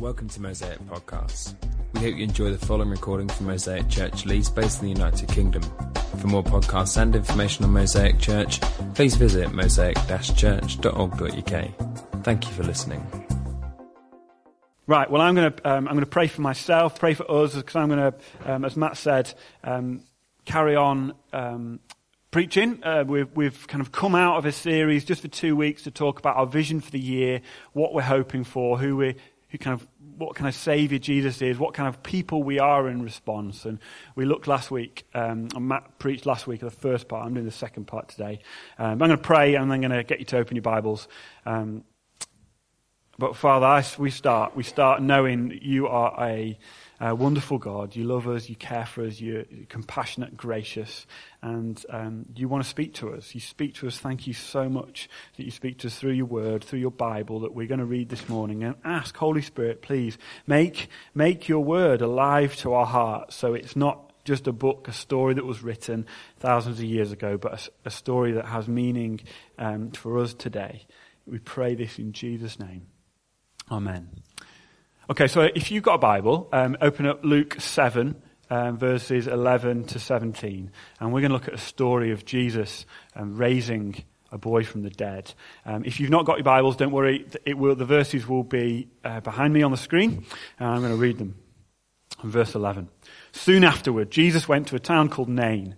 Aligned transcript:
Welcome 0.00 0.28
to 0.30 0.42
Mosaic 0.42 0.80
Podcasts. 0.80 1.54
We 1.94 2.00
hope 2.00 2.16
you 2.16 2.24
enjoy 2.24 2.50
the 2.50 2.58
following 2.58 2.90
recording 2.90 3.28
from 3.28 3.46
Mosaic 3.46 3.88
Church 3.88 4.26
Leeds, 4.26 4.50
based 4.50 4.82
in 4.82 4.88
the 4.88 4.92
United 4.92 5.28
Kingdom. 5.28 5.62
For 6.18 6.26
more 6.26 6.42
podcasts 6.42 7.00
and 7.00 7.14
information 7.14 7.64
on 7.64 7.72
Mosaic 7.72 8.18
Church, 8.18 8.60
please 8.94 9.14
visit 9.14 9.50
mosaic-church.org.uk. 9.50 12.24
Thank 12.24 12.46
you 12.46 12.52
for 12.52 12.64
listening. 12.64 13.06
Right, 14.88 15.08
well, 15.08 15.22
I'm 15.22 15.36
going 15.36 15.52
to, 15.52 15.70
um, 15.70 15.86
I'm 15.86 15.94
going 15.94 16.04
to 16.04 16.10
pray 16.10 16.26
for 16.26 16.40
myself, 16.40 16.98
pray 16.98 17.14
for 17.14 17.30
us, 17.30 17.54
because 17.54 17.76
I'm 17.76 17.88
going 17.88 18.12
to, 18.12 18.14
um, 18.52 18.64
as 18.64 18.76
Matt 18.76 18.96
said, 18.96 19.32
um, 19.62 20.00
carry 20.44 20.74
on 20.74 21.14
um, 21.32 21.78
preaching. 22.32 22.82
Uh, 22.82 23.04
we've, 23.06 23.30
we've 23.36 23.68
kind 23.68 23.80
of 23.80 23.92
come 23.92 24.16
out 24.16 24.38
of 24.38 24.44
a 24.44 24.50
series 24.50 25.04
just 25.04 25.22
for 25.22 25.28
two 25.28 25.54
weeks 25.54 25.84
to 25.84 25.92
talk 25.92 26.18
about 26.18 26.36
our 26.36 26.46
vision 26.46 26.80
for 26.80 26.90
the 26.90 26.98
year, 26.98 27.42
what 27.74 27.94
we're 27.94 28.02
hoping 28.02 28.42
for, 28.42 28.76
who 28.76 28.96
we 28.96 29.14
who 29.54 29.58
kind 29.58 29.80
of 29.80 29.86
what 30.16 30.34
kind 30.34 30.48
of 30.48 30.54
savior 30.54 30.98
Jesus 30.98 31.40
is, 31.40 31.58
what 31.58 31.74
kind 31.74 31.88
of 31.88 32.02
people 32.02 32.42
we 32.42 32.58
are 32.58 32.88
in 32.88 33.02
response. 33.02 33.64
And 33.64 33.78
we 34.16 34.24
looked 34.24 34.48
last 34.48 34.68
week, 34.68 35.06
um, 35.14 35.48
and 35.54 35.68
Matt 35.68 36.00
preached 36.00 36.26
last 36.26 36.48
week 36.48 36.60
the 36.60 36.70
first 36.70 37.06
part. 37.06 37.24
I'm 37.24 37.34
doing 37.34 37.46
the 37.46 37.52
second 37.52 37.86
part 37.86 38.08
today. 38.08 38.40
Um, 38.78 38.90
I'm 38.90 38.98
going 38.98 39.10
to 39.10 39.16
pray, 39.16 39.54
and 39.54 39.72
I'm 39.72 39.80
going 39.80 39.92
to 39.92 40.02
get 40.02 40.18
you 40.18 40.24
to 40.26 40.38
open 40.38 40.56
your 40.56 40.62
Bibles. 40.62 41.06
Um, 41.46 41.84
but 43.16 43.36
Father, 43.36 43.66
I, 43.66 43.84
we 43.96 44.10
start. 44.10 44.56
We 44.56 44.64
start 44.64 45.00
knowing 45.00 45.56
you 45.62 45.86
are 45.86 46.16
a 46.20 46.58
uh, 47.00 47.14
wonderful 47.14 47.58
God. 47.58 47.96
You 47.96 48.04
love 48.04 48.28
us, 48.28 48.48
you 48.48 48.56
care 48.56 48.86
for 48.86 49.04
us, 49.04 49.20
you're 49.20 49.44
compassionate, 49.68 50.36
gracious, 50.36 51.06
and 51.42 51.84
um, 51.90 52.26
you 52.36 52.48
want 52.48 52.62
to 52.62 52.70
speak 52.70 52.94
to 52.94 53.12
us. 53.14 53.34
You 53.34 53.40
speak 53.40 53.74
to 53.76 53.86
us. 53.86 53.98
Thank 53.98 54.26
you 54.26 54.32
so 54.32 54.68
much 54.68 55.08
that 55.36 55.44
you 55.44 55.50
speak 55.50 55.78
to 55.78 55.88
us 55.88 55.96
through 55.96 56.12
your 56.12 56.26
word, 56.26 56.64
through 56.64 56.78
your 56.78 56.90
Bible 56.90 57.40
that 57.40 57.54
we're 57.54 57.66
going 57.66 57.80
to 57.80 57.84
read 57.84 58.08
this 58.08 58.28
morning. 58.28 58.62
And 58.62 58.76
ask, 58.84 59.16
Holy 59.16 59.42
Spirit, 59.42 59.82
please 59.82 60.18
make, 60.46 60.88
make 61.14 61.48
your 61.48 61.64
word 61.64 62.00
alive 62.00 62.56
to 62.56 62.72
our 62.74 62.86
hearts 62.86 63.36
so 63.36 63.54
it's 63.54 63.76
not 63.76 64.12
just 64.24 64.46
a 64.46 64.52
book, 64.52 64.88
a 64.88 64.92
story 64.92 65.34
that 65.34 65.44
was 65.44 65.62
written 65.62 66.06
thousands 66.38 66.78
of 66.78 66.84
years 66.84 67.12
ago, 67.12 67.36
but 67.36 67.68
a, 67.84 67.88
a 67.88 67.90
story 67.90 68.32
that 68.32 68.46
has 68.46 68.68
meaning 68.68 69.20
um, 69.58 69.90
for 69.90 70.18
us 70.18 70.32
today. 70.32 70.86
We 71.26 71.38
pray 71.38 71.74
this 71.74 71.98
in 71.98 72.12
Jesus' 72.12 72.58
name. 72.58 72.86
Amen. 73.70 74.08
Okay, 75.10 75.26
so 75.26 75.42
if 75.42 75.70
you've 75.70 75.82
got 75.82 75.96
a 75.96 75.98
Bible, 75.98 76.48
um, 76.50 76.78
open 76.80 77.04
up 77.04 77.22
Luke 77.22 77.56
7, 77.60 78.14
um, 78.48 78.78
verses 78.78 79.26
11 79.26 79.84
to 79.88 79.98
17. 79.98 80.70
And 80.98 81.12
we're 81.12 81.20
going 81.20 81.28
to 81.28 81.34
look 81.34 81.46
at 81.46 81.52
a 81.52 81.58
story 81.58 82.10
of 82.12 82.24
Jesus 82.24 82.86
um, 83.14 83.36
raising 83.36 84.02
a 84.32 84.38
boy 84.38 84.64
from 84.64 84.82
the 84.82 84.88
dead. 84.88 85.34
Um, 85.66 85.84
if 85.84 86.00
you've 86.00 86.08
not 86.08 86.24
got 86.24 86.38
your 86.38 86.44
Bibles, 86.44 86.76
don't 86.76 86.90
worry. 86.90 87.26
It 87.44 87.58
will, 87.58 87.76
the 87.76 87.84
verses 87.84 88.26
will 88.26 88.44
be 88.44 88.88
uh, 89.04 89.20
behind 89.20 89.52
me 89.52 89.62
on 89.62 89.72
the 89.72 89.76
screen. 89.76 90.24
And 90.58 90.68
I'm 90.68 90.80
going 90.80 90.94
to 90.94 90.98
read 90.98 91.18
them. 91.18 91.34
Verse 92.22 92.54
11. 92.54 92.88
Soon 93.32 93.62
afterward, 93.62 94.10
Jesus 94.10 94.48
went 94.48 94.68
to 94.68 94.76
a 94.76 94.80
town 94.80 95.10
called 95.10 95.28
Nain. 95.28 95.76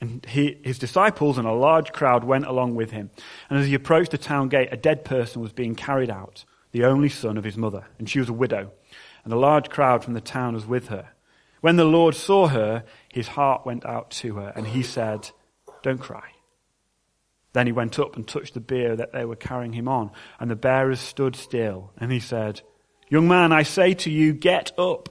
And 0.00 0.24
he, 0.24 0.58
his 0.64 0.78
disciples 0.78 1.36
and 1.36 1.46
a 1.46 1.52
large 1.52 1.92
crowd 1.92 2.24
went 2.24 2.46
along 2.46 2.76
with 2.76 2.92
him. 2.92 3.10
And 3.50 3.58
as 3.58 3.66
he 3.66 3.74
approached 3.74 4.12
the 4.12 4.18
town 4.18 4.48
gate, 4.48 4.70
a 4.72 4.78
dead 4.78 5.04
person 5.04 5.42
was 5.42 5.52
being 5.52 5.74
carried 5.74 6.08
out 6.08 6.46
the 6.74 6.84
only 6.84 7.08
son 7.08 7.38
of 7.38 7.44
his 7.44 7.56
mother, 7.56 7.86
and 8.00 8.10
she 8.10 8.18
was 8.18 8.28
a 8.28 8.32
widow, 8.32 8.72
and 9.22 9.32
a 9.32 9.38
large 9.38 9.70
crowd 9.70 10.02
from 10.02 10.12
the 10.14 10.20
town 10.20 10.54
was 10.54 10.66
with 10.66 10.88
her. 10.88 11.10
When 11.60 11.76
the 11.76 11.84
Lord 11.84 12.16
saw 12.16 12.48
her, 12.48 12.82
his 13.12 13.28
heart 13.28 13.64
went 13.64 13.86
out 13.86 14.10
to 14.10 14.34
her, 14.34 14.52
and 14.56 14.66
he 14.66 14.82
said, 14.82 15.30
Don't 15.84 16.00
cry. 16.00 16.32
Then 17.52 17.66
he 17.66 17.72
went 17.72 18.00
up 18.00 18.16
and 18.16 18.26
touched 18.26 18.54
the 18.54 18.60
bier 18.60 18.96
that 18.96 19.12
they 19.12 19.24
were 19.24 19.36
carrying 19.36 19.72
him 19.72 19.86
on, 19.86 20.10
and 20.40 20.50
the 20.50 20.56
bearers 20.56 20.98
stood 20.98 21.36
still, 21.36 21.92
and 21.96 22.10
he 22.10 22.18
said, 22.18 22.62
Young 23.08 23.28
man, 23.28 23.52
I 23.52 23.62
say 23.62 23.94
to 23.94 24.10
you, 24.10 24.32
get 24.32 24.76
up. 24.76 25.08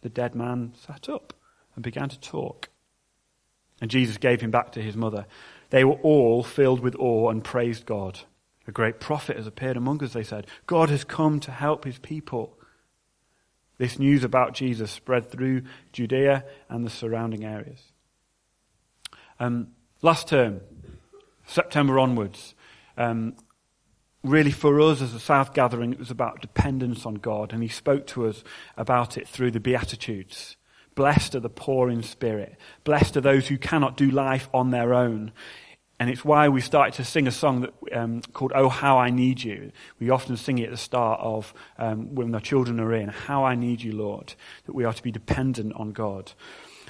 The 0.00 0.08
dead 0.08 0.34
man 0.34 0.72
sat 0.86 1.10
up 1.10 1.34
and 1.74 1.84
began 1.84 2.08
to 2.08 2.18
talk. 2.18 2.70
And 3.82 3.90
Jesus 3.90 4.16
gave 4.16 4.40
him 4.40 4.50
back 4.50 4.72
to 4.72 4.82
his 4.82 4.96
mother. 4.96 5.26
They 5.68 5.84
were 5.84 6.00
all 6.02 6.42
filled 6.42 6.80
with 6.80 6.96
awe 6.98 7.28
and 7.28 7.44
praised 7.44 7.84
God. 7.84 8.20
A 8.66 8.72
great 8.72 9.00
prophet 9.00 9.36
has 9.36 9.46
appeared 9.46 9.76
among 9.76 10.02
us, 10.04 10.12
they 10.12 10.22
said. 10.22 10.46
God 10.66 10.88
has 10.90 11.04
come 11.04 11.40
to 11.40 11.50
help 11.50 11.84
his 11.84 11.98
people. 11.98 12.56
This 13.78 13.98
news 13.98 14.22
about 14.22 14.54
Jesus 14.54 14.90
spread 14.90 15.30
through 15.30 15.62
Judea 15.92 16.44
and 16.68 16.84
the 16.86 16.90
surrounding 16.90 17.44
areas. 17.44 17.80
Um, 19.40 19.68
last 20.02 20.28
term, 20.28 20.60
September 21.46 21.98
onwards, 21.98 22.54
um, 22.96 23.34
really 24.22 24.52
for 24.52 24.80
us 24.80 25.02
as 25.02 25.14
a 25.14 25.20
South 25.20 25.52
gathering, 25.52 25.92
it 25.92 25.98
was 25.98 26.10
about 26.10 26.40
dependence 26.40 27.04
on 27.04 27.14
God, 27.14 27.52
and 27.52 27.62
he 27.62 27.68
spoke 27.68 28.06
to 28.08 28.26
us 28.28 28.44
about 28.76 29.18
it 29.18 29.26
through 29.26 29.50
the 29.50 29.60
Beatitudes. 29.60 30.56
Blessed 30.94 31.34
are 31.34 31.40
the 31.40 31.48
poor 31.48 31.88
in 31.90 32.02
spirit. 32.02 32.56
Blessed 32.84 33.16
are 33.16 33.22
those 33.22 33.48
who 33.48 33.58
cannot 33.58 33.96
do 33.96 34.10
life 34.10 34.48
on 34.52 34.70
their 34.70 34.94
own. 34.94 35.32
And 35.98 36.10
it's 36.10 36.24
why 36.24 36.48
we 36.48 36.60
started 36.60 36.94
to 36.94 37.04
sing 37.04 37.28
a 37.28 37.30
song 37.30 37.60
that, 37.60 37.74
um, 37.92 38.22
called 38.32 38.52
Oh 38.54 38.68
How 38.68 38.98
I 38.98 39.10
Need 39.10 39.42
You. 39.42 39.70
We 40.00 40.10
often 40.10 40.36
sing 40.36 40.58
it 40.58 40.64
at 40.64 40.70
the 40.70 40.76
start 40.76 41.20
of 41.20 41.54
um, 41.78 42.14
when 42.14 42.34
our 42.34 42.40
children 42.40 42.80
are 42.80 42.92
in, 42.92 43.08
How 43.08 43.44
I 43.44 43.54
Need 43.54 43.82
You, 43.82 43.92
Lord, 43.92 44.34
that 44.66 44.74
we 44.74 44.84
are 44.84 44.92
to 44.92 45.02
be 45.02 45.12
dependent 45.12 45.74
on 45.74 45.92
God. 45.92 46.32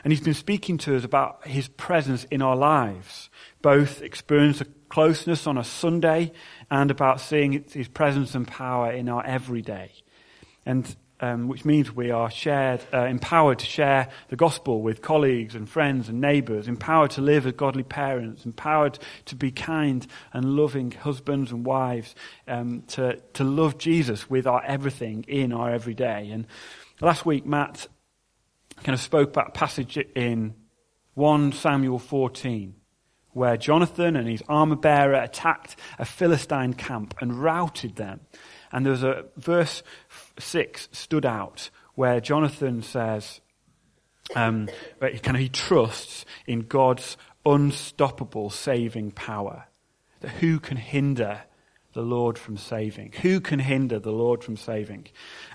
And 0.03 0.13
he's 0.13 0.23
been 0.23 0.35
speaking 0.35 0.79
to 0.79 0.97
us 0.97 1.05
about 1.05 1.47
his 1.47 1.69
presence 1.69 2.25
in 2.25 2.43
our 2.43 2.57
lives, 2.57 3.31
both 3.61 4.03
experience 4.03 4.61
of 4.61 4.69
closeness 4.89 5.47
on 5.47 5.59
a 5.59 5.65
Sunday 5.65 6.33
and 6.71 6.91
about 6.91 7.21
seeing 7.21 7.65
his 7.71 7.89
presence 7.89 8.35
and 8.35 8.47
power 8.49 8.91
in 8.91 9.09
our 9.09 9.25
everyday. 9.25 9.93
And 10.67 10.97
um, 11.23 11.47
which 11.47 11.65
means 11.65 11.95
we 11.95 12.11
are 12.11 12.31
shared, 12.31 12.81
uh, 12.93 13.05
empowered 13.05 13.61
to 13.61 13.65
share 13.65 14.09
the 14.29 14.37
gospel 14.37 14.83
with 14.83 15.01
colleagues 15.01 15.55
and 15.55 15.69
friends 15.69 16.09
and 16.09 16.21
neighbours, 16.21 16.67
empowered 16.67 17.13
to 17.13 17.21
live 17.21 17.47
as 17.47 17.53
godly 17.53 17.85
parents, 17.85 18.45
empowered 18.45 18.99
to 19.27 19.37
be 19.37 19.53
kind 19.53 20.07
and 20.33 20.57
loving 20.57 20.91
husbands 20.91 21.53
and 21.53 21.65
wives, 21.65 22.17
um, 22.49 22.83
to, 22.89 23.17
to 23.35 23.45
love 23.45 23.79
Jesus 23.79 24.29
with 24.29 24.49
our 24.49 24.63
everything 24.65 25.25
in 25.29 25.53
our 25.53 25.71
everyday. 25.71 26.29
And 26.31 26.47
last 27.01 27.25
week, 27.25 27.47
Matt 27.47 27.87
kind 28.83 28.95
of 28.95 29.01
spoke 29.01 29.29
about 29.29 29.51
a 29.51 29.53
passage 29.53 29.97
in 29.97 30.55
1 31.15 31.53
Samuel 31.53 32.01
14 32.01 32.75
where 33.33 33.57
Jonathan 33.57 34.17
and 34.17 34.29
his 34.29 34.43
armor 34.49 34.77
bearer 34.77 35.15
attacked 35.15 35.77
a 35.99 36.05
Philistine 36.05 36.75
camp 36.75 37.15
and 37.21 37.43
routed 37.43 37.97
them. 37.97 38.21
And 38.73 38.85
there 38.87 38.93
was 38.93 39.05
a 39.05 39.27
verse 39.37 39.83
6 40.39 40.89
stood 40.93 41.27
out 41.27 41.71
where 41.95 42.21
Jonathan 42.21 42.83
says, 42.83 43.41
um, 44.35 44.69
kind 45.01 45.37
of 45.37 45.37
he 45.37 45.49
trusts 45.49 46.25
in 46.47 46.61
God's 46.61 47.17
unstoppable 47.45 48.51
saving 48.51 49.11
power. 49.11 49.67
That 50.21 50.31
who 50.31 50.59
can 50.59 50.77
hinder 50.77 51.43
the 51.93 52.03
Lord 52.03 52.39
from 52.39 52.57
saving? 52.57 53.13
Who 53.23 53.41
can 53.41 53.59
hinder 53.59 53.99
the 53.99 54.13
Lord 54.13 54.43
from 54.43 54.57
saving? 54.57 55.09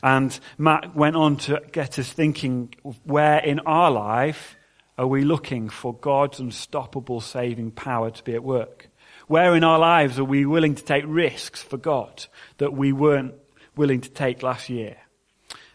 And 0.04 0.38
Matt 0.58 0.96
went 0.96 1.16
on 1.16 1.38
to 1.38 1.62
get 1.72 1.98
us 1.98 2.12
thinking 2.12 2.76
where 3.04 3.40
in 3.40 3.60
our 3.62 3.90
life 3.90 4.56
are 4.98 5.08
we 5.08 5.24
looking 5.24 5.70
for 5.70 5.94
God's 5.94 6.40
unstoppable 6.40 7.22
saving 7.22 7.72
power 7.72 8.12
to 8.12 8.24
be 8.24 8.34
at 8.34 8.44
work? 8.44 8.90
Where 9.28 9.56
in 9.56 9.64
our 9.64 9.78
lives 9.78 10.20
are 10.20 10.26
we 10.26 10.46
willing 10.46 10.76
to 10.76 10.84
take 10.84 11.04
risks 11.06 11.62
for 11.62 11.78
God 11.78 12.26
that 12.58 12.74
we 12.74 12.94
weren't 12.94 13.36
willing 13.76 14.02
to 14.02 14.10
take 14.10 14.42
last 14.42 14.70
year? 14.70 14.98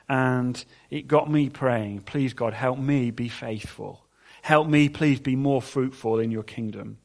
And 0.09 0.63
it 0.91 1.07
got 1.07 1.31
me 1.31 1.51
praying, 1.51 2.01
please 2.01 2.33
God, 2.33 2.55
help 2.55 2.79
me 2.79 3.11
be 3.11 3.29
faithful. 3.29 4.07
Help 4.41 4.69
me, 4.69 4.89
please, 4.89 5.21
be 5.21 5.37
more 5.37 5.63
fruitful 5.63 6.19
in 6.19 6.31
your 6.31 6.43
kingdom. 6.43 6.99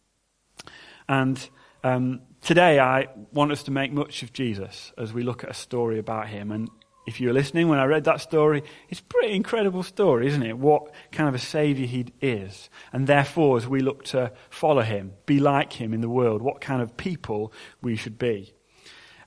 And 1.07 1.49
um, 1.83 2.21
today 2.41 2.79
I 2.79 3.07
want 3.31 3.51
us 3.51 3.63
to 3.63 3.71
make 3.71 3.91
much 3.91 4.23
of 4.23 4.33
Jesus 4.33 4.91
as 4.97 5.13
we 5.13 5.23
look 5.23 5.43
at 5.43 5.51
a 5.51 5.53
story 5.53 5.99
about 5.99 6.27
him. 6.27 6.51
And 6.51 6.69
if 7.07 7.21
you're 7.21 7.33
listening 7.33 7.69
when 7.69 7.79
I 7.79 7.85
read 7.85 8.03
that 8.03 8.19
story, 8.19 8.63
it's 8.89 8.99
a 8.99 9.03
pretty 9.03 9.33
incredible 9.33 9.81
story, 9.81 10.27
isn't 10.27 10.43
it? 10.43 10.57
What 10.57 10.91
kind 11.13 11.29
of 11.29 11.35
a 11.35 11.39
savior 11.39 11.87
he 11.87 12.07
is. 12.19 12.69
And 12.91 13.07
therefore, 13.07 13.55
as 13.55 13.65
we 13.65 13.79
look 13.79 14.03
to 14.05 14.33
follow 14.49 14.81
him, 14.81 15.13
be 15.25 15.39
like 15.39 15.71
him 15.71 15.93
in 15.93 16.01
the 16.01 16.09
world, 16.09 16.41
what 16.41 16.59
kind 16.59 16.81
of 16.81 16.97
people 16.97 17.53
we 17.81 17.95
should 17.95 18.19
be. 18.19 18.53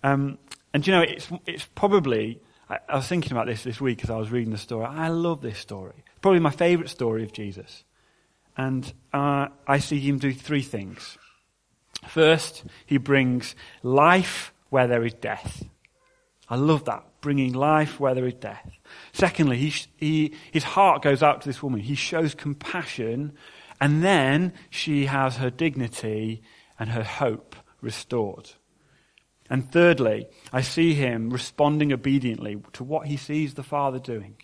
Um, 0.03 0.39
and 0.75 0.87
you 0.87 0.93
know, 0.93 1.01
it's, 1.01 1.31
it's 1.47 1.65
probably, 1.75 2.43
I, 2.69 2.81
I, 2.87 2.97
was 2.97 3.07
thinking 3.07 3.33
about 3.33 3.47
this 3.47 3.65
this 3.65 3.81
week 3.81 4.05
as 4.05 4.11
I 4.11 4.17
was 4.17 4.31
reading 4.31 4.53
the 4.53 4.59
story. 4.59 4.85
I 4.85 5.09
love 5.09 5.41
this 5.41 5.59
story. 5.59 6.05
Probably 6.21 6.41
my 6.41 6.51
favorite 6.51 6.91
story 6.91 7.25
of 7.25 7.33
Jesus. 7.33 7.85
And 8.59 8.93
uh, 9.15 9.49
I 9.67 9.79
see 9.79 9.99
him 9.99 10.19
do 10.19 10.35
three 10.35 10.63
things. 10.63 11.17
First, 12.07 12.65
he 12.85 12.99
brings 12.99 13.55
life 13.83 14.53
where 14.69 14.87
there 14.87 15.03
is 15.03 15.15
death. 15.15 15.65
I 16.51 16.57
love 16.57 16.85
that 16.87 17.05
bringing 17.21 17.53
life 17.53 18.01
where 18.01 18.15
there 18.15 18.27
is 18.27 18.35
death. 18.35 18.69
Secondly, 19.13 19.57
he, 19.57 19.73
he, 19.97 20.35
his 20.51 20.65
heart 20.65 21.03
goes 21.03 21.23
out 21.23 21.41
to 21.43 21.49
this 21.49 21.63
woman. 21.63 21.81
He 21.81 21.95
shows 21.95 22.35
compassion, 22.35 23.33
and 23.81 24.03
then 24.03 24.53
she 24.69 25.07
has 25.07 25.37
her 25.37 25.51
dignity 25.51 26.43
and 26.79 26.91
her 26.91 27.05
hope 27.05 27.55
restored. 27.81 28.51
And 29.49 29.71
thirdly, 29.71 30.27
I 30.53 30.63
see 30.63 30.95
him 30.95 31.31
responding 31.31 31.93
obediently 31.93 32.63
to 32.75 32.85
what 32.85 33.07
he 33.07 33.17
sees 33.17 33.55
the 33.55 33.63
Father 33.63 33.99
doing. 33.99 34.37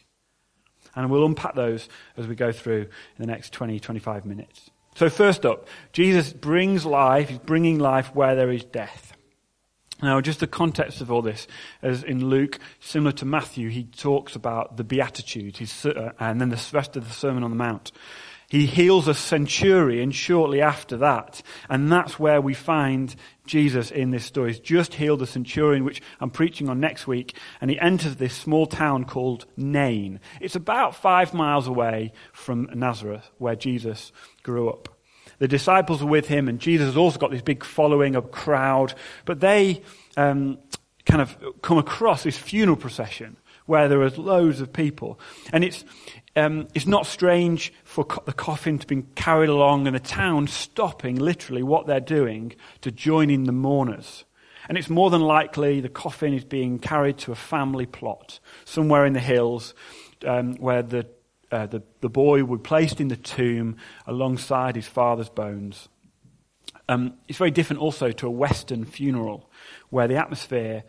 And 0.94 1.10
we'll 1.10 1.26
unpack 1.26 1.54
those 1.54 1.88
as 2.16 2.26
we 2.26 2.34
go 2.34 2.52
through 2.52 2.82
in 2.82 3.18
the 3.18 3.26
next 3.26 3.52
20, 3.52 3.78
25 3.80 4.24
minutes. 4.24 4.70
So 4.96 5.10
first 5.10 5.44
up, 5.44 5.68
Jesus 5.92 6.32
brings 6.32 6.86
life, 6.86 7.28
he's 7.28 7.38
bringing 7.38 7.78
life 7.78 8.14
where 8.14 8.34
there 8.34 8.50
is 8.50 8.64
death. 8.64 9.15
Now, 10.02 10.20
just 10.20 10.40
the 10.40 10.46
context 10.46 11.00
of 11.00 11.10
all 11.10 11.22
this, 11.22 11.46
as 11.80 12.02
in 12.02 12.26
Luke, 12.26 12.58
similar 12.80 13.12
to 13.12 13.24
Matthew, 13.24 13.70
he 13.70 13.84
talks 13.84 14.36
about 14.36 14.76
the 14.76 14.84
Beatitudes, 14.84 15.86
uh, 15.86 16.12
and 16.20 16.38
then 16.38 16.50
the 16.50 16.62
rest 16.72 16.96
of 16.96 17.08
the 17.08 17.14
Sermon 17.14 17.42
on 17.42 17.50
the 17.50 17.56
Mount. 17.56 17.92
He 18.48 18.66
heals 18.66 19.08
a 19.08 19.14
centurion 19.14 20.12
shortly 20.12 20.60
after 20.60 20.96
that, 20.98 21.42
and 21.68 21.90
that's 21.90 22.18
where 22.18 22.40
we 22.40 22.54
find 22.54 23.16
Jesus 23.46 23.90
in 23.90 24.10
this 24.10 24.24
story. 24.24 24.52
He's 24.52 24.60
just 24.60 24.94
healed 24.94 25.22
a 25.22 25.26
centurion, 25.26 25.82
which 25.82 26.00
I'm 26.20 26.30
preaching 26.30 26.68
on 26.68 26.78
next 26.78 27.06
week, 27.06 27.36
and 27.60 27.70
he 27.70 27.80
enters 27.80 28.16
this 28.16 28.36
small 28.36 28.66
town 28.66 29.04
called 29.04 29.46
Nain. 29.56 30.20
It's 30.40 30.54
about 30.54 30.94
five 30.94 31.34
miles 31.34 31.66
away 31.66 32.12
from 32.32 32.68
Nazareth, 32.72 33.28
where 33.38 33.56
Jesus 33.56 34.12
grew 34.44 34.68
up. 34.68 34.95
The 35.38 35.48
disciples 35.48 36.02
are 36.02 36.06
with 36.06 36.28
him, 36.28 36.48
and 36.48 36.58
Jesus 36.58 36.86
has 36.86 36.96
also 36.96 37.18
got 37.18 37.30
this 37.30 37.42
big 37.42 37.64
following, 37.64 38.16
a 38.16 38.22
crowd. 38.22 38.94
But 39.24 39.40
they 39.40 39.82
um, 40.16 40.58
kind 41.04 41.20
of 41.20 41.36
come 41.62 41.78
across 41.78 42.22
this 42.22 42.36
funeral 42.38 42.76
procession 42.76 43.36
where 43.66 43.88
there 43.88 44.00
are 44.02 44.10
loads 44.10 44.60
of 44.60 44.72
people. 44.72 45.18
And 45.52 45.64
it's, 45.64 45.84
um, 46.36 46.68
it's 46.74 46.86
not 46.86 47.06
strange 47.06 47.72
for 47.84 48.04
co- 48.04 48.22
the 48.24 48.32
coffin 48.32 48.78
to 48.78 48.86
be 48.86 49.02
carried 49.14 49.48
along 49.48 49.86
and 49.86 49.94
the 49.94 50.00
town 50.00 50.46
stopping 50.46 51.16
literally 51.16 51.62
what 51.62 51.86
they're 51.86 52.00
doing 52.00 52.54
to 52.82 52.90
join 52.90 53.28
in 53.28 53.44
the 53.44 53.52
mourners. 53.52 54.24
And 54.68 54.78
it's 54.78 54.90
more 54.90 55.10
than 55.10 55.20
likely 55.20 55.80
the 55.80 55.88
coffin 55.88 56.32
is 56.32 56.44
being 56.44 56.78
carried 56.78 57.18
to 57.18 57.32
a 57.32 57.36
family 57.36 57.86
plot 57.86 58.40
somewhere 58.64 59.04
in 59.04 59.12
the 59.12 59.20
hills 59.20 59.74
um, 60.24 60.54
where 60.54 60.82
the 60.82 61.06
uh, 61.50 61.66
the, 61.66 61.82
the 62.00 62.08
boy 62.08 62.44
would 62.44 62.62
be 62.62 62.68
placed 62.68 63.00
in 63.00 63.08
the 63.08 63.16
tomb 63.16 63.76
alongside 64.06 64.76
his 64.76 64.86
father's 64.86 65.28
bones. 65.28 65.88
Um, 66.88 67.14
it's 67.28 67.38
very 67.38 67.50
different 67.50 67.82
also 67.82 68.12
to 68.12 68.26
a 68.26 68.30
Western 68.30 68.84
funeral 68.84 69.50
where 69.90 70.08
the 70.08 70.16
atmosphere 70.16 70.84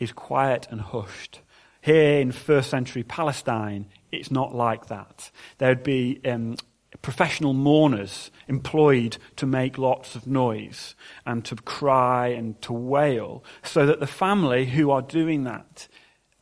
is 0.00 0.12
quiet 0.12 0.66
and 0.70 0.80
hushed. 0.80 1.40
Here 1.80 2.20
in 2.20 2.32
first 2.32 2.70
century 2.70 3.02
Palestine, 3.02 3.86
it's 4.10 4.30
not 4.30 4.54
like 4.54 4.86
that. 4.86 5.30
There'd 5.58 5.82
be 5.82 6.20
um, 6.24 6.56
professional 7.02 7.52
mourners 7.52 8.30
employed 8.48 9.18
to 9.36 9.46
make 9.46 9.78
lots 9.78 10.14
of 10.14 10.26
noise 10.26 10.94
and 11.26 11.44
to 11.44 11.56
cry 11.56 12.28
and 12.28 12.60
to 12.62 12.72
wail 12.72 13.44
so 13.62 13.84
that 13.86 14.00
the 14.00 14.06
family 14.06 14.66
who 14.66 14.90
are 14.90 15.02
doing 15.02 15.44
that 15.44 15.88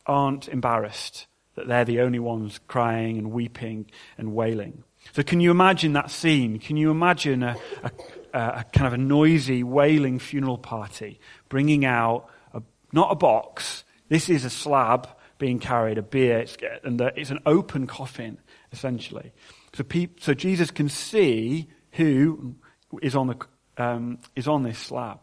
aren't 0.05 0.47
embarrassed 0.47 1.27
that 1.55 1.67
they're 1.67 1.85
the 1.85 2.01
only 2.01 2.19
ones 2.19 2.59
crying 2.67 3.17
and 3.17 3.31
weeping 3.31 3.89
and 4.17 4.33
wailing. 4.33 4.83
So 5.13 5.23
can 5.23 5.39
you 5.39 5.51
imagine 5.51 5.93
that 5.93 6.11
scene? 6.11 6.59
Can 6.59 6.77
you 6.77 6.91
imagine 6.91 7.43
a, 7.43 7.57
a, 7.83 7.91
a 8.33 8.65
kind 8.71 8.87
of 8.87 8.93
a 8.93 8.97
noisy, 8.97 9.63
wailing 9.63 10.19
funeral 10.19 10.57
party 10.57 11.19
bringing 11.49 11.85
out 11.85 12.29
a, 12.53 12.61
not 12.93 13.11
a 13.11 13.15
box, 13.15 13.83
this 14.09 14.29
is 14.29 14.45
a 14.45 14.49
slab 14.49 15.07
being 15.37 15.59
carried, 15.59 15.97
a 15.97 16.03
bier, 16.03 16.39
it's, 16.39 16.57
and 16.83 17.01
it's 17.15 17.31
an 17.31 17.39
open 17.45 17.87
coffin, 17.87 18.37
essentially. 18.71 19.33
So, 19.73 19.83
pe- 19.83 20.09
so 20.19 20.33
Jesus 20.33 20.69
can 20.69 20.87
see 20.87 21.67
who 21.93 22.55
is 23.01 23.15
on, 23.15 23.27
the, 23.27 23.37
um, 23.77 24.19
is 24.35 24.47
on 24.47 24.63
this 24.63 24.77
slab. 24.77 25.19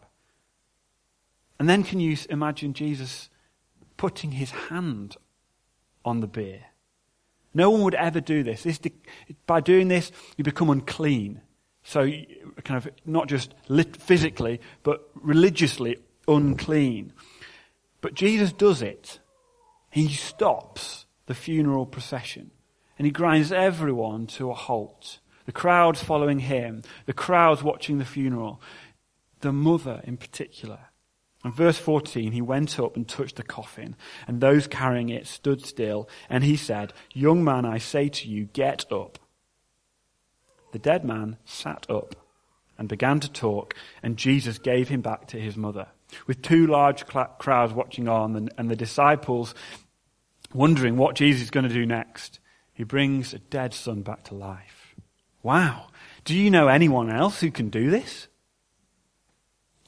And 1.57 1.69
then 1.69 1.83
can 1.83 1.99
you 1.99 2.17
imagine 2.29 2.73
Jesus 2.73 3.29
putting 3.97 4.31
his 4.31 4.51
hand 4.51 5.17
on 6.05 6.21
the 6.21 6.27
bier. 6.27 6.65
No 7.53 7.69
one 7.69 7.81
would 7.81 7.95
ever 7.95 8.21
do 8.21 8.43
this. 8.43 8.63
this 8.63 8.79
by 9.45 9.59
doing 9.59 9.87
this, 9.87 10.11
you 10.37 10.43
become 10.43 10.69
unclean. 10.69 11.41
So, 11.83 12.09
kind 12.63 12.77
of 12.77 12.89
not 13.05 13.27
just 13.27 13.55
lit, 13.67 13.97
physically, 13.97 14.61
but 14.83 15.09
religiously 15.15 15.97
unclean. 16.27 17.13
But 18.01 18.13
Jesus 18.13 18.53
does 18.53 18.81
it. 18.81 19.19
He 19.89 20.07
stops 20.09 21.05
the 21.25 21.33
funeral 21.33 21.85
procession 21.85 22.51
and 22.97 23.05
he 23.05 23.11
grinds 23.11 23.51
everyone 23.51 24.27
to 24.27 24.51
a 24.51 24.53
halt. 24.53 25.19
The 25.45 25.51
crowds 25.51 26.03
following 26.03 26.39
him, 26.39 26.83
the 27.05 27.13
crowds 27.13 27.63
watching 27.63 27.97
the 27.97 28.05
funeral, 28.05 28.61
the 29.39 29.51
mother 29.51 30.01
in 30.03 30.17
particular. 30.17 30.88
In 31.45 31.53
verse 31.53 31.77
14, 31.77 32.33
he 32.33 32.41
went 32.41 32.79
up 32.79 32.97
and 32.97 33.07
touched 33.07 33.37
the 33.37 33.43
coffin, 33.43 33.95
and 34.27 34.41
those 34.41 34.67
carrying 34.67 35.09
it 35.09 35.25
stood 35.25 35.65
still, 35.65 36.09
and 36.29 36.43
he 36.43 36.57
said, 36.57 36.91
Young 37.13 37.43
man, 37.43 37.65
I 37.65 37.77
say 37.77 38.09
to 38.09 38.27
you, 38.27 38.45
get 38.45 38.91
up. 38.91 39.19
The 40.71 40.79
dead 40.79 41.05
man 41.05 41.37
sat 41.45 41.89
up 41.89 42.15
and 42.77 42.89
began 42.89 43.21
to 43.21 43.31
talk, 43.31 43.73
and 44.03 44.17
Jesus 44.17 44.57
gave 44.57 44.89
him 44.89 45.01
back 45.01 45.27
to 45.27 45.39
his 45.39 45.55
mother. 45.55 45.87
With 46.27 46.41
two 46.41 46.67
large 46.67 47.05
crowds 47.05 47.73
watching 47.73 48.07
on, 48.07 48.35
and, 48.35 48.53
and 48.57 48.69
the 48.69 48.75
disciples 48.75 49.55
wondering 50.53 50.97
what 50.97 51.15
Jesus 51.15 51.43
is 51.43 51.51
going 51.51 51.67
to 51.67 51.73
do 51.73 51.85
next, 51.85 52.39
he 52.73 52.83
brings 52.83 53.33
a 53.33 53.39
dead 53.39 53.73
son 53.73 54.01
back 54.01 54.23
to 54.25 54.35
life. 54.35 54.95
Wow. 55.41 55.87
Do 56.25 56.35
you 56.35 56.51
know 56.51 56.67
anyone 56.67 57.09
else 57.09 57.39
who 57.39 57.51
can 57.51 57.69
do 57.69 57.89
this? 57.89 58.27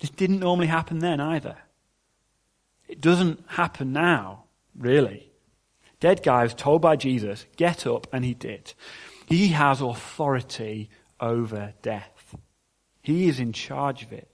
This 0.01 0.09
didn't 0.09 0.39
normally 0.39 0.67
happen 0.67 0.99
then 0.99 1.21
either. 1.21 1.57
It 2.87 2.99
doesn't 2.99 3.43
happen 3.47 3.93
now, 3.93 4.45
really. 4.75 5.31
Dead 5.99 6.23
guy 6.23 6.43
was 6.43 6.55
told 6.55 6.81
by 6.81 6.95
Jesus, 6.95 7.45
get 7.55 7.85
up, 7.85 8.07
and 8.11 8.25
he 8.25 8.33
did. 8.33 8.73
He 9.27 9.49
has 9.49 9.79
authority 9.79 10.89
over 11.19 11.73
death. 11.83 12.35
He 13.03 13.29
is 13.29 13.39
in 13.39 13.53
charge 13.53 14.01
of 14.03 14.11
it. 14.11 14.27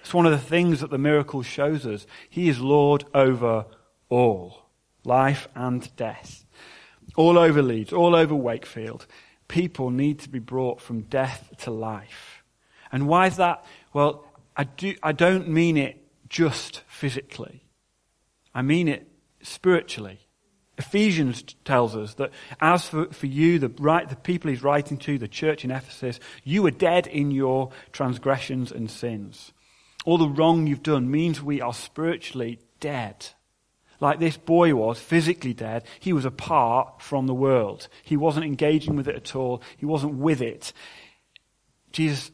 It's 0.00 0.12
one 0.12 0.26
of 0.26 0.32
the 0.32 0.38
things 0.38 0.80
that 0.80 0.90
the 0.90 0.98
miracle 0.98 1.42
shows 1.42 1.86
us. 1.86 2.06
He 2.28 2.48
is 2.48 2.60
Lord 2.60 3.04
over 3.14 3.66
all, 4.08 4.66
life 5.04 5.48
and 5.54 5.94
death. 5.96 6.44
All 7.16 7.38
over 7.38 7.62
Leeds, 7.62 7.92
all 7.92 8.16
over 8.16 8.34
Wakefield, 8.34 9.06
people 9.46 9.90
need 9.90 10.18
to 10.20 10.28
be 10.28 10.40
brought 10.40 10.80
from 10.80 11.02
death 11.02 11.52
to 11.58 11.70
life. 11.70 12.42
And 12.90 13.06
why 13.06 13.28
is 13.28 13.36
that? 13.36 13.64
Well, 13.92 14.24
I, 14.58 14.64
do, 14.64 14.96
I 15.04 15.12
don't 15.12 15.48
mean 15.48 15.76
it 15.76 16.04
just 16.28 16.82
physically. 16.88 17.62
I 18.52 18.62
mean 18.62 18.88
it 18.88 19.06
spiritually. 19.40 20.18
Ephesians 20.76 21.42
tells 21.64 21.96
us 21.96 22.14
that 22.14 22.30
as 22.60 22.88
for, 22.88 23.06
for 23.06 23.26
you, 23.26 23.60
the, 23.60 23.68
right, 23.78 24.08
the 24.08 24.16
people 24.16 24.50
he's 24.50 24.62
writing 24.62 24.96
to, 24.98 25.16
the 25.16 25.28
church 25.28 25.64
in 25.64 25.70
Ephesus, 25.70 26.18
you 26.42 26.62
were 26.62 26.72
dead 26.72 27.06
in 27.06 27.30
your 27.30 27.70
transgressions 27.92 28.72
and 28.72 28.90
sins. 28.90 29.52
All 30.04 30.18
the 30.18 30.28
wrong 30.28 30.66
you've 30.66 30.82
done 30.82 31.10
means 31.10 31.40
we 31.40 31.60
are 31.60 31.74
spiritually 31.74 32.58
dead. 32.80 33.26
Like 34.00 34.18
this 34.18 34.36
boy 34.36 34.74
was, 34.74 34.98
physically 34.98 35.54
dead, 35.54 35.84
he 36.00 36.12
was 36.12 36.24
apart 36.24 37.00
from 37.00 37.26
the 37.26 37.34
world. 37.34 37.88
He 38.02 38.16
wasn't 38.16 38.46
engaging 38.46 38.96
with 38.96 39.08
it 39.08 39.16
at 39.16 39.36
all. 39.36 39.62
He 39.76 39.86
wasn't 39.86 40.14
with 40.14 40.40
it. 40.40 40.72
Jesus 41.92 42.30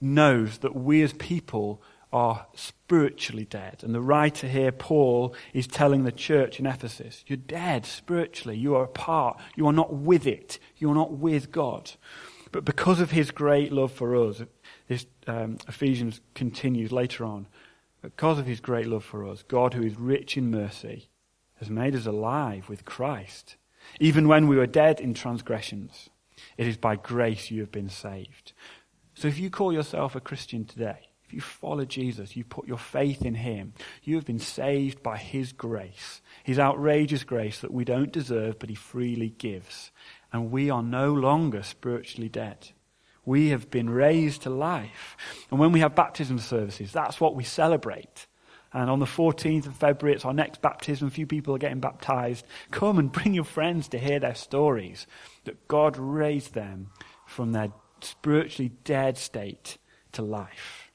knows 0.00 0.58
that 0.58 0.74
we 0.74 1.02
as 1.02 1.12
people 1.12 1.82
are 2.12 2.46
spiritually 2.54 3.44
dead. 3.44 3.82
And 3.82 3.94
the 3.94 4.00
writer 4.00 4.48
here, 4.48 4.72
Paul, 4.72 5.34
is 5.52 5.66
telling 5.66 6.04
the 6.04 6.12
church 6.12 6.58
in 6.58 6.66
Ephesus, 6.66 7.24
you're 7.26 7.36
dead 7.36 7.84
spiritually. 7.84 8.56
You 8.56 8.76
are 8.76 8.84
apart. 8.84 9.38
You 9.56 9.66
are 9.66 9.72
not 9.72 9.92
with 9.92 10.26
it. 10.26 10.58
You 10.78 10.90
are 10.90 10.94
not 10.94 11.12
with 11.12 11.52
God. 11.52 11.92
But 12.50 12.64
because 12.64 13.00
of 13.00 13.10
his 13.10 13.30
great 13.30 13.72
love 13.72 13.92
for 13.92 14.16
us, 14.16 14.42
this 14.88 15.06
um, 15.26 15.58
Ephesians 15.68 16.20
continues 16.34 16.90
later 16.92 17.24
on, 17.24 17.46
because 18.00 18.38
of 18.38 18.46
his 18.46 18.60
great 18.60 18.86
love 18.86 19.04
for 19.04 19.28
us, 19.28 19.42
God, 19.42 19.74
who 19.74 19.82
is 19.82 19.98
rich 19.98 20.36
in 20.36 20.50
mercy, 20.50 21.10
has 21.56 21.68
made 21.68 21.94
us 21.94 22.06
alive 22.06 22.68
with 22.68 22.84
Christ. 22.84 23.56
Even 24.00 24.28
when 24.28 24.48
we 24.48 24.56
were 24.56 24.66
dead 24.66 25.00
in 25.00 25.12
transgressions, 25.12 26.08
it 26.56 26.66
is 26.66 26.76
by 26.76 26.96
grace 26.96 27.50
you 27.50 27.60
have 27.60 27.72
been 27.72 27.88
saved. 27.88 28.52
So 29.18 29.26
if 29.26 29.40
you 29.40 29.50
call 29.50 29.72
yourself 29.72 30.14
a 30.14 30.20
Christian 30.20 30.64
today, 30.64 31.08
if 31.26 31.32
you 31.32 31.40
follow 31.40 31.84
Jesus, 31.84 32.36
you 32.36 32.44
put 32.44 32.68
your 32.68 32.78
faith 32.78 33.22
in 33.22 33.34
him, 33.34 33.72
you 34.04 34.14
have 34.14 34.24
been 34.24 34.38
saved 34.38 35.02
by 35.02 35.16
his 35.16 35.52
grace, 35.52 36.22
his 36.44 36.60
outrageous 36.60 37.24
grace 37.24 37.58
that 37.62 37.72
we 37.72 37.84
don't 37.84 38.12
deserve, 38.12 38.60
but 38.60 38.68
he 38.68 38.76
freely 38.76 39.30
gives. 39.30 39.90
And 40.32 40.52
we 40.52 40.70
are 40.70 40.84
no 40.84 41.12
longer 41.12 41.64
spiritually 41.64 42.28
dead. 42.28 42.68
We 43.24 43.48
have 43.48 43.72
been 43.72 43.90
raised 43.90 44.42
to 44.42 44.50
life. 44.50 45.16
And 45.50 45.58
when 45.58 45.72
we 45.72 45.80
have 45.80 45.96
baptism 45.96 46.38
services, 46.38 46.92
that's 46.92 47.20
what 47.20 47.34
we 47.34 47.42
celebrate. 47.42 48.28
And 48.72 48.88
on 48.88 49.00
the 49.00 49.04
14th 49.04 49.66
of 49.66 49.74
February, 49.74 50.14
it's 50.14 50.24
our 50.24 50.32
next 50.32 50.62
baptism. 50.62 51.08
A 51.08 51.10
few 51.10 51.26
people 51.26 51.56
are 51.56 51.58
getting 51.58 51.80
baptized. 51.80 52.46
Come 52.70 53.00
and 53.00 53.10
bring 53.10 53.34
your 53.34 53.42
friends 53.42 53.88
to 53.88 53.98
hear 53.98 54.20
their 54.20 54.36
stories 54.36 55.08
that 55.42 55.66
God 55.66 55.96
raised 55.96 56.54
them 56.54 56.90
from 57.26 57.50
their 57.50 57.72
spiritually 58.04 58.72
dead 58.84 59.18
state 59.18 59.78
to 60.12 60.22
life. 60.22 60.90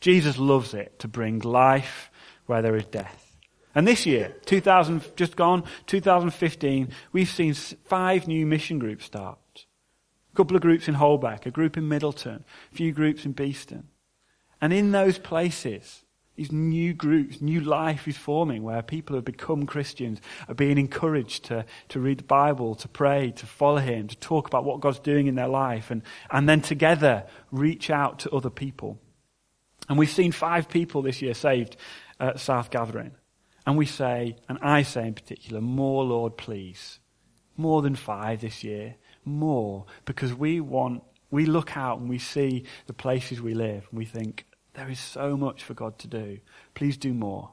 Jesus 0.00 0.38
loves 0.38 0.74
it 0.74 0.98
to 0.98 1.08
bring 1.08 1.38
life 1.38 2.10
where 2.46 2.62
there 2.62 2.76
is 2.76 2.86
death. 2.86 3.36
And 3.74 3.88
this 3.88 4.04
year, 4.04 4.34
2000, 4.44 5.16
just 5.16 5.36
gone, 5.36 5.64
2015, 5.86 6.88
we've 7.12 7.28
seen 7.28 7.54
five 7.54 8.28
new 8.28 8.44
mission 8.44 8.78
groups 8.78 9.04
start. 9.04 9.38
A 10.32 10.36
couple 10.36 10.56
of 10.56 10.62
groups 10.62 10.88
in 10.88 10.94
Holbeck, 10.94 11.46
a 11.46 11.50
group 11.50 11.76
in 11.76 11.88
Middleton, 11.88 12.44
a 12.70 12.74
few 12.74 12.92
groups 12.92 13.24
in 13.24 13.32
Beeston. 13.32 13.88
And 14.60 14.72
in 14.72 14.92
those 14.92 15.18
places, 15.18 16.04
these 16.42 16.50
new 16.50 16.92
groups, 16.92 17.40
new 17.40 17.60
life 17.60 18.08
is 18.08 18.16
forming 18.16 18.64
where 18.64 18.82
people 18.82 19.14
who 19.14 19.18
have 19.18 19.24
become 19.24 19.64
Christians 19.64 20.20
are 20.48 20.54
being 20.54 20.76
encouraged 20.76 21.44
to, 21.44 21.64
to 21.90 22.00
read 22.00 22.18
the 22.18 22.24
Bible, 22.24 22.74
to 22.74 22.88
pray, 22.88 23.30
to 23.36 23.46
follow 23.46 23.78
Him, 23.78 24.08
to 24.08 24.16
talk 24.16 24.48
about 24.48 24.64
what 24.64 24.80
God's 24.80 24.98
doing 24.98 25.28
in 25.28 25.36
their 25.36 25.46
life, 25.46 25.92
and, 25.92 26.02
and 26.32 26.48
then 26.48 26.60
together 26.60 27.26
reach 27.52 27.90
out 27.90 28.18
to 28.20 28.30
other 28.32 28.50
people. 28.50 28.98
And 29.88 29.96
we've 29.96 30.10
seen 30.10 30.32
five 30.32 30.68
people 30.68 31.00
this 31.02 31.22
year 31.22 31.34
saved 31.34 31.76
at 32.18 32.40
South 32.40 32.70
Gathering. 32.70 33.12
And 33.64 33.78
we 33.78 33.86
say, 33.86 34.34
and 34.48 34.58
I 34.62 34.82
say 34.82 35.06
in 35.06 35.14
particular, 35.14 35.60
more, 35.60 36.02
Lord, 36.02 36.36
please. 36.36 36.98
More 37.56 37.82
than 37.82 37.94
five 37.94 38.40
this 38.40 38.64
year. 38.64 38.96
More. 39.24 39.86
Because 40.06 40.34
we 40.34 40.60
want, 40.60 41.04
we 41.30 41.46
look 41.46 41.76
out 41.76 42.00
and 42.00 42.08
we 42.08 42.18
see 42.18 42.64
the 42.88 42.92
places 42.92 43.40
we 43.40 43.54
live 43.54 43.86
and 43.90 43.98
we 43.98 44.06
think, 44.06 44.44
there 44.74 44.88
is 44.88 45.00
so 45.00 45.36
much 45.36 45.62
for 45.62 45.74
God 45.74 45.98
to 46.00 46.08
do. 46.08 46.38
Please 46.74 46.96
do 46.96 47.12
more. 47.12 47.50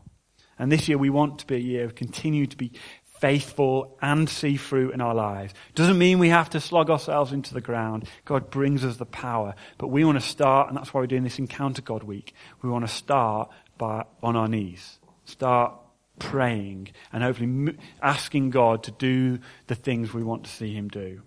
And 0.58 0.72
this 0.72 0.88
year 0.88 0.98
we 0.98 1.10
want 1.10 1.40
to 1.40 1.48
be 1.48 1.56
a 1.56 1.60
year 1.60 1.86
of 1.86 1.96
continue 1.96 2.46
to 2.46 2.58
be 2.58 2.74
faithful 3.20 3.98
and 4.02 4.30
see 4.30 4.56
fruit 4.56 4.94
in 4.94 5.02
our 5.02 5.14
lives. 5.14 5.54
Doesn't 5.76 5.98
mean 5.98 6.20
we 6.20 6.30
have 6.30 6.50
to 6.52 6.62
slog 6.62 6.90
ourselves 6.90 7.34
into 7.34 7.54
the 7.54 7.62
ground. 7.62 8.08
God 8.26 8.50
brings 8.50 8.86
us 8.86 8.98
the 8.98 9.06
power. 9.06 9.56
But 9.78 9.88
we 9.88 10.06
want 10.06 10.20
to 10.20 10.26
start, 10.26 10.70
and 10.70 10.78
that's 10.78 10.94
why 10.94 11.02
we're 11.02 11.08
doing 11.08 11.24
this 11.24 11.40
Encounter 11.40 11.82
God 11.82 12.04
week. 12.04 12.34
We 12.62 12.70
want 12.70 12.88
to 12.88 12.94
start 12.94 13.50
by, 13.78 14.06
on 14.24 14.36
our 14.36 14.48
knees. 14.48 15.00
Start 15.26 15.74
praying 16.20 16.90
and 17.12 17.24
hopefully 17.24 17.78
asking 18.02 18.52
God 18.52 18.84
to 18.84 18.92
do 18.92 19.40
the 19.68 19.76
things 19.76 20.14
we 20.14 20.24
want 20.24 20.46
to 20.46 20.50
see 20.50 20.74
Him 20.74 20.88
do. 20.88 21.22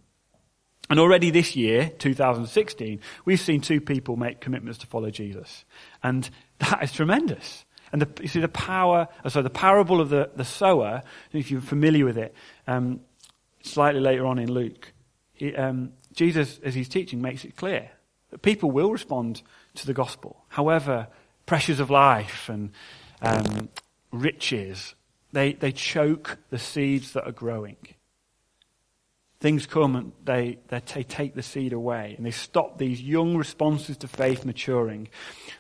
And 0.93 1.01
already 1.01 1.31
this 1.31 1.57
year, 1.57 1.91
2016, 2.01 3.01
we've 3.25 3.41
seen 3.41 3.63
two 3.63 3.81
people 3.81 4.17
make 4.17 4.43
commitments 4.43 4.79
to 4.81 4.87
follow 4.87 5.09
Jesus. 5.09 5.65
And 6.03 6.29
that 6.59 6.83
is 6.83 6.93
tremendous. 6.93 7.65
And 7.93 8.03
the, 8.03 8.23
you 8.23 8.29
see 8.29 8.41
the 8.41 8.49
power, 8.49 9.09
uh, 9.25 9.31
so 9.31 9.41
the 9.41 9.49
parable 9.49 10.03
of 10.03 10.11
the, 10.11 10.29
the 10.37 10.45
sower, 10.45 11.03
if 11.33 11.51
you're 11.51 11.63
familiar 11.63 12.05
with 12.05 12.19
it, 12.19 12.35
um, 12.67 13.01
slightly 13.63 14.03
later 14.03 14.27
on 14.27 14.39
in 14.39 14.53
Luke, 14.53 14.93
he, 15.33 15.57
um, 15.57 15.95
Jesus, 16.13 16.61
as 16.63 16.75
he's 16.75 16.91
teaching, 16.91 17.23
makes 17.23 17.47
it 17.47 17.57
clear 17.57 17.91
that 18.29 18.43
people 18.43 18.71
will 18.71 18.93
respond 18.93 19.41
to 19.77 19.87
the 19.87 19.95
gospel. 19.95 20.45
However, 20.49 21.09
pressures 21.47 21.81
of 21.81 21.89
life 21.89 22.51
and 22.51 22.71
um, 23.23 23.71
riches, 24.11 24.95
they, 25.33 25.55
they 25.55 25.73
choke 25.73 26.37
the 26.51 26.59
seeds 26.59 27.15
that 27.15 27.25
are 27.27 27.33
growing. 27.33 27.79
Things 29.43 29.67
come 29.67 29.97
and 29.97 30.13
they, 30.25 30.61
they 30.69 30.79
take 30.79 31.35
the 31.35 31.43
seed 31.43 31.73
away 31.73 32.15
and 32.17 32.25
they 32.25 32.31
stop 32.31 32.79
these 32.79 33.03
young 33.03 33.37
responses 33.37 33.97
to 33.97 34.07
faith 34.07 34.45
maturing. 34.45 35.09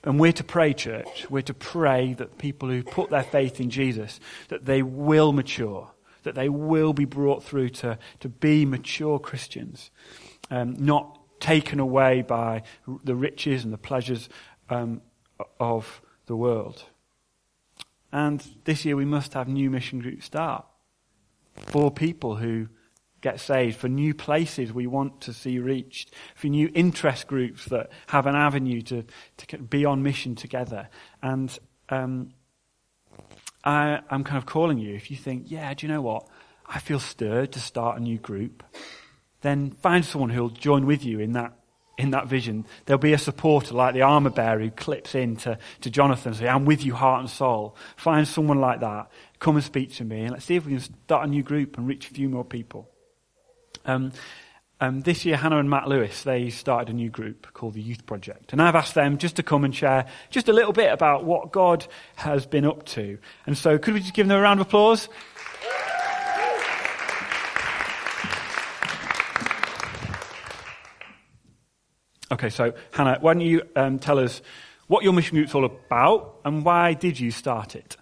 And 0.04 0.20
we're 0.20 0.30
to 0.34 0.44
pray, 0.44 0.72
church. 0.72 1.26
We're 1.28 1.42
to 1.42 1.54
pray 1.54 2.14
that 2.14 2.38
people 2.38 2.68
who 2.68 2.84
put 2.84 3.10
their 3.10 3.24
faith 3.24 3.58
in 3.58 3.70
Jesus, 3.70 4.20
that 4.50 4.66
they 4.66 4.82
will 4.82 5.32
mature, 5.32 5.90
that 6.22 6.36
they 6.36 6.48
will 6.48 6.92
be 6.92 7.06
brought 7.06 7.42
through 7.42 7.70
to, 7.70 7.98
to 8.20 8.28
be 8.28 8.64
mature 8.64 9.18
Christians, 9.18 9.90
um, 10.48 10.76
not 10.78 11.18
taken 11.40 11.80
away 11.80 12.22
by 12.22 12.62
the 13.02 13.16
riches 13.16 13.64
and 13.64 13.72
the 13.72 13.78
pleasures 13.78 14.28
um, 14.70 15.02
of 15.58 16.02
the 16.26 16.36
world. 16.36 16.84
And 18.12 18.46
this 18.62 18.84
year 18.84 18.94
we 18.94 19.06
must 19.06 19.34
have 19.34 19.48
new 19.48 19.70
mission 19.70 19.98
groups 19.98 20.26
start 20.26 20.66
for 21.56 21.90
people 21.90 22.36
who 22.36 22.68
get 23.22 23.40
saved, 23.40 23.78
for 23.78 23.88
new 23.88 24.12
places 24.12 24.72
we 24.72 24.86
want 24.86 25.22
to 25.22 25.32
see 25.32 25.58
reached, 25.58 26.12
for 26.34 26.48
new 26.48 26.70
interest 26.74 27.26
groups 27.26 27.64
that 27.66 27.90
have 28.08 28.26
an 28.26 28.34
avenue 28.34 28.82
to, 28.82 29.04
to 29.38 29.58
be 29.58 29.84
on 29.84 30.02
mission 30.02 30.34
together. 30.34 30.88
And 31.22 31.56
um, 31.88 32.34
I, 33.64 34.00
I'm 34.10 34.24
kind 34.24 34.38
of 34.38 34.46
calling 34.46 34.78
you, 34.78 34.94
if 34.94 35.10
you 35.10 35.16
think, 35.16 35.50
yeah, 35.50 35.72
do 35.72 35.86
you 35.86 35.92
know 35.92 36.02
what? 36.02 36.28
I 36.66 36.80
feel 36.80 36.98
stirred 36.98 37.52
to 37.52 37.60
start 37.60 37.98
a 37.98 38.02
new 38.02 38.18
group, 38.18 38.62
then 39.40 39.70
find 39.70 40.04
someone 40.04 40.30
who'll 40.30 40.50
join 40.50 40.86
with 40.86 41.04
you 41.04 41.20
in 41.20 41.32
that 41.32 41.56
in 41.98 42.10
that 42.10 42.26
vision. 42.26 42.66
There'll 42.86 42.98
be 42.98 43.12
a 43.12 43.18
supporter 43.18 43.74
like 43.74 43.92
the 43.94 44.02
armor 44.02 44.30
bearer 44.30 44.58
who 44.58 44.70
clips 44.70 45.14
in 45.14 45.36
to, 45.36 45.58
to 45.82 45.90
Jonathan 45.90 46.30
and 46.30 46.36
say, 46.38 46.48
I'm 46.48 46.64
with 46.64 46.84
you 46.84 46.94
heart 46.94 47.20
and 47.20 47.30
soul. 47.30 47.76
Find 47.96 48.26
someone 48.26 48.60
like 48.60 48.80
that. 48.80 49.10
Come 49.38 49.56
and 49.56 49.64
speak 49.64 49.92
to 49.96 50.04
me 50.04 50.22
and 50.22 50.30
let's 50.30 50.46
see 50.46 50.56
if 50.56 50.64
we 50.64 50.72
can 50.72 50.80
start 50.80 51.26
a 51.26 51.30
new 51.30 51.42
group 51.42 51.76
and 51.76 51.86
reach 51.86 52.10
a 52.10 52.14
few 52.14 52.30
more 52.30 52.46
people. 52.46 52.91
Um, 53.84 54.12
um, 54.80 55.02
this 55.02 55.24
year, 55.24 55.36
Hannah 55.36 55.58
and 55.58 55.70
Matt 55.70 55.86
Lewis, 55.86 56.24
they 56.24 56.50
started 56.50 56.88
a 56.88 56.92
new 56.92 57.08
group 57.08 57.46
called 57.52 57.74
the 57.74 57.80
Youth 57.80 58.04
Project. 58.04 58.52
And 58.52 58.60
I've 58.60 58.74
asked 58.74 58.94
them 58.94 59.16
just 59.16 59.36
to 59.36 59.42
come 59.42 59.64
and 59.64 59.74
share 59.74 60.06
just 60.30 60.48
a 60.48 60.52
little 60.52 60.72
bit 60.72 60.92
about 60.92 61.24
what 61.24 61.52
God 61.52 61.86
has 62.16 62.46
been 62.46 62.64
up 62.64 62.84
to. 62.86 63.18
And 63.46 63.56
so 63.56 63.78
could 63.78 63.94
we 63.94 64.00
just 64.00 64.12
give 64.12 64.26
them 64.26 64.36
a 64.36 64.40
round 64.40 64.60
of 64.60 64.66
applause? 64.66 65.08
Okay, 72.32 72.48
so 72.48 72.72
Hannah, 72.92 73.18
why 73.20 73.34
don't 73.34 73.42
you 73.42 73.62
um, 73.76 73.98
tell 73.98 74.18
us 74.18 74.42
what 74.88 75.04
your 75.04 75.12
mission 75.12 75.36
group's 75.36 75.54
all 75.54 75.64
about 75.64 76.40
and 76.44 76.64
why 76.64 76.94
did 76.94 77.20
you 77.20 77.30
start 77.30 77.76
it? 77.76 77.96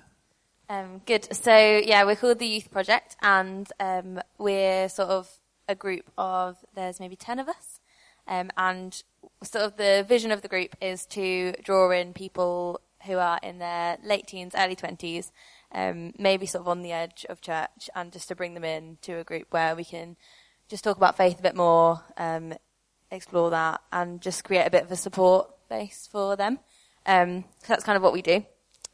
Um, 0.70 1.02
good. 1.04 1.26
So 1.34 1.54
yeah, 1.54 2.04
we're 2.04 2.14
called 2.14 2.38
the 2.38 2.46
Youth 2.46 2.70
Project, 2.70 3.16
and 3.20 3.68
um, 3.80 4.20
we're 4.38 4.88
sort 4.88 5.08
of 5.08 5.28
a 5.70 5.74
group 5.74 6.10
of 6.18 6.56
there's 6.74 7.00
maybe 7.00 7.16
ten 7.16 7.38
of 7.38 7.48
us, 7.48 7.80
um, 8.26 8.50
and 8.56 9.02
sort 9.42 9.64
of 9.64 9.76
the 9.76 10.04
vision 10.06 10.32
of 10.32 10.42
the 10.42 10.48
group 10.48 10.74
is 10.80 11.06
to 11.06 11.52
draw 11.62 11.90
in 11.90 12.12
people 12.12 12.80
who 13.06 13.16
are 13.16 13.38
in 13.42 13.58
their 13.58 13.96
late 14.02 14.26
teens, 14.26 14.54
early 14.54 14.76
twenties, 14.76 15.32
um, 15.72 16.12
maybe 16.18 16.46
sort 16.46 16.62
of 16.62 16.68
on 16.68 16.82
the 16.82 16.92
edge 16.92 17.24
of 17.28 17.40
church, 17.40 17.88
and 17.94 18.12
just 18.12 18.28
to 18.28 18.34
bring 18.34 18.54
them 18.54 18.64
in 18.64 18.98
to 19.02 19.12
a 19.14 19.24
group 19.24 19.46
where 19.50 19.74
we 19.76 19.84
can 19.84 20.16
just 20.68 20.84
talk 20.84 20.96
about 20.96 21.16
faith 21.16 21.38
a 21.38 21.42
bit 21.42 21.56
more, 21.56 22.02
um, 22.16 22.52
explore 23.10 23.50
that, 23.50 23.80
and 23.92 24.20
just 24.20 24.44
create 24.44 24.66
a 24.66 24.70
bit 24.70 24.84
of 24.84 24.92
a 24.92 24.96
support 24.96 25.48
base 25.68 26.08
for 26.10 26.36
them. 26.36 26.58
Um, 27.06 27.44
so 27.60 27.68
that's 27.68 27.84
kind 27.84 27.96
of 27.96 28.02
what 28.02 28.12
we 28.12 28.22
do, 28.22 28.44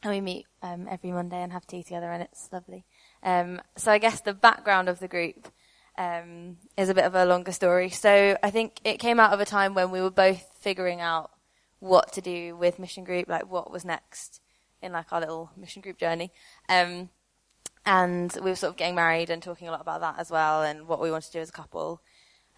and 0.02 0.12
we 0.12 0.20
meet 0.20 0.46
um, 0.62 0.86
every 0.88 1.10
Monday 1.10 1.42
and 1.42 1.52
have 1.52 1.66
tea 1.66 1.82
together, 1.82 2.12
and 2.12 2.22
it's 2.22 2.48
lovely. 2.52 2.84
Um, 3.22 3.60
so 3.76 3.90
I 3.90 3.98
guess 3.98 4.20
the 4.20 4.34
background 4.34 4.88
of 4.88 5.00
the 5.00 5.08
group 5.08 5.48
um, 5.98 6.56
is 6.76 6.88
a 6.88 6.94
bit 6.94 7.04
of 7.04 7.14
a 7.14 7.24
longer 7.24 7.52
story. 7.52 7.90
So 7.90 8.36
I 8.42 8.50
think 8.50 8.80
it 8.84 8.98
came 8.98 9.18
out 9.20 9.32
of 9.32 9.40
a 9.40 9.46
time 9.46 9.74
when 9.74 9.90
we 9.90 10.00
were 10.00 10.10
both 10.10 10.44
figuring 10.60 11.00
out 11.00 11.30
what 11.78 12.12
to 12.14 12.20
do 12.20 12.56
with 12.56 12.78
mission 12.78 13.04
group, 13.04 13.28
like 13.28 13.50
what 13.50 13.70
was 13.70 13.84
next 13.84 14.40
in 14.82 14.92
like 14.92 15.12
our 15.12 15.20
little 15.20 15.50
mission 15.56 15.82
group 15.82 15.98
journey. 15.98 16.32
Um, 16.68 17.10
and 17.84 18.32
we 18.42 18.50
were 18.50 18.56
sort 18.56 18.70
of 18.70 18.76
getting 18.76 18.96
married 18.96 19.30
and 19.30 19.42
talking 19.42 19.68
a 19.68 19.70
lot 19.70 19.80
about 19.80 20.00
that 20.00 20.16
as 20.18 20.30
well 20.30 20.62
and 20.62 20.88
what 20.88 21.00
we 21.00 21.10
wanted 21.10 21.28
to 21.28 21.32
do 21.32 21.40
as 21.40 21.50
a 21.50 21.52
couple. 21.52 22.00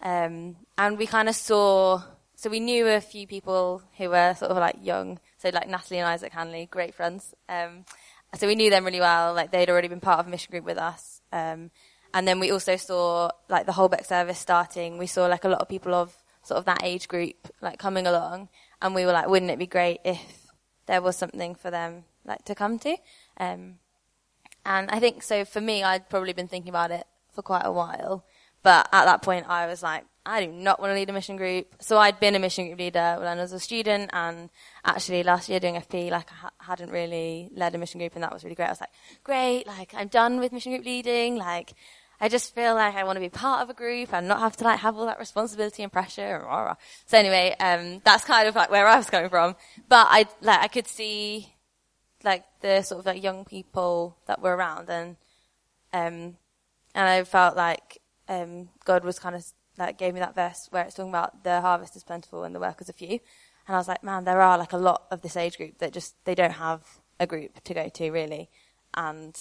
Um, 0.01 0.55
and 0.77 0.97
we 0.97 1.05
kind 1.05 1.29
of 1.29 1.35
saw, 1.35 2.01
so 2.35 2.49
we 2.49 2.59
knew 2.59 2.87
a 2.87 3.01
few 3.01 3.27
people 3.27 3.83
who 3.97 4.09
were 4.09 4.33
sort 4.33 4.51
of 4.51 4.57
like 4.57 4.77
young, 4.81 5.19
so 5.37 5.49
like 5.49 5.69
Natalie 5.69 5.99
and 5.99 6.07
Isaac 6.07 6.33
Hanley, 6.33 6.67
great 6.71 6.95
friends. 6.95 7.35
Um, 7.47 7.85
so 8.35 8.47
we 8.47 8.55
knew 8.55 8.69
them 8.69 8.85
really 8.85 8.99
well, 8.99 9.33
like 9.33 9.51
they'd 9.51 9.69
already 9.69 9.87
been 9.87 9.99
part 9.99 10.19
of 10.19 10.27
a 10.27 10.29
mission 10.29 10.51
group 10.51 10.65
with 10.65 10.77
us. 10.77 11.21
Um, 11.31 11.69
and 12.13 12.27
then 12.27 12.39
we 12.39 12.51
also 12.51 12.75
saw 12.75 13.29
like 13.49 13.65
the 13.65 13.73
Holbeck 13.73 14.05
service 14.05 14.39
starting. 14.39 14.97
We 14.97 15.07
saw 15.07 15.27
like 15.27 15.43
a 15.43 15.49
lot 15.49 15.61
of 15.61 15.69
people 15.69 15.93
of 15.93 16.15
sort 16.43 16.57
of 16.57 16.65
that 16.65 16.83
age 16.83 17.07
group 17.07 17.35
like 17.61 17.79
coming 17.79 18.07
along, 18.07 18.49
and 18.81 18.95
we 18.95 19.05
were 19.05 19.11
like, 19.11 19.27
wouldn't 19.27 19.51
it 19.51 19.59
be 19.59 19.67
great 19.67 19.99
if 20.03 20.47
there 20.85 21.01
was 21.01 21.15
something 21.15 21.55
for 21.55 21.71
them 21.71 22.05
like 22.25 22.43
to 22.45 22.55
come 22.55 22.79
to? 22.79 22.97
Um, 23.37 23.75
and 24.65 24.89
I 24.91 24.99
think 24.99 25.23
so 25.23 25.45
for 25.45 25.61
me, 25.61 25.83
I'd 25.83 26.09
probably 26.09 26.33
been 26.33 26.47
thinking 26.47 26.69
about 26.69 26.91
it 26.91 27.05
for 27.33 27.41
quite 27.41 27.65
a 27.65 27.71
while, 27.71 28.25
but 28.63 28.89
at 28.91 29.05
that 29.05 29.21
point, 29.21 29.45
I 29.47 29.67
was 29.67 29.81
like, 29.81 30.05
I 30.25 30.45
do 30.45 30.51
not 30.51 30.79
want 30.79 30.91
to 30.91 30.95
lead 30.95 31.09
a 31.09 31.13
mission 31.13 31.37
group. 31.37 31.75
So 31.79 31.97
I'd 31.97 32.19
been 32.19 32.35
a 32.35 32.39
mission 32.39 32.67
group 32.67 32.77
leader 32.77 33.15
when 33.17 33.27
I 33.27 33.41
was 33.41 33.53
a 33.53 33.59
student, 33.59 34.09
and 34.13 34.49
actually 34.85 35.23
last 35.23 35.49
year 35.49 35.59
doing 35.59 35.75
FP, 35.75 36.11
like 36.11 36.31
I 36.31 36.35
ha- 36.35 36.51
hadn't 36.59 36.91
really 36.91 37.49
led 37.53 37.73
a 37.73 37.77
mission 37.77 37.99
group, 37.99 38.13
and 38.15 38.23
that 38.23 38.33
was 38.33 38.43
really 38.43 38.55
great. 38.55 38.67
I 38.67 38.71
was 38.71 38.81
like, 38.81 38.91
great, 39.23 39.65
like 39.65 39.93
I'm 39.95 40.07
done 40.07 40.39
with 40.39 40.51
mission 40.51 40.73
group 40.73 40.85
leading, 40.85 41.37
like 41.37 41.73
I 42.21 42.27
just 42.27 42.53
feel 42.53 42.75
like 42.75 42.95
I 42.95 43.03
want 43.03 43.15
to 43.15 43.21
be 43.21 43.29
part 43.29 43.61
of 43.61 43.69
a 43.69 43.73
group 43.73 44.13
and 44.13 44.27
not 44.27 44.39
have 44.39 44.57
to 44.57 44.63
like 44.65 44.79
have 44.79 44.97
all 44.97 45.05
that 45.05 45.19
responsibility 45.19 45.83
and 45.83 45.91
pressure. 45.91 46.45
So 47.05 47.17
anyway, 47.17 47.55
um, 47.59 48.01
that's 48.03 48.25
kind 48.25 48.47
of 48.47 48.55
like 48.55 48.69
where 48.69 48.87
I 48.87 48.97
was 48.97 49.09
coming 49.09 49.29
from. 49.29 49.55
But 49.87 50.07
I 50.09 50.25
like 50.41 50.59
I 50.59 50.67
could 50.67 50.87
see 50.87 51.53
like 52.23 52.43
the 52.61 52.81
sort 52.81 52.99
of 52.99 53.05
like 53.05 53.23
young 53.23 53.45
people 53.45 54.17
that 54.27 54.41
were 54.41 54.55
around 54.55 54.89
and 54.89 55.15
um, 55.93 56.35
and 56.93 57.07
I 57.07 57.23
felt 57.23 57.55
like 57.55 57.99
um, 58.27 58.69
God 58.85 59.03
was 59.03 59.19
kind 59.19 59.35
of 59.35 59.45
like 59.77 59.97
gave 59.97 60.13
me 60.13 60.19
that 60.19 60.35
verse 60.35 60.67
where 60.71 60.83
it's 60.83 60.95
talking 60.95 61.09
about 61.09 61.43
the 61.43 61.61
harvest 61.61 61.95
is 61.95 62.03
plentiful 62.03 62.43
and 62.43 62.53
the 62.53 62.59
workers 62.59 62.89
are 62.89 62.93
few. 62.93 63.19
And 63.67 63.75
I 63.75 63.77
was 63.77 63.87
like, 63.87 64.03
man, 64.03 64.25
there 64.25 64.41
are 64.41 64.57
like 64.57 64.73
a 64.73 64.77
lot 64.77 65.03
of 65.11 65.21
this 65.21 65.37
age 65.37 65.57
group 65.57 65.77
that 65.77 65.93
just 65.93 66.15
they 66.25 66.35
don't 66.35 66.51
have 66.51 66.81
a 67.19 67.27
group 67.27 67.63
to 67.63 67.73
go 67.73 67.87
to 67.87 68.11
really. 68.11 68.49
And 68.93 69.39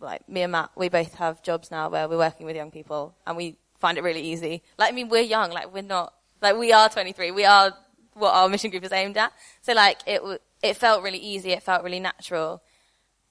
like 0.00 0.28
me 0.28 0.42
and 0.42 0.52
Matt, 0.52 0.70
we 0.76 0.88
both 0.88 1.14
have 1.14 1.42
jobs 1.42 1.70
now 1.70 1.88
where 1.88 2.08
we're 2.08 2.18
working 2.18 2.46
with 2.46 2.56
young 2.56 2.70
people 2.70 3.14
and 3.26 3.36
we 3.36 3.56
find 3.78 3.98
it 3.98 4.04
really 4.04 4.22
easy. 4.22 4.62
Like, 4.78 4.92
I 4.92 4.94
mean, 4.94 5.08
we're 5.08 5.22
young, 5.22 5.50
like 5.50 5.72
we're 5.72 5.82
not, 5.82 6.14
like 6.40 6.56
we 6.56 6.72
are 6.72 6.88
23, 6.88 7.30
we 7.30 7.44
are 7.44 7.72
what 8.14 8.32
our 8.34 8.48
mission 8.48 8.70
group 8.70 8.84
is 8.84 8.92
aimed 8.92 9.16
at. 9.16 9.32
So 9.62 9.72
like 9.72 9.98
it, 10.06 10.22
it 10.62 10.76
felt 10.76 11.02
really 11.02 11.18
easy, 11.18 11.52
it 11.52 11.62
felt 11.62 11.84
really 11.84 12.00
natural. 12.00 12.62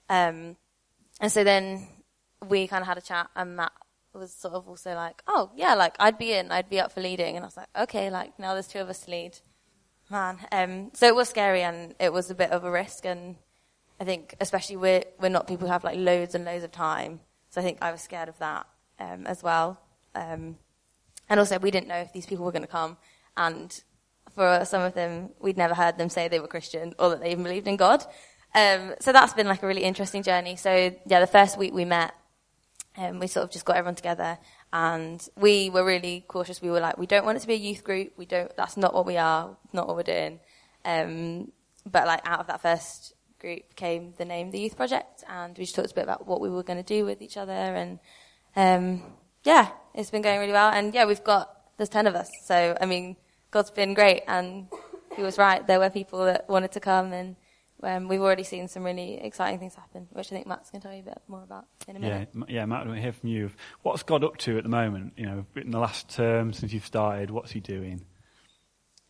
Um, 0.09 0.55
and 1.19 1.31
so 1.31 1.43
then 1.43 1.87
we 2.47 2.67
kind 2.67 2.81
of 2.81 2.87
had 2.87 2.97
a 2.97 3.01
chat 3.01 3.29
and 3.35 3.55
Matt 3.55 3.71
was 4.13 4.33
sort 4.33 4.53
of 4.53 4.67
also 4.67 4.93
like, 4.93 5.21
oh 5.27 5.51
yeah, 5.55 5.73
like 5.73 5.95
I'd 5.99 6.17
be 6.17 6.33
in, 6.33 6.51
I'd 6.51 6.69
be 6.69 6.79
up 6.79 6.91
for 6.91 7.01
leading. 7.01 7.35
And 7.35 7.43
I 7.43 7.47
was 7.47 7.57
like, 7.57 7.69
okay, 7.77 8.09
like 8.09 8.37
now 8.39 8.53
there's 8.53 8.67
two 8.67 8.79
of 8.79 8.89
us 8.89 8.99
to 9.01 9.11
lead. 9.11 9.37
Man. 10.09 10.37
Um, 10.51 10.91
so 10.93 11.07
it 11.07 11.15
was 11.15 11.29
scary 11.29 11.63
and 11.63 11.95
it 11.99 12.13
was 12.13 12.29
a 12.29 12.35
bit 12.35 12.51
of 12.51 12.63
a 12.63 12.71
risk. 12.71 13.05
And 13.05 13.37
I 13.99 14.03
think 14.03 14.35
especially 14.41 14.77
we're, 14.77 15.03
we're 15.19 15.29
not 15.29 15.47
people 15.47 15.67
who 15.67 15.71
have 15.71 15.83
like 15.83 15.97
loads 15.97 16.35
and 16.35 16.45
loads 16.45 16.63
of 16.63 16.71
time. 16.71 17.19
So 17.49 17.61
I 17.61 17.63
think 17.63 17.77
I 17.81 17.91
was 17.91 18.01
scared 18.01 18.29
of 18.29 18.37
that, 18.39 18.65
um, 18.99 19.25
as 19.27 19.43
well. 19.43 19.79
Um, 20.15 20.57
and 21.29 21.39
also 21.39 21.59
we 21.59 21.71
didn't 21.71 21.87
know 21.87 21.97
if 21.97 22.11
these 22.13 22.25
people 22.25 22.45
were 22.45 22.51
going 22.51 22.63
to 22.63 22.67
come 22.67 22.97
and 23.37 23.83
for 24.35 24.65
some 24.65 24.81
of 24.81 24.93
them, 24.93 25.29
we'd 25.39 25.57
never 25.57 25.73
heard 25.73 25.97
them 25.97 26.09
say 26.09 26.27
they 26.27 26.39
were 26.39 26.47
Christian 26.47 26.93
or 26.97 27.09
that 27.09 27.21
they 27.21 27.31
even 27.31 27.43
believed 27.43 27.67
in 27.67 27.77
God. 27.77 28.03
Um, 28.55 28.93
so 28.99 29.11
that's 29.11 29.33
been 29.33 29.47
like 29.47 29.63
a 29.63 29.67
really 29.67 29.83
interesting 29.83 30.23
journey. 30.23 30.55
So 30.55 30.95
yeah, 31.05 31.19
the 31.19 31.27
first 31.27 31.57
week 31.57 31.73
we 31.73 31.85
met, 31.85 32.13
um, 32.97 33.19
we 33.19 33.27
sort 33.27 33.43
of 33.43 33.51
just 33.51 33.65
got 33.65 33.75
everyone 33.77 33.95
together 33.95 34.37
and 34.71 35.25
we 35.35 35.69
were 35.69 35.83
really 35.83 36.25
cautious. 36.27 36.61
We 36.61 36.69
were 36.69 36.79
like, 36.79 36.97
we 36.97 37.07
don't 37.07 37.25
want 37.25 37.37
it 37.37 37.41
to 37.41 37.47
be 37.47 37.53
a 37.53 37.57
youth 37.57 37.83
group. 37.83 38.13
We 38.17 38.25
don't, 38.25 38.55
that's 38.55 38.77
not 38.77 38.93
what 38.93 39.05
we 39.05 39.17
are, 39.17 39.55
not 39.71 39.87
what 39.87 39.95
we're 39.95 40.03
doing. 40.03 40.39
Um, 40.85 41.51
but 41.85 42.07
like 42.07 42.21
out 42.25 42.39
of 42.39 42.47
that 42.47 42.61
first 42.61 43.12
group 43.43 43.75
came 43.75 44.13
the 44.17 44.25
name 44.25 44.49
The 44.49 44.59
Youth 44.59 44.75
Project 44.75 45.23
and 45.29 45.55
we 45.57 45.65
just 45.65 45.75
talked 45.75 45.91
a 45.91 45.93
bit 45.93 46.03
about 46.05 46.25
what 46.25 46.41
we 46.41 46.49
were 46.49 46.63
going 46.63 46.81
to 46.81 46.95
do 46.97 47.05
with 47.05 47.21
each 47.21 47.37
other 47.37 47.51
and, 47.51 47.99
um, 48.55 49.03
yeah, 49.43 49.69
it's 49.93 50.09
been 50.09 50.21
going 50.21 50.39
really 50.39 50.53
well. 50.53 50.71
And 50.71 50.93
yeah, 50.93 51.05
we've 51.05 51.23
got, 51.23 51.55
there's 51.77 51.89
10 51.89 52.07
of 52.07 52.15
us. 52.15 52.31
So, 52.45 52.77
I 52.79 52.85
mean, 52.85 53.17
God's 53.53 53.69
been 53.69 53.93
great, 53.93 54.23
and 54.27 54.67
He 55.15 55.21
was 55.21 55.37
right. 55.37 55.65
There 55.65 55.79
were 55.79 55.91
people 55.91 56.25
that 56.25 56.49
wanted 56.49 56.71
to 56.71 56.79
come, 56.79 57.13
and 57.13 57.35
um, 57.83 58.07
we've 58.07 58.19
already 58.19 58.43
seen 58.43 58.67
some 58.67 58.83
really 58.83 59.19
exciting 59.21 59.59
things 59.59 59.75
happen, 59.75 60.07
which 60.11 60.27
I 60.31 60.35
think 60.35 60.47
Matt's 60.47 60.71
going 60.71 60.81
to 60.81 60.87
tell 60.87 60.95
you 60.95 61.03
a 61.03 61.05
bit 61.05 61.21
more 61.27 61.43
about 61.43 61.65
in 61.87 61.95
a 61.95 61.99
minute. 61.99 62.29
Yeah, 62.33 62.43
yeah, 62.47 62.65
Matt, 62.65 62.81
I 62.81 62.85
want 62.87 62.97
to 62.97 63.01
hear 63.01 63.13
from 63.13 63.29
you. 63.29 63.51
What's 63.83 64.01
God 64.01 64.23
up 64.23 64.37
to 64.37 64.57
at 64.57 64.63
the 64.63 64.69
moment? 64.69 65.13
You 65.17 65.27
know, 65.27 65.45
in 65.55 65.69
the 65.69 65.79
last 65.79 66.09
term 66.09 66.51
since 66.51 66.73
you've 66.73 66.85
started, 66.85 67.29
what's 67.29 67.51
He 67.51 67.59
doing? 67.59 68.05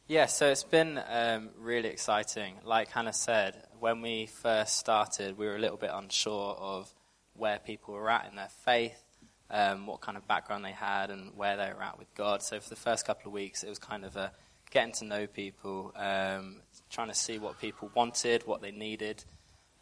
Yeah, 0.06 0.26
so 0.26 0.50
it's 0.50 0.66
been 0.66 1.00
um, 1.08 1.52
really 1.58 1.88
exciting. 1.88 2.56
Like 2.66 2.92
Hannah 2.92 3.14
said, 3.14 3.64
when 3.80 4.02
we 4.02 4.26
first 4.26 4.78
started, 4.78 5.38
we 5.38 5.46
were 5.46 5.56
a 5.56 5.60
little 5.60 5.78
bit 5.78 5.92
unsure 5.94 6.58
of 6.60 6.94
where 7.36 7.58
people 7.58 7.94
were 7.94 8.10
at 8.10 8.28
in 8.30 8.36
their 8.36 8.50
faith, 8.66 9.02
um, 9.50 9.88
what 9.88 10.02
kind 10.02 10.18
of 10.18 10.28
background 10.28 10.66
they 10.66 10.74
had 10.74 11.10
and 11.10 11.38
where 11.38 11.56
they 11.56 11.72
were 11.74 11.82
at 11.82 11.98
with 11.98 12.14
God. 12.16 12.44
So 12.44 12.60
for 12.60 12.68
the 12.68 12.76
first 12.76 13.08
couple 13.08 13.30
of 13.30 13.34
weeks, 13.34 13.64
it 13.64 13.70
was 13.70 13.80
kind 13.80 14.04
of 14.04 14.18
a 14.18 14.34
getting 14.72 14.92
to 14.96 15.06
know 15.06 15.26
people, 15.26 15.94
um, 15.96 16.58
trying 16.90 17.08
to 17.08 17.16
see 17.16 17.40
what 17.40 17.62
people 17.62 17.90
wanted, 17.96 18.46
what 18.46 18.62
they 18.62 18.72
needed. 18.72 19.24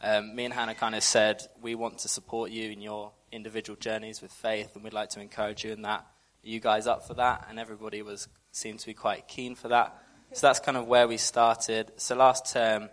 Um, 0.01 0.35
me 0.35 0.45
and 0.45 0.53
Hannah 0.53 0.75
kind 0.75 0.93
of 0.93 1.01
said, 1.01 1.41
we 1.63 1.73
want 1.73 1.97
to 1.99 2.07
support 2.07 2.51
you 2.51 2.69
in 2.69 2.79
your 2.79 3.11
individual 3.31 3.75
journeys 3.75 4.21
with 4.21 4.31
faith, 4.31 4.75
and 4.75 4.83
we'd 4.83 4.93
like 4.93 5.09
to 5.09 5.19
encourage 5.19 5.63
you 5.63 5.71
in 5.71 5.81
that. 5.81 6.01
Are 6.01 6.49
you 6.49 6.59
guys 6.59 6.85
up 6.85 7.07
for 7.07 7.15
that? 7.15 7.47
And 7.49 7.57
everybody 7.57 8.03
was 8.03 8.27
seemed 8.51 8.79
to 8.79 8.85
be 8.85 8.93
quite 8.93 9.27
keen 9.27 9.55
for 9.55 9.69
that. 9.69 9.97
So 10.33 10.47
that's 10.47 10.61
kind 10.61 10.77
of 10.77 10.87
where 10.87 11.09
we 11.09 11.17
started. 11.17 11.91
So 11.97 12.15
last 12.15 12.53
term, 12.53 12.89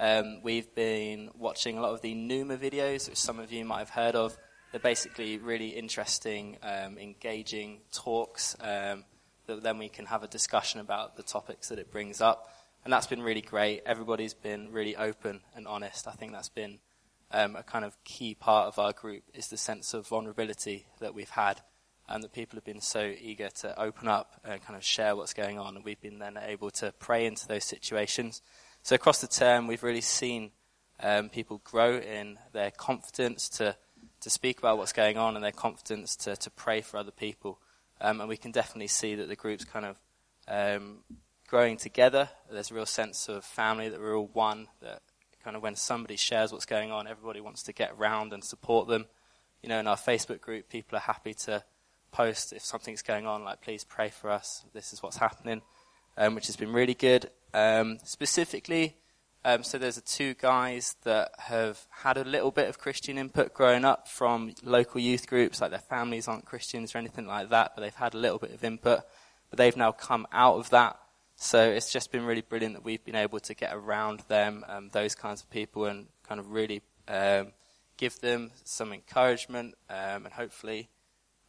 um, 0.00 0.40
we've 0.42 0.74
been 0.74 1.30
watching 1.36 1.76
a 1.76 1.82
lot 1.82 1.92
of 1.92 2.00
the 2.00 2.14
Nooma 2.14 2.56
videos, 2.56 3.10
which 3.10 3.18
some 3.18 3.38
of 3.38 3.52
you 3.52 3.62
might 3.66 3.80
have 3.80 3.90
heard 3.90 4.14
of. 4.14 4.38
They're 4.72 4.80
basically 4.80 5.36
really 5.36 5.68
interesting, 5.68 6.56
um, 6.62 6.96
engaging 6.96 7.80
talks 7.92 8.56
um, 8.60 9.04
that 9.46 9.62
then 9.62 9.76
we 9.76 9.90
can 9.90 10.06
have 10.06 10.22
a 10.22 10.28
discussion 10.28 10.80
about 10.80 11.16
the 11.16 11.22
topics 11.22 11.68
that 11.68 11.78
it 11.78 11.92
brings 11.92 12.22
up. 12.22 12.50
And 12.84 12.92
that's 12.92 13.06
been 13.06 13.22
really 13.22 13.42
great. 13.42 13.82
Everybody's 13.84 14.34
been 14.34 14.72
really 14.72 14.96
open 14.96 15.42
and 15.54 15.68
honest. 15.68 16.08
I 16.08 16.12
think 16.12 16.32
that's 16.32 16.48
been 16.48 16.78
um, 17.30 17.54
a 17.54 17.62
kind 17.62 17.84
of 17.84 18.02
key 18.02 18.34
part 18.34 18.66
of 18.66 18.78
our 18.78 18.94
group 18.94 19.24
is 19.34 19.48
the 19.48 19.58
sense 19.58 19.92
of 19.92 20.06
vulnerability 20.06 20.86
that 21.00 21.14
we've 21.14 21.28
had 21.28 21.60
and 22.08 22.22
that 22.22 22.32
people 22.32 22.56
have 22.56 22.64
been 22.64 22.80
so 22.80 23.12
eager 23.20 23.48
to 23.48 23.78
open 23.80 24.08
up 24.08 24.40
and 24.44 24.62
kind 24.64 24.76
of 24.76 24.84
share 24.84 25.14
what's 25.14 25.34
going 25.34 25.58
on. 25.58 25.76
And 25.76 25.84
we've 25.84 26.00
been 26.00 26.18
then 26.18 26.38
able 26.40 26.70
to 26.72 26.92
pray 26.98 27.26
into 27.26 27.46
those 27.46 27.64
situations. 27.64 28.42
So 28.82 28.94
across 28.94 29.20
the 29.20 29.26
term, 29.26 29.66
we've 29.66 29.82
really 29.82 30.00
seen 30.00 30.52
um, 31.00 31.28
people 31.28 31.60
grow 31.64 31.98
in 31.98 32.38
their 32.52 32.70
confidence 32.70 33.48
to 33.50 33.76
to 34.20 34.30
speak 34.30 34.58
about 34.58 34.78
what's 34.78 34.92
going 34.92 35.16
on 35.16 35.36
and 35.36 35.44
their 35.44 35.52
confidence 35.52 36.16
to, 36.16 36.36
to 36.36 36.50
pray 36.50 36.80
for 36.80 36.96
other 36.96 37.10
people. 37.10 37.60
Um, 38.00 38.20
and 38.20 38.28
we 38.28 38.36
can 38.36 38.50
definitely 38.50 38.88
see 38.88 39.14
that 39.14 39.28
the 39.28 39.36
group's 39.36 39.64
kind 39.64 39.86
of 39.86 39.96
um, 40.48 40.98
growing 41.46 41.76
together. 41.76 42.28
There's 42.50 42.70
a 42.70 42.74
real 42.74 42.86
sense 42.86 43.28
of 43.28 43.44
family, 43.44 43.88
that 43.88 44.00
we're 44.00 44.16
all 44.16 44.30
one, 44.32 44.68
that 44.82 45.02
kind 45.42 45.56
of 45.56 45.62
when 45.62 45.76
somebody 45.76 46.16
shares 46.16 46.52
what's 46.52 46.66
going 46.66 46.90
on, 46.90 47.06
everybody 47.06 47.40
wants 47.40 47.62
to 47.64 47.72
get 47.72 47.92
around 47.98 48.32
and 48.32 48.42
support 48.42 48.88
them. 48.88 49.06
You 49.62 49.68
know, 49.68 49.78
in 49.78 49.86
our 49.86 49.96
Facebook 49.96 50.40
group, 50.40 50.68
people 50.68 50.96
are 50.96 51.02
happy 51.02 51.34
to 51.34 51.64
post 52.10 52.52
if 52.52 52.64
something's 52.64 53.02
going 53.02 53.26
on, 53.26 53.44
like, 53.44 53.60
please 53.60 53.84
pray 53.84 54.08
for 54.08 54.30
us, 54.30 54.64
this 54.72 54.92
is 54.92 55.02
what's 55.02 55.18
happening, 55.18 55.62
um, 56.16 56.34
which 56.34 56.46
has 56.46 56.56
been 56.56 56.72
really 56.72 56.94
good. 56.94 57.30
Um, 57.54 57.98
specifically, 58.04 58.96
um, 59.44 59.62
so 59.62 59.78
there's 59.78 60.00
two 60.02 60.34
guys 60.34 60.96
that 61.04 61.30
have 61.38 61.86
had 61.90 62.16
a 62.16 62.24
little 62.24 62.50
bit 62.50 62.68
of 62.68 62.78
Christian 62.78 63.16
input 63.16 63.54
growing 63.54 63.84
up 63.84 64.08
from 64.08 64.52
local 64.62 65.00
youth 65.00 65.26
groups, 65.26 65.60
like 65.60 65.70
their 65.70 65.78
families 65.78 66.28
aren't 66.28 66.44
Christians 66.44 66.94
or 66.94 66.98
anything 66.98 67.26
like 67.26 67.50
that, 67.50 67.72
but 67.74 67.82
they've 67.82 67.94
had 67.94 68.14
a 68.14 68.18
little 68.18 68.38
bit 68.38 68.52
of 68.52 68.64
input. 68.64 69.00
But 69.50 69.56
they've 69.56 69.76
now 69.76 69.92
come 69.92 70.26
out 70.32 70.56
of 70.56 70.70
that. 70.70 70.98
So 71.36 71.62
it's 71.62 71.92
just 71.92 72.10
been 72.10 72.26
really 72.26 72.40
brilliant 72.40 72.74
that 72.74 72.84
we've 72.84 73.04
been 73.04 73.14
able 73.14 73.38
to 73.40 73.54
get 73.54 73.72
around 73.72 74.20
them, 74.28 74.64
um, 74.68 74.90
those 74.92 75.14
kinds 75.14 75.40
of 75.40 75.48
people, 75.50 75.84
and 75.84 76.06
kind 76.28 76.40
of 76.40 76.50
really 76.50 76.82
um, 77.06 77.52
give 77.96 78.18
them 78.20 78.50
some 78.64 78.92
encouragement. 78.92 79.76
Um, 79.88 80.26
and 80.26 80.32
hopefully, 80.34 80.88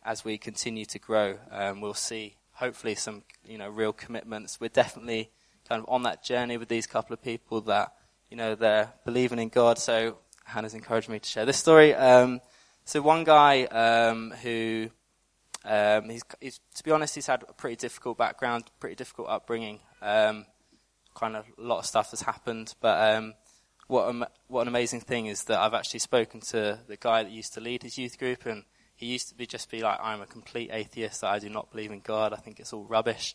as 0.09 0.25
we 0.25 0.39
continue 0.39 0.85
to 0.85 0.97
grow, 0.97 1.37
um, 1.51 1.81
we'll 1.81 1.93
see 1.93 2.35
hopefully 2.53 2.95
some 2.95 3.21
you 3.45 3.59
know 3.59 3.69
real 3.69 3.93
commitments. 3.93 4.59
We're 4.59 4.69
definitely 4.69 5.29
kind 5.69 5.83
of 5.83 5.87
on 5.87 6.01
that 6.03 6.23
journey 6.23 6.57
with 6.57 6.67
these 6.67 6.87
couple 6.87 7.13
of 7.13 7.21
people 7.21 7.61
that, 7.61 7.93
you 8.31 8.35
know, 8.35 8.55
they're 8.55 8.91
believing 9.05 9.37
in 9.37 9.49
God. 9.49 9.77
So 9.77 10.17
Hannah's 10.43 10.73
encouraged 10.73 11.09
me 11.09 11.19
to 11.19 11.29
share 11.29 11.45
this 11.45 11.57
story. 11.57 11.93
Um, 11.93 12.41
so 12.85 13.01
one 13.03 13.23
guy 13.23 13.65
um, 13.65 14.31
who, 14.41 14.89
um, 15.63 16.09
he's, 16.09 16.23
he's, 16.41 16.59
to 16.73 16.83
be 16.83 16.89
honest, 16.89 17.13
he's 17.13 17.27
had 17.27 17.43
a 17.47 17.53
pretty 17.53 17.75
difficult 17.75 18.17
background, 18.17 18.63
pretty 18.79 18.95
difficult 18.95 19.29
upbringing. 19.29 19.79
Um, 20.01 20.47
kind 21.13 21.35
of 21.35 21.45
a 21.57 21.61
lot 21.61 21.79
of 21.79 21.85
stuff 21.85 22.09
has 22.09 22.21
happened, 22.21 22.73
but 22.81 23.15
um, 23.15 23.35
what 23.87 24.31
what 24.47 24.61
an 24.61 24.67
amazing 24.67 25.01
thing 25.01 25.27
is 25.27 25.43
that 25.45 25.59
I've 25.59 25.73
actually 25.75 25.99
spoken 25.99 26.39
to 26.41 26.79
the 26.87 26.97
guy 26.97 27.23
that 27.23 27.31
used 27.31 27.53
to 27.55 27.61
lead 27.61 27.83
his 27.83 27.97
youth 27.97 28.17
group, 28.17 28.45
and 28.45 28.63
he 28.99 29.05
used 29.05 29.29
to 29.29 29.35
be 29.35 29.45
just 29.45 29.71
be 29.71 29.81
like, 29.81 29.97
I'm 30.03 30.19
a 30.19 30.25
complete 30.25 30.71
atheist. 30.73 31.23
I 31.23 31.39
do 31.39 31.47
not 31.47 31.71
believe 31.71 31.89
in 31.89 32.01
God. 32.01 32.33
I 32.33 32.35
think 32.35 32.59
it's 32.59 32.73
all 32.73 32.83
rubbish. 32.83 33.33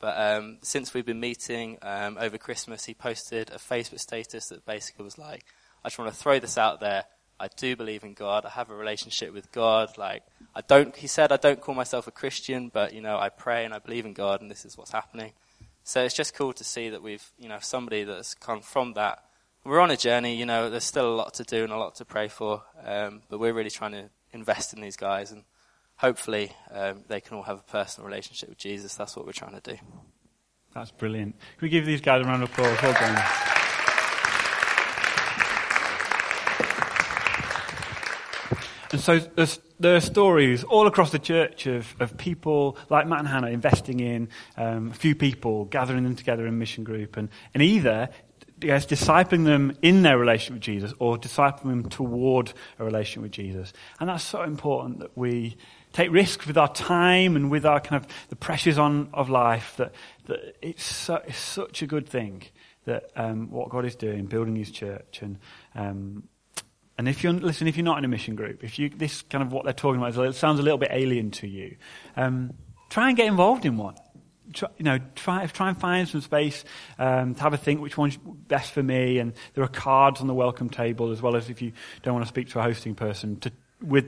But 0.00 0.20
um, 0.20 0.58
since 0.60 0.92
we've 0.92 1.06
been 1.06 1.18
meeting 1.18 1.78
um, 1.80 2.18
over 2.20 2.36
Christmas, 2.36 2.84
he 2.84 2.92
posted 2.92 3.48
a 3.48 3.54
Facebook 3.54 4.00
status 4.00 4.48
that 4.48 4.66
basically 4.66 5.06
was 5.06 5.16
like, 5.16 5.46
I 5.82 5.88
just 5.88 5.98
want 5.98 6.12
to 6.12 6.16
throw 6.16 6.38
this 6.38 6.58
out 6.58 6.80
there. 6.80 7.04
I 7.40 7.48
do 7.56 7.74
believe 7.74 8.04
in 8.04 8.12
God. 8.12 8.44
I 8.44 8.50
have 8.50 8.68
a 8.68 8.74
relationship 8.74 9.32
with 9.32 9.50
God. 9.50 9.96
Like, 9.96 10.24
I 10.54 10.60
don't, 10.60 10.94
he 10.94 11.06
said, 11.06 11.32
I 11.32 11.38
don't 11.38 11.58
call 11.62 11.74
myself 11.74 12.06
a 12.06 12.10
Christian, 12.10 12.68
but, 12.68 12.92
you 12.92 13.00
know, 13.00 13.16
I 13.16 13.30
pray 13.30 13.64
and 13.64 13.72
I 13.72 13.78
believe 13.78 14.04
in 14.04 14.12
God 14.12 14.42
and 14.42 14.50
this 14.50 14.66
is 14.66 14.76
what's 14.76 14.92
happening. 14.92 15.32
So 15.84 16.04
it's 16.04 16.14
just 16.14 16.34
cool 16.34 16.52
to 16.52 16.64
see 16.64 16.90
that 16.90 17.02
we've, 17.02 17.26
you 17.38 17.48
know, 17.48 17.60
somebody 17.62 18.04
that's 18.04 18.34
come 18.34 18.60
from 18.60 18.92
that. 18.92 19.24
We're 19.64 19.80
on 19.80 19.90
a 19.90 19.96
journey, 19.96 20.36
you 20.36 20.44
know, 20.44 20.68
there's 20.68 20.84
still 20.84 21.08
a 21.08 21.16
lot 21.16 21.32
to 21.34 21.44
do 21.44 21.64
and 21.64 21.72
a 21.72 21.78
lot 21.78 21.94
to 21.94 22.04
pray 22.04 22.28
for, 22.28 22.62
um, 22.84 23.22
but 23.30 23.40
we're 23.40 23.54
really 23.54 23.70
trying 23.70 23.92
to 23.92 24.10
invest 24.32 24.72
in 24.72 24.80
these 24.80 24.96
guys 24.96 25.32
and 25.32 25.44
hopefully 25.96 26.52
um, 26.70 27.04
they 27.08 27.20
can 27.20 27.36
all 27.36 27.42
have 27.42 27.58
a 27.58 27.62
personal 27.62 28.06
relationship 28.08 28.48
with 28.48 28.58
Jesus. 28.58 28.94
That's 28.94 29.16
what 29.16 29.26
we're 29.26 29.32
trying 29.32 29.60
to 29.60 29.72
do. 29.72 29.78
That's 30.74 30.90
brilliant. 30.90 31.38
Can 31.38 31.66
we 31.66 31.68
give 31.68 31.86
these 31.86 32.00
guys 32.00 32.24
a 32.24 32.28
round 32.28 32.42
of 32.42 32.50
applause? 32.50 32.80
Well 32.82 32.92
done. 32.92 33.22
And 38.90 39.00
so 39.00 39.18
there's, 39.18 39.60
there 39.78 39.96
are 39.96 40.00
stories 40.00 40.64
all 40.64 40.86
across 40.86 41.10
the 41.10 41.18
church 41.18 41.66
of, 41.66 41.94
of 42.00 42.16
people 42.16 42.78
like 42.88 43.06
Matt 43.06 43.18
and 43.20 43.28
Hannah 43.28 43.48
investing 43.48 44.00
in 44.00 44.30
um, 44.56 44.90
a 44.90 44.94
few 44.94 45.14
people, 45.14 45.66
gathering 45.66 46.04
them 46.04 46.16
together 46.16 46.46
in 46.46 46.58
mission 46.58 46.84
group, 46.84 47.16
and, 47.16 47.28
and 47.52 47.62
either 47.62 48.08
yes, 48.60 48.86
discipling 48.86 49.44
them 49.44 49.76
in 49.82 50.02
their 50.02 50.18
relationship 50.18 50.54
with 50.54 50.62
Jesus 50.62 50.92
or 50.98 51.16
discipling 51.16 51.62
them 51.62 51.88
toward 51.88 52.52
a 52.78 52.84
relationship 52.84 53.22
with 53.22 53.32
Jesus. 53.32 53.72
And 54.00 54.08
that's 54.08 54.24
so 54.24 54.42
important 54.42 55.00
that 55.00 55.16
we 55.16 55.56
take 55.92 56.10
risks 56.10 56.46
with 56.46 56.58
our 56.58 56.72
time 56.72 57.36
and 57.36 57.50
with 57.50 57.64
our 57.64 57.80
kind 57.80 58.04
of 58.04 58.10
the 58.28 58.36
pressures 58.36 58.78
on 58.78 59.08
of 59.12 59.28
life 59.30 59.74
that, 59.76 59.92
that 60.26 60.56
it's, 60.60 61.08
it's 61.08 61.38
such 61.38 61.82
a 61.82 61.86
good 61.86 62.08
thing 62.08 62.42
that 62.84 63.10
um, 63.16 63.50
what 63.50 63.68
God 63.68 63.84
is 63.84 63.94
doing, 63.94 64.26
building 64.26 64.56
His 64.56 64.70
church, 64.70 65.20
and 65.22 65.38
um, 65.74 66.24
and 66.96 67.08
if 67.08 67.22
you're 67.22 67.32
listen, 67.32 67.68
if 67.68 67.76
you're 67.76 67.84
not 67.84 67.98
in 67.98 68.04
a 68.04 68.08
mission 68.08 68.34
group, 68.34 68.64
if 68.64 68.78
you 68.78 68.88
this 68.88 69.22
kind 69.22 69.42
of 69.42 69.52
what 69.52 69.64
they're 69.64 69.72
talking 69.72 70.02
about 70.02 70.34
sounds 70.34 70.58
a 70.58 70.62
little 70.62 70.78
bit 70.78 70.90
alien 70.90 71.30
to 71.32 71.46
you, 71.46 71.76
um, 72.16 72.54
try 72.90 73.08
and 73.08 73.16
get 73.16 73.26
involved 73.26 73.64
in 73.64 73.76
one. 73.76 73.94
Try, 74.52 74.68
you 74.78 74.84
know, 74.84 74.98
try, 75.14 75.46
try 75.46 75.68
and 75.68 75.78
find 75.78 76.08
some 76.08 76.20
space 76.20 76.64
um, 76.98 77.34
to 77.34 77.42
have 77.42 77.52
a 77.52 77.56
think 77.56 77.80
which 77.80 77.98
one's 77.98 78.16
best 78.16 78.72
for 78.72 78.82
me. 78.82 79.18
And 79.18 79.32
there 79.54 79.64
are 79.64 79.68
cards 79.68 80.20
on 80.20 80.26
the 80.26 80.34
welcome 80.34 80.70
table 80.70 81.12
as 81.12 81.20
well 81.20 81.36
as 81.36 81.50
if 81.50 81.60
you 81.60 81.72
don't 82.02 82.14
want 82.14 82.24
to 82.24 82.28
speak 82.28 82.48
to 82.50 82.58
a 82.58 82.62
hosting 82.62 82.94
person 82.94 83.38
to, 83.40 83.52
with 83.82 84.06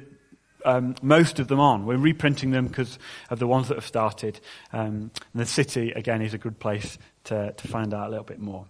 um, 0.64 0.94
most 1.02 1.38
of 1.38 1.48
them 1.48 1.60
on. 1.60 1.86
We're 1.86 1.96
reprinting 1.96 2.50
them 2.50 2.66
because 2.66 2.98
of 3.28 3.38
the 3.38 3.46
ones 3.46 3.68
that 3.68 3.76
have 3.76 3.86
started. 3.86 4.40
Um, 4.72 5.10
and 5.32 5.42
the 5.42 5.46
city, 5.46 5.92
again, 5.92 6.22
is 6.22 6.34
a 6.34 6.38
good 6.38 6.58
place 6.58 6.98
to, 7.24 7.52
to 7.52 7.68
find 7.68 7.94
out 7.94 8.08
a 8.08 8.10
little 8.10 8.24
bit 8.24 8.40
more. 8.40 8.66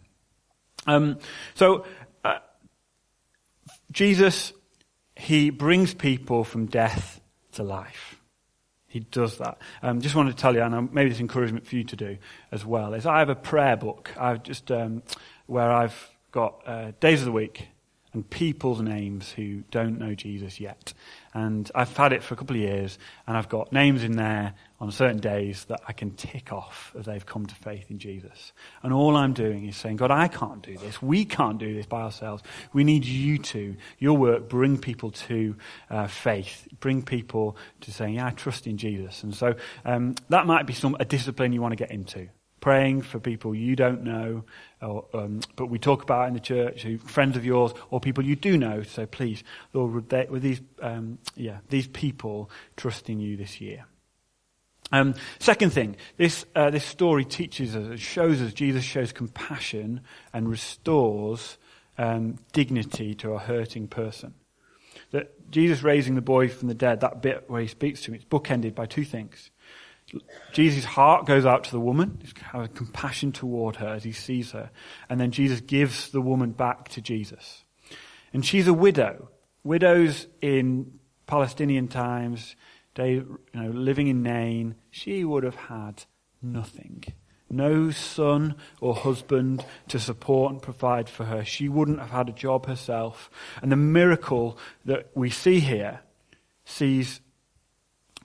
Um, 0.86 1.18
so, 1.54 1.84
uh, 2.24 2.38
Jesus, 3.92 4.52
he 5.16 5.50
brings 5.50 5.94
people 5.94 6.44
from 6.44 6.66
death 6.66 7.20
to 7.52 7.62
life. 7.62 8.09
He 8.90 8.98
does 8.98 9.38
that. 9.38 9.58
Um, 9.84 10.00
just 10.00 10.16
wanted 10.16 10.32
to 10.32 10.36
tell 10.36 10.52
you, 10.52 10.62
and 10.62 10.92
maybe 10.92 11.10
this 11.10 11.20
encouragement 11.20 11.64
for 11.64 11.76
you 11.76 11.84
to 11.84 11.94
do 11.94 12.18
as 12.50 12.66
well, 12.66 12.92
is 12.94 13.06
I 13.06 13.20
have 13.20 13.28
a 13.28 13.36
prayer 13.36 13.76
book. 13.76 14.10
I've 14.18 14.42
just 14.42 14.68
um, 14.72 15.04
where 15.46 15.70
I've 15.70 16.10
got 16.32 16.60
uh, 16.66 16.90
days 16.98 17.20
of 17.20 17.26
the 17.26 17.32
week 17.32 17.68
and 18.12 18.28
people's 18.28 18.80
names 18.80 19.30
who 19.30 19.62
don't 19.70 19.98
know 19.98 20.14
Jesus 20.14 20.60
yet. 20.60 20.92
And 21.32 21.70
I've 21.74 21.96
had 21.96 22.12
it 22.12 22.22
for 22.22 22.34
a 22.34 22.36
couple 22.36 22.56
of 22.56 22.62
years, 22.62 22.98
and 23.26 23.36
I've 23.36 23.48
got 23.48 23.72
names 23.72 24.02
in 24.02 24.16
there 24.16 24.54
on 24.80 24.90
certain 24.90 25.20
days 25.20 25.64
that 25.66 25.80
I 25.86 25.92
can 25.92 26.10
tick 26.12 26.52
off 26.52 26.92
as 26.98 27.06
they've 27.06 27.24
come 27.24 27.46
to 27.46 27.54
faith 27.54 27.90
in 27.90 27.98
Jesus. 27.98 28.52
And 28.82 28.92
all 28.92 29.16
I'm 29.16 29.32
doing 29.32 29.68
is 29.68 29.76
saying, 29.76 29.96
God, 29.96 30.10
I 30.10 30.26
can't 30.26 30.62
do 30.62 30.76
this. 30.78 31.00
We 31.00 31.24
can't 31.24 31.58
do 31.58 31.72
this 31.74 31.86
by 31.86 32.02
ourselves. 32.02 32.42
We 32.72 32.82
need 32.82 33.04
you 33.04 33.38
to, 33.38 33.76
your 33.98 34.16
work, 34.16 34.48
bring 34.48 34.78
people 34.78 35.12
to 35.12 35.54
uh, 35.88 36.06
faith, 36.08 36.66
bring 36.80 37.02
people 37.02 37.56
to 37.82 37.92
saying, 37.92 38.14
yeah, 38.14 38.26
I 38.26 38.30
trust 38.30 38.66
in 38.66 38.76
Jesus. 38.76 39.22
And 39.22 39.34
so 39.34 39.54
um, 39.84 40.16
that 40.30 40.46
might 40.46 40.66
be 40.66 40.72
some 40.72 40.96
a 40.98 41.04
discipline 41.04 41.52
you 41.52 41.60
want 41.60 41.72
to 41.72 41.76
get 41.76 41.90
into 41.90 42.28
praying 42.60 43.02
for 43.02 43.18
people 43.18 43.54
you 43.54 43.74
don't 43.74 44.02
know, 44.02 44.44
or, 44.82 45.06
um, 45.14 45.40
but 45.56 45.66
we 45.66 45.78
talk 45.78 46.02
about 46.02 46.28
in 46.28 46.34
the 46.34 46.40
church, 46.40 46.82
who, 46.82 46.98
friends 46.98 47.36
of 47.36 47.44
yours, 47.44 47.72
or 47.90 48.00
people 48.00 48.24
you 48.24 48.36
do 48.36 48.56
know. 48.56 48.82
So 48.82 49.06
please, 49.06 49.42
Lord, 49.72 49.92
with, 49.92 50.08
they, 50.08 50.26
with 50.28 50.42
these, 50.42 50.60
um, 50.80 51.18
yeah, 51.36 51.58
these 51.68 51.88
people 51.88 52.50
trusting 52.76 53.18
you 53.18 53.36
this 53.36 53.60
year. 53.60 53.86
Um, 54.92 55.14
second 55.38 55.70
thing, 55.70 55.96
this, 56.16 56.44
uh, 56.56 56.70
this 56.70 56.84
story 56.84 57.24
teaches 57.24 57.76
us, 57.76 57.86
it 57.92 58.00
shows 58.00 58.42
us 58.42 58.52
Jesus 58.52 58.84
shows 58.84 59.12
compassion 59.12 60.00
and 60.32 60.48
restores 60.48 61.58
um, 61.96 62.38
dignity 62.52 63.14
to 63.16 63.32
a 63.32 63.38
hurting 63.38 63.86
person. 63.86 64.34
That 65.12 65.50
Jesus 65.50 65.82
raising 65.82 66.14
the 66.14 66.20
boy 66.20 66.48
from 66.48 66.68
the 66.68 66.74
dead, 66.74 67.00
that 67.00 67.22
bit 67.22 67.44
where 67.48 67.60
he 67.60 67.68
speaks 67.68 68.02
to 68.02 68.10
him, 68.10 68.14
it's 68.16 68.24
bookended 68.24 68.74
by 68.74 68.86
two 68.86 69.04
things. 69.04 69.50
Jesus' 70.52 70.84
heart 70.84 71.26
goes 71.26 71.46
out 71.46 71.64
to 71.64 71.70
the 71.70 71.80
woman. 71.80 72.18
He's 72.20 72.34
has 72.52 72.68
compassion 72.74 73.32
toward 73.32 73.76
her 73.76 73.88
as 73.88 74.04
he 74.04 74.12
sees 74.12 74.52
her. 74.52 74.70
And 75.08 75.20
then 75.20 75.30
Jesus 75.30 75.60
gives 75.60 76.10
the 76.10 76.20
woman 76.20 76.50
back 76.50 76.88
to 76.90 77.00
Jesus. 77.00 77.64
And 78.32 78.44
she's 78.44 78.66
a 78.66 78.74
widow. 78.74 79.30
Widows 79.62 80.26
in 80.40 80.98
Palestinian 81.26 81.88
times, 81.88 82.56
they, 82.94 83.12
you 83.12 83.38
know, 83.54 83.70
living 83.70 84.08
in 84.08 84.22
Nain, 84.22 84.74
she 84.90 85.24
would 85.24 85.44
have 85.44 85.54
had 85.54 86.04
nothing. 86.42 87.04
No 87.48 87.90
son 87.90 88.54
or 88.80 88.94
husband 88.94 89.64
to 89.88 89.98
support 89.98 90.52
and 90.52 90.62
provide 90.62 91.08
for 91.08 91.24
her. 91.24 91.44
She 91.44 91.68
wouldn't 91.68 91.98
have 91.98 92.10
had 92.10 92.28
a 92.28 92.32
job 92.32 92.66
herself. 92.66 93.28
And 93.60 93.70
the 93.70 93.76
miracle 93.76 94.56
that 94.84 95.10
we 95.14 95.30
see 95.30 95.60
here 95.60 96.00
sees 96.64 97.20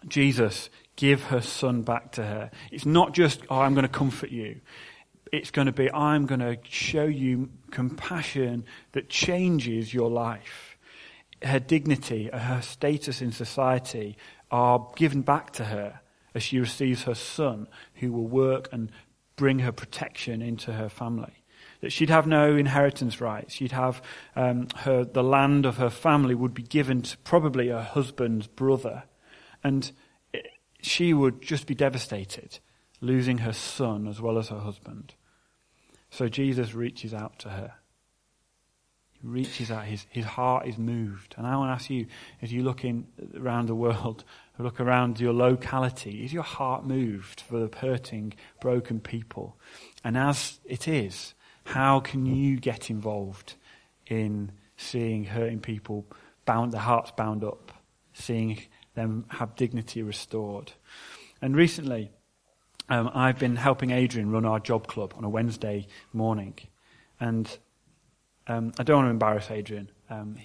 Jesus 0.08 0.70
give 0.96 1.24
her 1.26 1.42
son 1.42 1.82
back 1.82 2.14
to 2.14 2.24
her. 2.24 2.52
It's 2.72 2.86
not 2.86 3.14
just, 3.14 3.42
oh, 3.50 3.60
I'm 3.60 3.74
going 3.74 3.84
to 3.84 3.90
comfort 3.90 4.32
you. 4.32 4.62
It's 5.32 5.52
going 5.52 5.66
to 5.66 5.74
be, 5.74 5.92
I'm 5.92 6.26
going 6.26 6.40
to 6.40 6.58
show 6.64 7.06
you 7.06 7.50
compassion 7.72 8.66
that 8.94 9.10
changes 9.10 9.94
your 9.94 10.10
life. 10.10 10.78
Her 11.42 11.60
dignity, 11.60 12.30
her 12.32 12.62
status 12.62 13.22
in 13.22 13.32
society 13.32 14.18
are 14.52 14.88
given 14.96 15.22
back 15.22 15.52
to 15.54 15.66
her 15.66 16.00
as 16.34 16.44
she 16.44 16.60
receives 16.60 17.04
her 17.04 17.16
son 17.16 17.68
who 17.96 18.12
will 18.12 18.28
work 18.28 18.70
and 18.72 18.92
bring 19.36 19.60
her 19.60 19.72
protection 19.72 20.42
into 20.42 20.74
her 20.74 20.90
family. 20.90 21.44
That 21.82 21.92
she'd 21.92 22.10
have 22.10 22.26
no 22.26 22.56
inheritance 22.56 23.20
rights. 23.20 23.54
She'd 23.54 23.74
have 23.74 24.02
um, 24.36 24.68
her, 24.78 25.04
the 25.04 25.24
land 25.24 25.66
of 25.66 25.78
her 25.78 25.90
family 25.90 26.36
would 26.36 26.54
be 26.54 26.64
given 26.64 27.02
to 27.02 27.18
probably 27.20 27.68
her 27.68 27.84
husband's 27.84 28.48
brother. 28.48 29.04
And 29.64 29.92
she 30.86 31.14
would 31.14 31.42
just 31.42 31.68
be 31.68 31.76
devastated, 31.76 32.60
losing 33.02 33.40
her 33.40 33.54
son 33.54 34.08
as 34.08 34.22
well 34.22 34.38
as 34.38 34.50
her 34.50 34.60
husband. 34.60 35.16
So 36.10 36.30
Jesus 36.30 36.74
reaches 36.74 37.14
out 37.14 37.40
to 37.40 37.50
her. 37.50 37.74
He 39.12 39.28
reaches 39.28 39.72
out, 39.72 39.86
his, 39.86 40.06
his 40.10 40.26
heart 40.26 40.68
is 40.68 40.78
moved. 40.78 41.36
And 41.38 41.48
I 41.48 41.58
want 41.58 41.70
to 41.70 41.74
ask 41.74 41.90
you, 41.90 42.06
as 42.42 42.54
you 42.54 42.64
look 42.64 42.86
in, 42.86 43.08
around 43.38 43.68
the 43.68 43.76
world, 43.76 44.24
look 44.60 44.80
around 44.80 45.20
your 45.20 45.34
locality, 45.34 46.24
is 46.24 46.32
your 46.32 46.44
heart 46.44 46.86
moved 46.86 47.42
for 47.42 47.60
the 47.60 47.76
hurting, 47.78 48.34
broken 48.62 49.00
people? 49.00 49.58
And 50.04 50.18
as 50.18 50.60
it 50.66 50.88
is, 50.88 51.34
how 51.66 52.00
can 52.00 52.26
you 52.26 52.58
get 52.58 52.90
involved 52.90 53.56
in 54.06 54.52
seeing 54.78 55.24
hurting 55.24 55.62
people 55.62 56.06
bound, 56.46 56.72
their 56.72 56.82
hearts 56.82 57.12
bound 57.12 57.44
up, 57.44 57.72
seeing 58.14 58.60
them 58.96 59.26
have 59.30 59.56
dignity 59.56 60.02
restored. 60.02 60.72
And 61.42 61.56
recently, 61.56 62.12
um, 62.90 63.10
I've 63.14 63.40
been 63.40 63.56
helping 63.56 63.92
Adrian 63.92 64.32
run 64.32 64.46
our 64.46 64.60
job 64.60 64.88
club 64.88 65.14
on 65.18 65.24
a 65.24 65.30
Wednesday 65.30 65.88
morning. 66.14 66.56
And 67.20 67.58
um, 68.48 68.74
I 68.78 68.84
don't 68.84 68.98
want 68.98 69.08
to 69.08 69.12
embarrass 69.12 69.50
Adrian. 69.50 69.90
Um, 70.10 70.38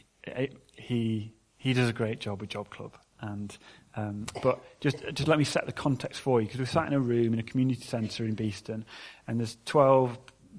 he, 0.77 1.33
he 1.57 1.73
does 1.73 1.89
a 1.89 1.93
great 1.93 2.21
job 2.21 2.41
with 2.41 2.51
Job 2.51 2.71
Club. 2.71 2.97
And, 3.21 3.57
um, 3.97 4.27
but 4.43 4.61
just, 4.81 4.99
just 5.13 5.29
let 5.29 5.39
me 5.39 5.45
set 5.45 5.67
the 5.67 5.73
context 5.73 6.21
for 6.21 6.41
you, 6.41 6.47
because 6.47 6.61
we're 6.61 6.67
sat 6.67 6.87
in 6.87 6.95
a 6.95 7.01
room 7.01 7.35
in 7.35 7.39
a 7.39 7.43
community 7.43 7.83
centre 7.83 8.25
in 8.25 8.35
Beeston, 8.35 8.87
and 9.29 9.39
there's 9.39 9.59
12 9.67 10.19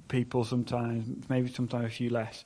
people 0.10 0.44
sometimes, 0.44 1.28
maybe 1.30 1.52
sometimes 1.52 1.86
a 1.86 1.90
few 1.90 2.12
less. 2.12 2.46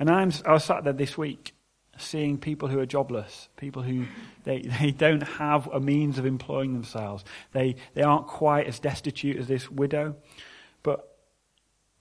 And 0.00 0.10
I'm, 0.10 0.32
I 0.44 0.52
was 0.52 0.64
sat 0.64 0.82
there 0.82 0.92
this 0.92 1.16
week, 1.16 1.54
seeing 1.98 2.38
people 2.38 2.68
who 2.68 2.78
are 2.80 2.86
jobless, 2.86 3.48
people 3.56 3.82
who 3.82 4.06
they, 4.44 4.60
they 4.80 4.90
don't 4.90 5.22
have 5.22 5.66
a 5.68 5.80
means 5.80 6.18
of 6.18 6.26
employing 6.26 6.72
themselves. 6.72 7.24
They, 7.52 7.76
they 7.94 8.02
aren't 8.02 8.26
quite 8.26 8.66
as 8.66 8.78
destitute 8.78 9.36
as 9.36 9.48
this 9.48 9.70
widow. 9.70 10.16
But 10.82 11.16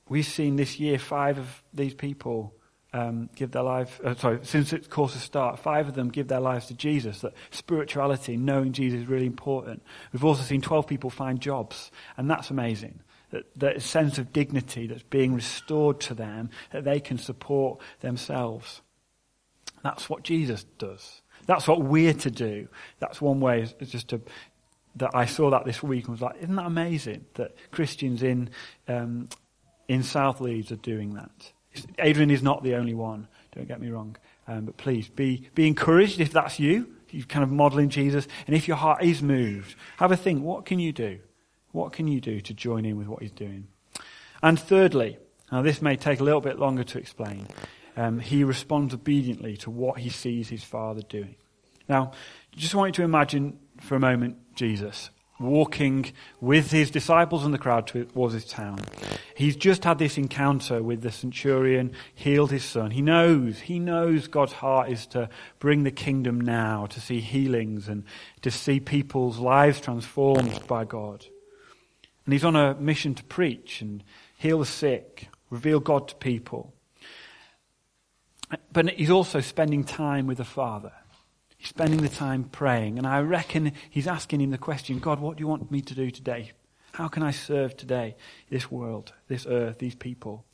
we've 0.10 0.26
seen 0.26 0.56
this 0.56 0.80
year 0.80 0.98
five 0.98 1.38
of 1.38 1.64
these 1.74 1.94
people 1.94 2.54
um, 2.94 3.30
give 3.36 3.52
their 3.52 3.64
life, 3.64 4.02
uh, 4.04 4.16
sorry, 4.16 4.40
since 4.44 4.74
its 4.74 4.88
course 4.88 5.16
of 5.16 5.22
start, 5.22 5.60
five 5.60 5.88
of 5.88 5.96
them 5.96 6.10
give 6.10 6.28
their 6.28 6.40
lives 6.40 6.68
to 6.68 6.74
Jesus. 6.74 7.22
That 7.22 7.34
spirituality, 7.50 8.36
knowing 8.38 8.74
Jesus 8.74 9.02
is 9.02 9.08
really 9.08 9.26
important. 9.26 9.82
We've 10.12 10.26
also 10.26 10.44
seen 10.44 10.62
12 10.62 10.88
people 10.88 11.10
find 11.10 11.40
jobs, 11.40 11.92
and 12.18 12.30
that's 12.30 12.50
amazing. 12.50 13.00
That, 13.32 13.46
that 13.56 13.82
sense 13.82 14.18
of 14.18 14.34
dignity 14.34 14.88
that's 14.88 15.04
being 15.04 15.34
restored 15.34 16.02
to 16.02 16.14
them, 16.14 16.50
that 16.74 16.84
they 16.84 17.00
can 17.00 17.18
support 17.18 17.80
themselves. 18.02 18.82
That's 19.84 20.10
what 20.10 20.24
Jesus 20.24 20.66
does. 20.78 21.22
That's 21.46 21.68
what 21.68 21.82
we're 21.82 22.14
to 22.14 22.32
do. 22.32 22.68
That's 23.00 23.22
one 23.22 23.40
way, 23.40 23.62
is 23.62 23.74
just 23.90 24.10
to, 24.10 24.22
that 24.96 25.12
I 25.14 25.26
saw 25.26 25.50
that 25.50 25.66
this 25.66 25.82
week 25.82 26.06
and 26.06 26.14
was 26.14 26.22
like, 26.22 26.38
isn't 26.42 26.56
that 26.56 26.66
amazing 26.66 27.26
that 27.36 27.56
Christians 27.72 28.24
in, 28.24 28.50
um, 28.88 29.30
in 29.88 30.04
South 30.04 30.40
Leeds 30.40 30.72
are 30.72 30.78
doing 30.78 31.16
that? 31.16 31.52
Adrian 32.00 32.30
is 32.30 32.44
not 32.44 32.64
the 32.64 32.76
only 32.76 32.94
one, 32.94 33.28
don't 33.56 33.68
get 33.68 33.82
me 33.82 33.90
wrong. 33.90 34.16
Um, 34.48 34.66
but 34.66 34.78
please 34.78 35.08
be, 35.08 35.50
be 35.56 35.68
encouraged 35.68 36.20
if 36.20 36.32
that's 36.32 36.60
you, 36.60 36.96
you're 37.10 37.26
kind 37.26 37.44
of 37.44 37.52
modeling 37.52 37.90
Jesus. 37.90 38.28
And 38.48 38.56
if 38.56 38.68
your 38.68 38.78
heart 38.78 39.04
is 39.04 39.22
moved, 39.22 39.76
have 39.98 40.12
a 40.12 40.18
think, 40.18 40.44
what 40.44 40.66
can 40.66 40.80
you 40.80 40.92
do? 40.92 41.20
What 41.72 41.94
can 41.94 42.08
you 42.08 42.20
do 42.22 42.42
to 42.42 42.54
join 42.54 42.86
in 42.86 42.98
with 42.98 43.08
what 43.08 43.22
he's 43.22 43.32
doing? 43.32 43.68
And 44.44 44.60
thirdly, 44.60 45.18
now 45.52 45.62
this 45.62 45.82
may 45.82 45.96
take 45.96 46.20
a 46.20 46.24
little 46.24 46.42
bit 46.42 46.60
longer 46.60 46.84
to 46.84 46.98
explain, 46.98 47.48
um, 47.98 48.20
he 48.20 48.44
responds 48.44 48.94
obediently 48.94 49.58
to 49.58 49.70
what 49.70 50.00
he 50.00 50.10
sees 50.10 50.50
his 50.50 50.64
father 50.64 51.02
doing. 51.02 51.36
Now, 51.88 52.12
just 52.56 52.76
want 52.76 52.90
you 52.90 53.04
to 53.04 53.04
imagine 53.04 53.60
for 53.80 53.96
a 53.96 54.00
moment 54.00 54.38
Jesus 54.56 55.10
walking 55.42 56.14
with 56.40 56.72
his 56.72 56.92
disciples 56.92 57.44
and 57.44 57.54
the 57.54 57.58
crowd 57.58 57.88
towards 57.88 58.34
his 58.34 58.46
town. 58.46 58.80
He's 59.36 59.56
just 59.56 59.84
had 59.84 59.98
this 59.98 60.18
encounter 60.18 60.84
with 60.84 61.02
the 61.02 61.12
centurion, 61.12 61.94
healed 62.14 62.52
his 62.52 62.64
son. 62.64 62.92
He 62.92 63.02
knows, 63.02 63.60
he 63.60 63.80
knows 63.80 64.28
God's 64.28 64.54
heart 64.54 64.90
is 64.90 65.08
to 65.08 65.30
bring 65.60 65.84
the 65.84 65.92
kingdom 65.92 66.40
now, 66.40 66.86
to 66.88 67.02
see 67.02 67.20
healings 67.20 67.88
and 67.88 68.04
to 68.42 68.52
see 68.52 68.80
people's 68.80 69.40
lives 69.40 69.82
transformed 69.82 70.68
by 70.68 70.86
God. 70.86 71.26
And 72.26 72.34
he's 72.34 72.46
on 72.46 72.56
a 72.56 72.76
mission 72.76 73.16
to 73.16 73.24
preach 73.24 73.82
and 73.82 74.04
heal 74.38 74.60
the 74.60 74.66
sick, 74.66 75.28
reveal 75.50 75.80
God 75.80 76.08
to 76.10 76.16
people. 76.16 76.74
But 78.72 78.92
he's 78.92 79.10
also 79.10 79.40
spending 79.40 79.84
time 79.84 80.28
with 80.28 80.38
the 80.38 80.46
Father. 80.46 80.92
He's 81.58 81.70
spending 81.70 82.02
the 82.02 82.10
time 82.10 82.46
praying. 82.46 82.98
And 82.98 83.06
I 83.06 83.20
reckon 83.22 83.74
he's 83.90 84.08
asking 84.08 84.42
him 84.42 84.52
the 84.52 84.58
question 84.58 85.00
God, 85.00 85.20
what 85.20 85.38
do 85.38 85.42
you 85.42 85.48
want 85.48 85.72
me 85.72 85.82
to 85.82 85.94
do 85.94 86.10
today? 86.10 86.52
How 86.94 87.08
can 87.08 87.24
I 87.24 87.32
serve 87.32 87.78
today 87.78 88.16
this 88.50 88.70
world, 88.70 89.14
this 89.28 89.46
earth, 89.48 89.78
these 89.78 89.96
people? 89.96 90.46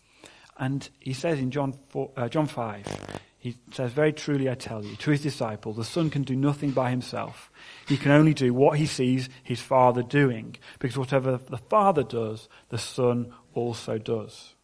And 0.57 0.87
he 0.99 1.13
says 1.13 1.39
in 1.39 1.51
John, 1.51 1.73
4, 1.89 2.11
uh, 2.17 2.29
John 2.29 2.47
5, 2.47 3.19
he 3.39 3.55
says, 3.71 3.91
Very 3.91 4.11
truly 4.11 4.49
I 4.49 4.55
tell 4.55 4.83
you, 4.83 4.95
to 4.97 5.11
his 5.11 5.21
disciple, 5.21 5.73
the 5.73 5.83
Son 5.83 6.09
can 6.09 6.23
do 6.23 6.35
nothing 6.35 6.71
by 6.71 6.89
himself. 6.89 7.51
He 7.87 7.97
can 7.97 8.11
only 8.11 8.33
do 8.33 8.53
what 8.53 8.77
he 8.77 8.85
sees 8.85 9.29
his 9.43 9.61
Father 9.61 10.03
doing, 10.03 10.57
because 10.79 10.97
whatever 10.97 11.37
the 11.37 11.57
Father 11.57 12.03
does, 12.03 12.49
the 12.69 12.77
Son 12.77 13.33
also 13.53 13.97
does. 13.97 14.55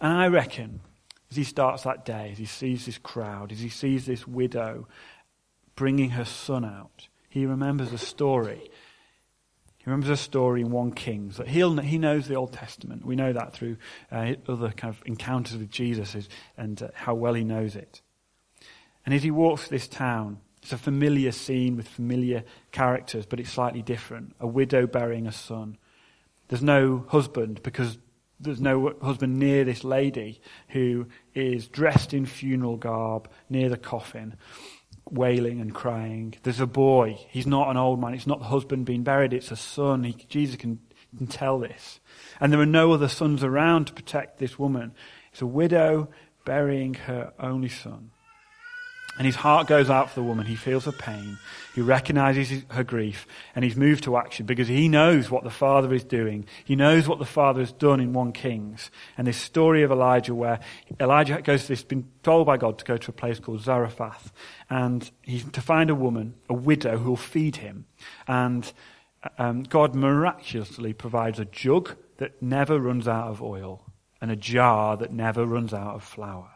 And 0.00 0.12
I 0.12 0.28
reckon, 0.28 0.80
as 1.30 1.36
he 1.36 1.44
starts 1.44 1.82
that 1.82 2.04
day, 2.04 2.30
as 2.32 2.38
he 2.38 2.46
sees 2.46 2.86
this 2.86 2.98
crowd, 2.98 3.52
as 3.52 3.60
he 3.60 3.68
sees 3.68 4.06
this 4.06 4.26
widow 4.26 4.86
bringing 5.76 6.10
her 6.10 6.24
son 6.24 6.64
out, 6.64 7.08
he 7.28 7.46
remembers 7.46 7.92
a 7.92 7.98
story 7.98 8.70
he 9.88 9.90
remembers 9.90 10.10
a 10.10 10.22
story 10.22 10.60
in 10.60 10.70
1 10.70 10.92
Kings 10.92 11.36
that 11.36 11.48
he'll, 11.48 11.76
he 11.78 11.96
knows 11.96 12.26
the 12.26 12.34
Old 12.34 12.52
Testament. 12.52 13.06
We 13.06 13.16
know 13.16 13.32
that 13.32 13.54
through 13.54 13.76
uh, 14.10 14.34
other 14.46 14.70
kind 14.70 14.92
of 14.92 15.00
encounters 15.06 15.56
with 15.56 15.70
Jesus 15.70 16.28
and 16.58 16.82
uh, 16.82 16.88
how 16.92 17.14
well 17.14 17.32
he 17.32 17.44
knows 17.44 17.76
it. 17.76 18.02
And 19.06 19.14
as 19.14 19.22
he 19.22 19.30
walks 19.30 19.68
this 19.68 19.88
town, 19.88 20.40
it's 20.62 20.72
a 20.72 20.78
familiar 20.78 21.32
scene 21.32 21.76
with 21.76 21.88
familiar 21.88 22.44
characters, 22.72 23.24
but 23.24 23.40
it's 23.40 23.50
slightly 23.50 23.80
different. 23.80 24.34
A 24.40 24.46
widow 24.46 24.86
burying 24.86 25.26
a 25.26 25.32
son. 25.32 25.78
There's 26.48 26.62
no 26.62 27.06
husband 27.08 27.62
because 27.62 27.96
there's 28.40 28.60
no 28.60 28.94
husband 29.02 29.38
near 29.38 29.64
this 29.64 29.84
lady 29.84 30.40
who 30.68 31.06
is 31.34 31.68
dressed 31.68 32.14
in 32.14 32.26
funeral 32.26 32.76
garb 32.76 33.28
near 33.48 33.68
the 33.68 33.76
coffin 33.76 34.36
wailing 35.10 35.60
and 35.60 35.74
crying. 35.74 36.34
There's 36.42 36.60
a 36.60 36.66
boy. 36.66 37.18
He's 37.30 37.46
not 37.46 37.70
an 37.70 37.76
old 37.76 38.00
man. 38.00 38.14
It's 38.14 38.26
not 38.26 38.40
the 38.40 38.46
husband 38.46 38.86
being 38.86 39.02
buried. 39.02 39.32
It's 39.32 39.50
a 39.50 39.56
son. 39.56 40.04
He, 40.04 40.12
Jesus 40.28 40.56
can, 40.56 40.80
can 41.16 41.26
tell 41.26 41.58
this. 41.58 42.00
And 42.40 42.52
there 42.52 42.60
are 42.60 42.66
no 42.66 42.92
other 42.92 43.08
sons 43.08 43.42
around 43.42 43.86
to 43.86 43.92
protect 43.92 44.38
this 44.38 44.58
woman. 44.58 44.92
It's 45.32 45.42
a 45.42 45.46
widow 45.46 46.10
burying 46.44 46.94
her 46.94 47.32
only 47.38 47.68
son. 47.68 48.10
And 49.18 49.26
his 49.26 49.34
heart 49.34 49.66
goes 49.66 49.90
out 49.90 50.08
for 50.08 50.14
the 50.14 50.22
woman. 50.22 50.46
He 50.46 50.54
feels 50.54 50.84
her 50.84 50.92
pain. 50.92 51.38
He 51.74 51.80
recognizes 51.80 52.62
her 52.70 52.84
grief 52.84 53.26
and 53.54 53.64
he's 53.64 53.76
moved 53.76 54.04
to 54.04 54.16
action 54.16 54.46
because 54.46 54.68
he 54.68 54.88
knows 54.88 55.28
what 55.28 55.42
the 55.42 55.50
Father 55.50 55.92
is 55.92 56.04
doing. 56.04 56.46
He 56.64 56.76
knows 56.76 57.08
what 57.08 57.18
the 57.18 57.24
Father 57.24 57.60
has 57.60 57.72
done 57.72 58.00
in 58.00 58.12
1 58.12 58.32
Kings. 58.32 58.92
And 59.16 59.26
this 59.26 59.36
story 59.36 59.82
of 59.82 59.90
Elijah 59.90 60.34
where 60.34 60.60
Elijah 61.00 61.42
goes 61.42 61.62
to 61.62 61.68
this, 61.68 61.82
been 61.82 62.08
told 62.22 62.46
by 62.46 62.56
God 62.56 62.78
to 62.78 62.84
go 62.84 62.96
to 62.96 63.10
a 63.10 63.14
place 63.14 63.40
called 63.40 63.60
Zarephath 63.60 64.32
and 64.70 65.10
he's 65.22 65.44
to 65.50 65.60
find 65.60 65.90
a 65.90 65.94
woman, 65.96 66.34
a 66.48 66.54
widow 66.54 66.98
who 66.98 67.10
will 67.10 67.16
feed 67.16 67.56
him. 67.56 67.86
And 68.28 68.72
um, 69.36 69.64
God 69.64 69.94
miraculously 69.94 70.92
provides 70.92 71.40
a 71.40 71.44
jug 71.44 71.96
that 72.18 72.40
never 72.40 72.78
runs 72.78 73.08
out 73.08 73.28
of 73.28 73.42
oil 73.42 73.84
and 74.20 74.30
a 74.30 74.36
jar 74.36 74.96
that 74.96 75.12
never 75.12 75.44
runs 75.44 75.74
out 75.74 75.94
of 75.94 76.04
flour. 76.04 76.50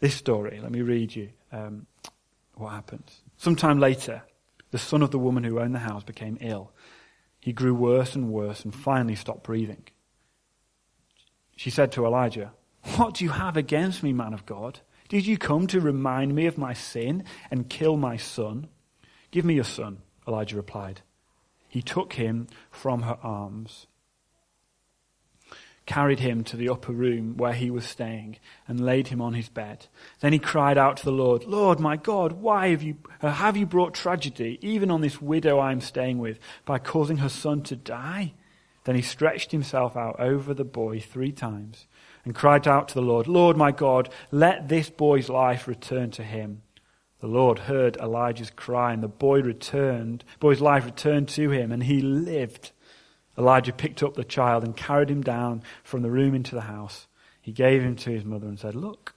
This 0.00 0.14
story, 0.14 0.60
let 0.60 0.72
me 0.72 0.82
read 0.82 1.14
you 1.14 1.30
um, 1.52 1.86
what 2.54 2.70
happens. 2.70 3.22
Sometime 3.36 3.80
later, 3.80 4.22
the 4.70 4.78
son 4.78 5.02
of 5.02 5.10
the 5.10 5.18
woman 5.18 5.44
who 5.44 5.60
owned 5.60 5.74
the 5.74 5.80
house 5.80 6.02
became 6.02 6.38
ill. 6.40 6.72
He 7.40 7.52
grew 7.52 7.74
worse 7.74 8.14
and 8.14 8.30
worse 8.30 8.64
and 8.64 8.74
finally 8.74 9.14
stopped 9.14 9.44
breathing. 9.44 9.84
She 11.56 11.70
said 11.70 11.92
to 11.92 12.06
Elijah, 12.06 12.52
What 12.96 13.14
do 13.14 13.24
you 13.24 13.30
have 13.30 13.56
against 13.56 14.02
me, 14.02 14.12
man 14.12 14.34
of 14.34 14.46
God? 14.46 14.80
Did 15.08 15.26
you 15.26 15.38
come 15.38 15.66
to 15.68 15.80
remind 15.80 16.34
me 16.34 16.46
of 16.46 16.58
my 16.58 16.72
sin 16.72 17.24
and 17.50 17.68
kill 17.68 17.96
my 17.96 18.16
son? 18.16 18.68
Give 19.30 19.44
me 19.44 19.54
your 19.54 19.64
son, 19.64 19.98
Elijah 20.26 20.56
replied. 20.56 21.02
He 21.68 21.82
took 21.82 22.14
him 22.14 22.46
from 22.70 23.02
her 23.02 23.18
arms 23.22 23.86
carried 25.86 26.20
him 26.20 26.42
to 26.44 26.56
the 26.56 26.68
upper 26.68 26.92
room 26.92 27.36
where 27.36 27.52
he 27.52 27.70
was 27.70 27.84
staying 27.84 28.38
and 28.66 28.84
laid 28.84 29.08
him 29.08 29.20
on 29.20 29.34
his 29.34 29.48
bed. 29.48 29.86
Then 30.20 30.32
he 30.32 30.38
cried 30.38 30.78
out 30.78 30.96
to 30.98 31.04
the 31.04 31.12
Lord, 31.12 31.44
Lord, 31.44 31.78
my 31.78 31.96
God, 31.96 32.32
why 32.32 32.68
have 32.68 32.82
you, 32.82 32.96
uh, 33.20 33.32
have 33.32 33.56
you 33.56 33.66
brought 33.66 33.94
tragedy 33.94 34.58
even 34.62 34.90
on 34.90 35.02
this 35.02 35.20
widow 35.20 35.58
I 35.58 35.72
am 35.72 35.80
staying 35.80 36.18
with 36.18 36.38
by 36.64 36.78
causing 36.78 37.18
her 37.18 37.28
son 37.28 37.62
to 37.64 37.76
die? 37.76 38.32
Then 38.84 38.96
he 38.96 39.02
stretched 39.02 39.52
himself 39.52 39.96
out 39.96 40.18
over 40.18 40.54
the 40.54 40.64
boy 40.64 41.00
three 41.00 41.32
times 41.32 41.86
and 42.24 42.34
cried 42.34 42.66
out 42.66 42.88
to 42.88 42.94
the 42.94 43.02
Lord, 43.02 43.28
Lord, 43.28 43.56
my 43.56 43.70
God, 43.70 44.08
let 44.30 44.68
this 44.68 44.88
boy's 44.88 45.28
life 45.28 45.68
return 45.68 46.10
to 46.12 46.22
him. 46.22 46.62
The 47.20 47.26
Lord 47.26 47.60
heard 47.60 47.96
Elijah's 47.96 48.50
cry 48.50 48.92
and 48.92 49.02
the 49.02 49.08
boy 49.08 49.40
returned, 49.40 50.24
boy's 50.40 50.60
life 50.60 50.84
returned 50.84 51.28
to 51.30 51.50
him 51.50 51.72
and 51.72 51.82
he 51.82 52.00
lived. 52.00 52.72
Elijah 53.36 53.72
picked 53.72 54.02
up 54.02 54.14
the 54.14 54.24
child 54.24 54.64
and 54.64 54.76
carried 54.76 55.10
him 55.10 55.22
down 55.22 55.62
from 55.82 56.02
the 56.02 56.10
room 56.10 56.34
into 56.34 56.54
the 56.54 56.62
house. 56.62 57.06
He 57.40 57.52
gave 57.52 57.82
him 57.82 57.96
to 57.96 58.10
his 58.10 58.24
mother 58.24 58.46
and 58.46 58.58
said, 58.58 58.74
Look, 58.74 59.14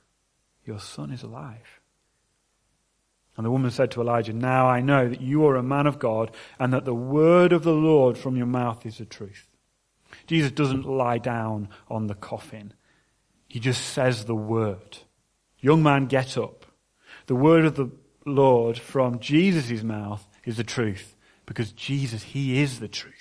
your 0.65 0.79
son 0.79 1.11
is 1.11 1.23
alive. 1.23 1.79
And 3.35 3.45
the 3.45 3.51
woman 3.51 3.69
said 3.69 3.91
to 3.91 4.01
Elijah, 4.01 4.33
Now 4.33 4.67
I 4.67 4.81
know 4.81 5.07
that 5.07 5.21
you 5.21 5.45
are 5.45 5.55
a 5.55 5.63
man 5.63 5.85
of 5.85 5.99
God 5.99 6.31
and 6.59 6.73
that 6.73 6.85
the 6.85 6.95
word 6.95 7.53
of 7.53 7.63
the 7.63 7.73
Lord 7.73 8.17
from 8.17 8.35
your 8.35 8.47
mouth 8.47 8.85
is 8.85 8.97
the 8.97 9.05
truth. 9.05 9.47
Jesus 10.25 10.51
doesn't 10.51 10.85
lie 10.85 11.19
down 11.19 11.69
on 11.87 12.07
the 12.07 12.15
coffin. 12.15 12.73
He 13.47 13.59
just 13.59 13.85
says 13.85 14.25
the 14.25 14.35
word. 14.35 14.97
Young 15.59 15.83
man, 15.83 16.07
get 16.07 16.37
up. 16.37 16.65
The 17.27 17.35
word 17.35 17.65
of 17.65 17.75
the 17.75 17.91
Lord 18.25 18.77
from 18.79 19.19
Jesus' 19.19 19.83
mouth 19.83 20.27
is 20.43 20.57
the 20.57 20.63
truth 20.63 21.15
because 21.45 21.71
Jesus, 21.71 22.23
He 22.23 22.61
is 22.61 22.79
the 22.79 22.87
truth. 22.87 23.13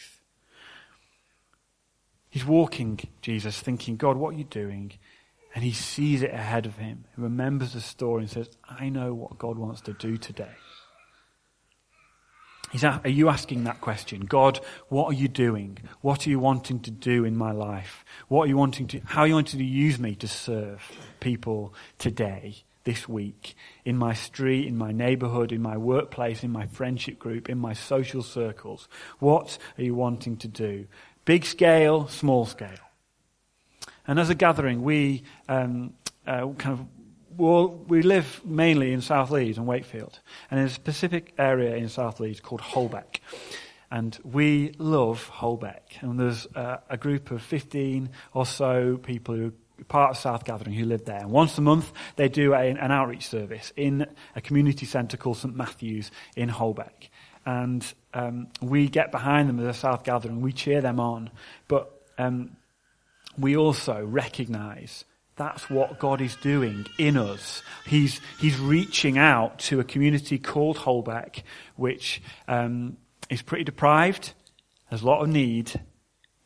He's 2.36 2.44
walking, 2.44 3.00
Jesus, 3.22 3.58
thinking, 3.58 3.96
God, 3.96 4.18
what 4.18 4.34
are 4.34 4.36
you 4.36 4.44
doing? 4.44 4.92
And 5.54 5.64
he 5.64 5.72
sees 5.72 6.20
it 6.20 6.34
ahead 6.34 6.66
of 6.66 6.76
him. 6.76 7.06
He 7.16 7.22
remembers 7.22 7.72
the 7.72 7.80
story 7.80 8.24
and 8.24 8.30
says, 8.30 8.50
I 8.68 8.90
know 8.90 9.14
what 9.14 9.38
God 9.38 9.56
wants 9.56 9.80
to 9.80 9.94
do 9.94 10.18
today. 10.18 10.54
He's, 12.72 12.84
are 12.84 13.00
you 13.08 13.30
asking 13.30 13.64
that 13.64 13.80
question? 13.80 14.26
God, 14.26 14.60
what 14.90 15.06
are 15.06 15.14
you 15.14 15.28
doing? 15.28 15.78
What 16.02 16.26
are 16.26 16.30
you 16.30 16.38
wanting 16.38 16.80
to 16.80 16.90
do 16.90 17.24
in 17.24 17.38
my 17.38 17.52
life? 17.52 18.04
What 18.28 18.42
are 18.42 18.48
you 18.48 18.58
wanting 18.58 18.86
to, 18.88 19.00
how 19.06 19.22
are 19.22 19.28
you 19.28 19.32
wanting 19.32 19.58
to 19.58 19.64
use 19.64 19.98
me 19.98 20.14
to 20.16 20.28
serve 20.28 20.82
people 21.20 21.72
today, 21.96 22.64
this 22.84 23.08
week, 23.08 23.56
in 23.86 23.96
my 23.96 24.12
street, 24.12 24.66
in 24.66 24.76
my 24.76 24.92
neighborhood, 24.92 25.52
in 25.52 25.62
my 25.62 25.78
workplace, 25.78 26.44
in 26.44 26.52
my 26.52 26.66
friendship 26.66 27.18
group, 27.18 27.48
in 27.48 27.56
my 27.56 27.72
social 27.72 28.22
circles? 28.22 28.88
What 29.20 29.56
are 29.78 29.82
you 29.82 29.94
wanting 29.94 30.36
to 30.36 30.48
do? 30.48 30.86
Big 31.26 31.44
scale, 31.44 32.08
small 32.08 32.46
scale. 32.46 32.70
And 34.06 34.18
as 34.18 34.30
a 34.30 34.34
gathering, 34.34 34.82
we 34.82 35.24
um, 35.48 35.92
uh, 36.26 36.46
kind 36.52 36.78
of 36.78 36.86
well, 37.36 37.68
we 37.68 38.00
live 38.00 38.40
mainly 38.44 38.92
in 38.92 39.02
South 39.02 39.30
Leeds 39.30 39.58
and 39.58 39.66
Wakefield, 39.66 40.20
and 40.50 40.58
in 40.58 40.66
a 40.66 40.70
specific 40.70 41.34
area 41.36 41.76
in 41.76 41.88
South 41.88 42.20
Leeds 42.20 42.40
called 42.40 42.62
Holbeck. 42.62 43.18
And 43.90 44.18
we 44.24 44.72
love 44.78 45.30
Holbeck. 45.34 46.00
And 46.00 46.18
there's 46.18 46.46
uh, 46.54 46.78
a 46.88 46.96
group 46.96 47.30
of 47.30 47.42
15 47.42 48.08
or 48.32 48.46
so 48.46 48.96
people 48.96 49.34
who 49.34 49.46
are 49.48 49.84
part 49.84 50.12
of 50.12 50.16
South 50.16 50.44
Gathering 50.44 50.74
who 50.74 50.86
live 50.86 51.04
there. 51.04 51.20
And 51.20 51.30
once 51.30 51.58
a 51.58 51.60
month, 51.60 51.92
they 52.16 52.28
do 52.28 52.54
a, 52.54 52.70
an 52.70 52.90
outreach 52.90 53.28
service 53.28 53.72
in 53.76 54.06
a 54.34 54.40
community 54.40 54.86
centre 54.86 55.16
called 55.16 55.36
St 55.36 55.54
Matthew's 55.54 56.10
in 56.36 56.48
Holbeck 56.48 57.10
and 57.46 57.94
um, 58.12 58.48
we 58.60 58.88
get 58.88 59.12
behind 59.12 59.48
them 59.48 59.60
as 59.60 59.76
a 59.76 59.78
South 59.78 60.02
Gathering. 60.04 60.40
We 60.40 60.52
cheer 60.52 60.80
them 60.80 60.98
on, 61.00 61.30
but 61.68 61.90
um, 62.18 62.56
we 63.38 63.56
also 63.56 64.04
recognise 64.04 65.04
that's 65.36 65.68
what 65.68 65.98
God 65.98 66.20
is 66.20 66.34
doing 66.36 66.86
in 66.98 67.16
us. 67.16 67.62
He's 67.86 68.20
He's 68.40 68.58
reaching 68.58 69.16
out 69.18 69.58
to 69.60 69.80
a 69.80 69.84
community 69.84 70.38
called 70.38 70.78
Holbeck, 70.78 71.42
which 71.76 72.22
um, 72.48 72.96
is 73.30 73.42
pretty 73.42 73.64
deprived, 73.64 74.32
has 74.86 75.02
a 75.02 75.06
lot 75.06 75.22
of 75.22 75.28
need, 75.28 75.80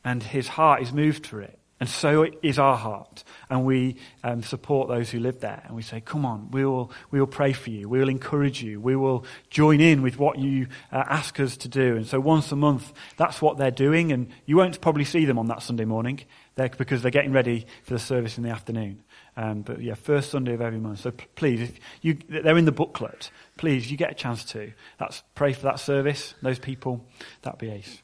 and 0.04 0.22
His 0.22 0.48
heart 0.48 0.82
is 0.82 0.92
moved 0.92 1.26
for 1.26 1.40
it. 1.40 1.59
And 1.80 1.88
so 1.88 2.26
is 2.42 2.58
our 2.58 2.76
heart. 2.76 3.24
And 3.48 3.64
we 3.64 3.96
um, 4.22 4.42
support 4.42 4.88
those 4.88 5.10
who 5.10 5.18
live 5.18 5.40
there. 5.40 5.62
And 5.64 5.74
we 5.74 5.80
say, 5.80 6.02
come 6.02 6.26
on, 6.26 6.50
we 6.50 6.62
will, 6.64 6.92
we 7.10 7.18
will 7.18 7.26
pray 7.26 7.54
for 7.54 7.70
you. 7.70 7.88
We 7.88 7.98
will 7.98 8.10
encourage 8.10 8.62
you. 8.62 8.78
We 8.78 8.96
will 8.96 9.24
join 9.48 9.80
in 9.80 10.02
with 10.02 10.18
what 10.18 10.38
you 10.38 10.66
uh, 10.92 11.04
ask 11.08 11.40
us 11.40 11.56
to 11.56 11.68
do. 11.68 11.96
And 11.96 12.06
so 12.06 12.20
once 12.20 12.52
a 12.52 12.56
month, 12.56 12.92
that's 13.16 13.40
what 13.40 13.56
they're 13.56 13.70
doing. 13.70 14.12
And 14.12 14.28
you 14.44 14.58
won't 14.58 14.78
probably 14.82 15.06
see 15.06 15.24
them 15.24 15.38
on 15.38 15.46
that 15.46 15.62
Sunday 15.62 15.86
morning 15.86 16.20
they're, 16.54 16.68
because 16.68 17.00
they're 17.00 17.10
getting 17.10 17.32
ready 17.32 17.64
for 17.84 17.94
the 17.94 17.98
service 17.98 18.36
in 18.36 18.44
the 18.44 18.50
afternoon. 18.50 19.02
Um, 19.38 19.62
but 19.62 19.80
yeah, 19.80 19.94
first 19.94 20.30
Sunday 20.30 20.52
of 20.52 20.60
every 20.60 20.80
month. 20.80 21.00
So 21.00 21.12
p- 21.12 21.26
please, 21.34 21.72
you, 22.02 22.18
they're 22.28 22.58
in 22.58 22.66
the 22.66 22.72
booklet. 22.72 23.30
Please, 23.56 23.90
you 23.90 23.96
get 23.96 24.10
a 24.10 24.14
chance 24.14 24.44
to. 24.46 24.70
That's, 24.98 25.22
pray 25.34 25.54
for 25.54 25.62
that 25.62 25.80
service, 25.80 26.34
those 26.42 26.58
people. 26.58 27.06
That'd 27.40 27.58
be 27.58 27.70
ace. 27.70 28.02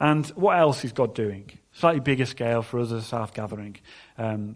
And 0.00 0.26
what 0.30 0.58
else 0.58 0.84
is 0.84 0.92
God 0.92 1.14
doing? 1.14 1.48
Slightly 1.82 1.98
bigger 1.98 2.26
scale 2.26 2.62
for 2.62 2.78
us 2.78 2.92
as 2.92 3.02
a 3.02 3.02
South 3.02 3.34
Gathering. 3.34 3.76
Um, 4.16 4.54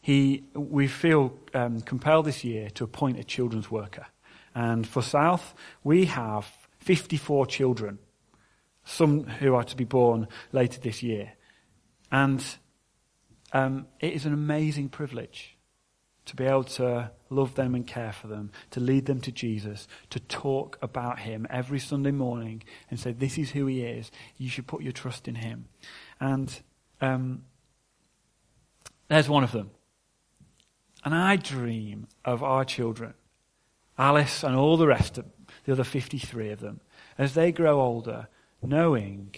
he, 0.00 0.44
we 0.54 0.86
feel 0.86 1.36
um, 1.54 1.80
compelled 1.80 2.24
this 2.24 2.44
year 2.44 2.70
to 2.70 2.84
appoint 2.84 3.18
a 3.18 3.24
children's 3.24 3.68
worker. 3.68 4.06
And 4.54 4.86
for 4.86 5.02
South, 5.02 5.54
we 5.82 6.04
have 6.04 6.46
54 6.78 7.46
children, 7.46 7.98
some 8.84 9.24
who 9.24 9.56
are 9.56 9.64
to 9.64 9.76
be 9.76 9.82
born 9.82 10.28
later 10.52 10.78
this 10.78 11.02
year. 11.02 11.32
And 12.12 12.44
um, 13.52 13.88
it 13.98 14.12
is 14.12 14.24
an 14.24 14.32
amazing 14.32 14.88
privilege 14.88 15.56
to 16.26 16.36
be 16.36 16.44
able 16.44 16.62
to 16.62 17.10
love 17.28 17.56
them 17.56 17.74
and 17.74 17.84
care 17.84 18.12
for 18.12 18.28
them, 18.28 18.52
to 18.70 18.78
lead 18.78 19.06
them 19.06 19.20
to 19.22 19.32
Jesus, 19.32 19.88
to 20.10 20.20
talk 20.20 20.78
about 20.80 21.18
Him 21.18 21.44
every 21.50 21.80
Sunday 21.80 22.12
morning 22.12 22.62
and 22.88 23.00
say, 23.00 23.10
This 23.10 23.36
is 23.36 23.50
who 23.50 23.66
He 23.66 23.82
is. 23.82 24.12
You 24.36 24.48
should 24.48 24.68
put 24.68 24.82
your 24.82 24.92
trust 24.92 25.26
in 25.26 25.34
Him. 25.34 25.64
And 26.20 26.60
um, 27.00 27.44
there's 29.08 29.28
one 29.28 29.44
of 29.44 29.52
them. 29.52 29.70
And 31.04 31.14
I 31.14 31.36
dream 31.36 32.08
of 32.24 32.42
our 32.42 32.64
children, 32.64 33.14
Alice 33.98 34.44
and 34.44 34.54
all 34.54 34.76
the 34.76 34.86
rest 34.86 35.18
of 35.18 35.24
the 35.64 35.72
other 35.72 35.84
53 35.84 36.50
of 36.50 36.60
them, 36.60 36.80
as 37.18 37.34
they 37.34 37.52
grow 37.52 37.80
older, 37.80 38.28
knowing 38.62 39.34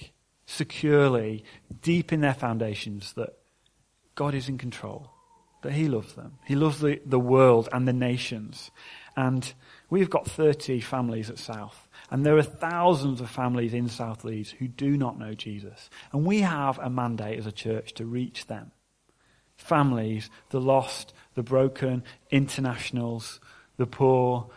securely, 0.46 1.44
deep 1.80 2.12
in 2.12 2.20
their 2.20 2.34
foundations, 2.34 3.12
that 3.14 3.34
God 4.14 4.34
is 4.34 4.48
in 4.48 4.58
control, 4.58 5.10
that 5.62 5.72
He 5.72 5.88
loves 5.88 6.14
them. 6.14 6.38
He 6.44 6.54
loves 6.54 6.80
the, 6.80 7.00
the 7.06 7.20
world 7.20 7.68
and 7.72 7.86
the 7.86 7.92
nations. 7.92 8.70
And 9.16 9.52
we've 9.88 10.10
got 10.10 10.26
30 10.26 10.80
families 10.80 11.30
at 11.30 11.38
South. 11.38 11.88
And 12.12 12.26
there 12.26 12.36
are 12.36 12.42
thousands 12.42 13.22
of 13.22 13.30
families 13.30 13.72
in 13.72 13.88
South 13.88 14.22
Leeds 14.22 14.50
who 14.50 14.68
do 14.68 14.98
not 14.98 15.18
know 15.18 15.32
Jesus. 15.32 15.88
And 16.12 16.26
we 16.26 16.42
have 16.42 16.78
a 16.78 16.90
mandate 16.90 17.38
as 17.38 17.46
a 17.46 17.52
church 17.52 17.94
to 17.94 18.04
reach 18.04 18.48
them. 18.48 18.70
Families, 19.56 20.28
the 20.50 20.60
lost, 20.60 21.14
the 21.36 21.42
broken, 21.42 22.04
internationals, 22.30 23.40
the 23.78 23.86
poor. 23.86 24.50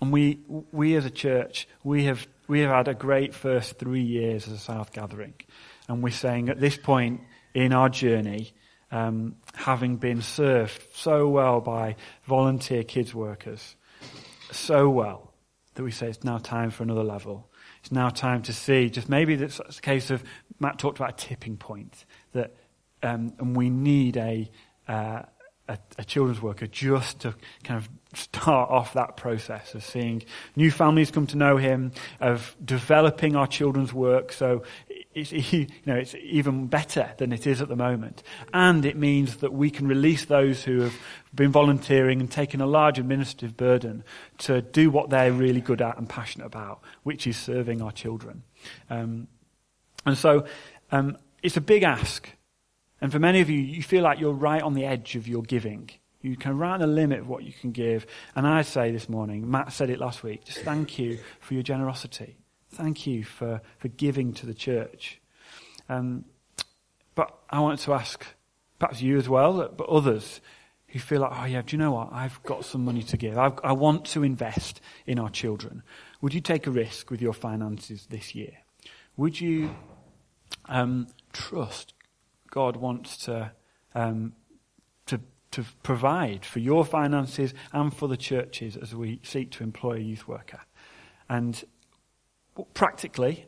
And 0.00 0.10
we, 0.10 0.40
we 0.72 0.96
as 0.96 1.04
a 1.04 1.10
church, 1.10 1.68
we 1.82 2.04
have, 2.04 2.26
we 2.48 2.60
have 2.60 2.70
had 2.70 2.88
a 2.88 2.94
great 2.94 3.34
first 3.34 3.78
three 3.78 4.02
years 4.02 4.46
as 4.46 4.54
a 4.54 4.58
South 4.58 4.90
Gathering. 4.90 5.34
And 5.86 6.02
we're 6.02 6.12
saying 6.12 6.48
at 6.48 6.60
this 6.60 6.78
point 6.78 7.20
in 7.52 7.74
our 7.74 7.90
journey, 7.90 8.54
um, 8.90 9.36
having 9.54 9.96
been 9.96 10.22
served 10.22 10.82
so 10.94 11.28
well 11.28 11.60
by 11.60 11.96
volunteer 12.24 12.84
kids 12.84 13.14
workers, 13.14 13.76
so 14.50 14.88
well, 14.88 15.23
that 15.74 15.82
we 15.82 15.90
say 15.90 16.08
it's 16.08 16.24
now 16.24 16.38
time 16.38 16.70
for 16.70 16.82
another 16.82 17.04
level. 17.04 17.50
It's 17.80 17.92
now 17.92 18.08
time 18.08 18.42
to 18.42 18.52
see, 18.52 18.88
just 18.88 19.08
maybe 19.08 19.34
it's 19.34 19.60
a 19.60 19.80
case 19.80 20.10
of, 20.10 20.22
Matt 20.60 20.78
talked 20.78 20.98
about 20.98 21.10
a 21.10 21.26
tipping 21.26 21.56
point, 21.56 22.04
that, 22.32 22.54
um, 23.02 23.34
and 23.38 23.56
we 23.56 23.70
need 23.70 24.16
a, 24.16 24.50
uh, 24.88 25.22
a, 25.68 25.78
a, 25.98 26.04
children's 26.04 26.40
worker 26.40 26.66
just 26.66 27.20
to 27.20 27.34
kind 27.62 27.78
of 27.78 27.88
start 28.18 28.70
off 28.70 28.92
that 28.94 29.16
process 29.16 29.74
of 29.74 29.84
seeing 29.84 30.22
new 30.56 30.70
families 30.70 31.10
come 31.10 31.26
to 31.26 31.36
know 31.36 31.56
him, 31.56 31.92
of 32.20 32.56
developing 32.64 33.34
our 33.34 33.46
children's 33.46 33.92
work 33.92 34.32
so 34.32 34.62
it's, 35.14 35.32
you 35.52 35.66
know, 35.86 35.96
it's 35.96 36.14
even 36.16 36.66
better 36.66 37.12
than 37.18 37.32
it 37.32 37.46
is 37.46 37.60
at 37.62 37.68
the 37.68 37.76
moment. 37.76 38.22
And 38.52 38.84
it 38.84 38.96
means 38.96 39.36
that 39.36 39.52
we 39.52 39.70
can 39.70 39.86
release 39.86 40.24
those 40.24 40.64
who 40.64 40.80
have 40.80 40.94
been 41.34 41.52
volunteering 41.52 42.20
and 42.20 42.30
taken 42.30 42.60
a 42.60 42.66
large 42.66 42.98
administrative 42.98 43.56
burden 43.56 44.04
to 44.38 44.62
do 44.62 44.90
what 44.90 45.10
they're 45.10 45.32
really 45.32 45.60
good 45.60 45.82
at 45.82 45.98
and 45.98 46.08
passionate 46.08 46.46
about, 46.46 46.80
which 47.02 47.26
is 47.26 47.36
serving 47.36 47.82
our 47.82 47.92
children. 47.92 48.42
Um, 48.90 49.28
and 50.06 50.16
so 50.16 50.46
um, 50.92 51.16
it's 51.42 51.56
a 51.56 51.62
big 51.62 51.82
ask. 51.82 52.28
And 53.00 53.12
for 53.12 53.18
many 53.18 53.40
of 53.40 53.50
you, 53.50 53.58
you 53.58 53.82
feel 53.82 54.02
like 54.02 54.20
you're 54.20 54.32
right 54.32 54.62
on 54.62 54.74
the 54.74 54.84
edge 54.84 55.16
of 55.16 55.28
your 55.28 55.42
giving. 55.42 55.90
You 56.22 56.36
can 56.36 56.60
on 56.62 56.80
the 56.80 56.86
limit 56.86 57.20
of 57.20 57.28
what 57.28 57.44
you 57.44 57.52
can 57.52 57.70
give. 57.70 58.06
And 58.34 58.46
I 58.46 58.62
say 58.62 58.90
this 58.90 59.10
morning, 59.10 59.50
Matt 59.50 59.74
said 59.74 59.90
it 59.90 59.98
last 59.98 60.22
week, 60.22 60.44
just 60.44 60.60
thank 60.60 60.98
you 60.98 61.18
for 61.40 61.52
your 61.52 61.62
generosity. 61.62 62.38
Thank 62.74 63.06
you 63.06 63.22
for, 63.22 63.60
for 63.78 63.88
giving 63.88 64.32
to 64.34 64.46
the 64.46 64.54
church. 64.54 65.20
Um, 65.88 66.24
but 67.14 67.38
I 67.48 67.60
want 67.60 67.78
to 67.80 67.92
ask, 67.92 68.24
perhaps 68.80 69.00
you 69.00 69.16
as 69.16 69.28
well, 69.28 69.68
but 69.68 69.88
others 69.88 70.40
who 70.88 70.98
feel 70.98 71.20
like, 71.20 71.32
oh 71.32 71.44
yeah, 71.44 71.62
do 71.62 71.76
you 71.76 71.78
know 71.78 71.92
what? 71.92 72.12
I've 72.12 72.42
got 72.42 72.64
some 72.64 72.84
money 72.84 73.02
to 73.04 73.16
give. 73.16 73.38
I've, 73.38 73.58
i 73.62 73.72
want 73.72 74.04
to 74.06 74.24
invest 74.24 74.80
in 75.06 75.20
our 75.20 75.30
children. 75.30 75.82
Would 76.20 76.34
you 76.34 76.40
take 76.40 76.66
a 76.66 76.70
risk 76.70 77.10
with 77.10 77.22
your 77.22 77.32
finances 77.32 78.06
this 78.10 78.34
year? 78.34 78.52
Would 79.16 79.40
you 79.40 79.74
um, 80.66 81.06
trust 81.32 81.94
God 82.50 82.76
wants 82.76 83.16
to, 83.18 83.52
um, 83.94 84.32
to, 85.06 85.20
to 85.52 85.64
provide 85.84 86.44
for 86.44 86.58
your 86.58 86.84
finances 86.84 87.54
and 87.72 87.94
for 87.94 88.08
the 88.08 88.16
churches 88.16 88.76
as 88.76 88.94
we 88.94 89.20
seek 89.22 89.52
to 89.52 89.62
employ 89.62 89.94
a 89.94 90.00
youth 90.00 90.26
worker? 90.26 90.60
And 91.28 91.64
but 92.54 92.72
practically, 92.74 93.46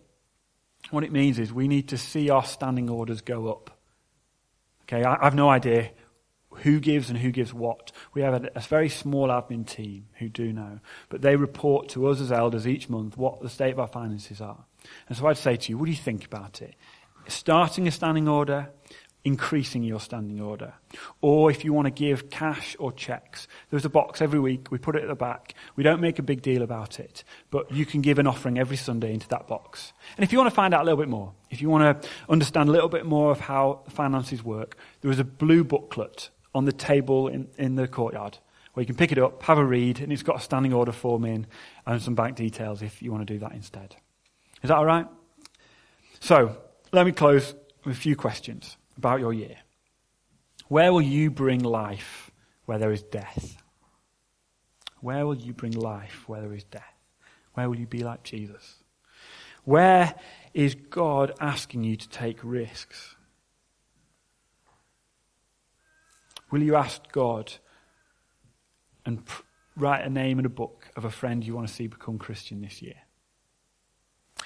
what 0.90 1.04
it 1.04 1.12
means 1.12 1.38
is 1.38 1.52
we 1.52 1.68
need 1.68 1.88
to 1.88 1.98
see 1.98 2.30
our 2.30 2.44
standing 2.44 2.90
orders 2.90 3.20
go 3.20 3.48
up. 3.48 3.70
Okay, 4.82 5.04
I, 5.04 5.24
have 5.24 5.34
no 5.34 5.48
idea 5.48 5.90
who 6.58 6.80
gives 6.80 7.10
and 7.10 7.18
who 7.18 7.30
gives 7.30 7.52
what. 7.52 7.92
We 8.14 8.22
have 8.22 8.44
a, 8.44 8.50
a, 8.54 8.60
very 8.60 8.88
small 8.88 9.28
admin 9.28 9.66
team 9.66 10.06
who 10.18 10.28
do 10.28 10.52
know, 10.52 10.80
but 11.08 11.22
they 11.22 11.36
report 11.36 11.88
to 11.90 12.06
us 12.06 12.20
as 12.20 12.32
elders 12.32 12.66
each 12.66 12.88
month 12.88 13.16
what 13.16 13.40
the 13.40 13.48
state 13.48 13.72
of 13.72 13.80
our 13.80 13.88
finances 13.88 14.40
are. 14.40 14.64
And 15.08 15.18
so 15.18 15.26
I'd 15.26 15.38
say 15.38 15.56
to 15.56 15.70
you, 15.70 15.78
what 15.78 15.86
do 15.86 15.90
you 15.90 15.96
think 15.96 16.24
about 16.24 16.62
it? 16.62 16.74
Starting 17.28 17.88
a 17.88 17.90
standing 17.90 18.28
order, 18.28 18.70
increasing 19.26 19.82
your 19.82 19.98
standing 19.98 20.40
order. 20.40 20.72
Or 21.20 21.50
if 21.50 21.64
you 21.64 21.72
want 21.72 21.86
to 21.86 21.90
give 21.90 22.30
cash 22.30 22.76
or 22.78 22.92
checks, 22.92 23.48
there's 23.70 23.84
a 23.84 23.90
box 23.90 24.22
every 24.22 24.38
week. 24.38 24.70
We 24.70 24.78
put 24.78 24.94
it 24.94 25.02
at 25.02 25.08
the 25.08 25.16
back. 25.16 25.54
We 25.74 25.82
don't 25.82 26.00
make 26.00 26.20
a 26.20 26.22
big 26.22 26.42
deal 26.42 26.62
about 26.62 27.00
it, 27.00 27.24
but 27.50 27.72
you 27.72 27.84
can 27.84 28.02
give 28.02 28.20
an 28.20 28.28
offering 28.28 28.56
every 28.56 28.76
Sunday 28.76 29.12
into 29.12 29.26
that 29.30 29.48
box. 29.48 29.92
And 30.16 30.22
if 30.22 30.30
you 30.30 30.38
want 30.38 30.48
to 30.48 30.54
find 30.54 30.72
out 30.72 30.82
a 30.82 30.84
little 30.84 30.96
bit 30.96 31.08
more, 31.08 31.32
if 31.50 31.60
you 31.60 31.68
want 31.68 32.02
to 32.02 32.08
understand 32.28 32.68
a 32.68 32.72
little 32.72 32.88
bit 32.88 33.04
more 33.04 33.32
of 33.32 33.40
how 33.40 33.80
finances 33.88 34.44
work, 34.44 34.78
there 35.00 35.10
is 35.10 35.18
a 35.18 35.24
blue 35.24 35.64
booklet 35.64 36.30
on 36.54 36.64
the 36.64 36.72
table 36.72 37.26
in, 37.26 37.48
in 37.58 37.74
the 37.74 37.88
courtyard 37.88 38.38
where 38.74 38.82
you 38.82 38.86
can 38.86 38.94
pick 38.94 39.10
it 39.10 39.18
up, 39.18 39.42
have 39.42 39.58
a 39.58 39.64
read, 39.64 39.98
and 39.98 40.12
it's 40.12 40.22
got 40.22 40.36
a 40.36 40.40
standing 40.40 40.72
order 40.72 40.92
form 40.92 41.24
in 41.24 41.48
and 41.84 42.00
some 42.00 42.14
bank 42.14 42.36
details 42.36 42.80
if 42.80 43.02
you 43.02 43.10
want 43.10 43.26
to 43.26 43.34
do 43.34 43.40
that 43.40 43.52
instead. 43.52 43.96
Is 44.62 44.68
that 44.68 44.76
all 44.76 44.86
right? 44.86 45.08
So, 46.20 46.56
let 46.92 47.06
me 47.06 47.10
close 47.10 47.56
with 47.84 47.96
a 47.96 47.98
few 47.98 48.14
questions 48.14 48.76
about 48.96 49.20
your 49.20 49.32
year. 49.32 49.56
Where 50.68 50.92
will 50.92 51.02
you 51.02 51.30
bring 51.30 51.62
life 51.62 52.30
where 52.64 52.78
there 52.78 52.92
is 52.92 53.02
death? 53.02 53.62
Where 55.00 55.26
will 55.26 55.36
you 55.36 55.52
bring 55.52 55.72
life 55.72 56.24
where 56.26 56.40
there 56.40 56.54
is 56.54 56.64
death? 56.64 56.82
Where 57.54 57.68
will 57.68 57.78
you 57.78 57.86
be 57.86 58.02
like 58.02 58.22
Jesus? 58.22 58.82
Where 59.64 60.14
is 60.54 60.74
God 60.74 61.32
asking 61.40 61.84
you 61.84 61.96
to 61.96 62.08
take 62.08 62.38
risks? 62.42 63.16
Will 66.50 66.62
you 66.62 66.76
ask 66.76 67.10
God 67.12 67.52
and 69.04 69.24
pr- 69.24 69.42
write 69.76 70.04
a 70.04 70.10
name 70.10 70.38
in 70.38 70.46
a 70.46 70.50
book 70.50 70.90
of 70.96 71.04
a 71.04 71.10
friend 71.10 71.44
you 71.44 71.54
want 71.54 71.68
to 71.68 71.74
see 71.74 71.86
become 71.86 72.18
Christian 72.18 72.60
this 72.60 72.80
year? 72.80 72.94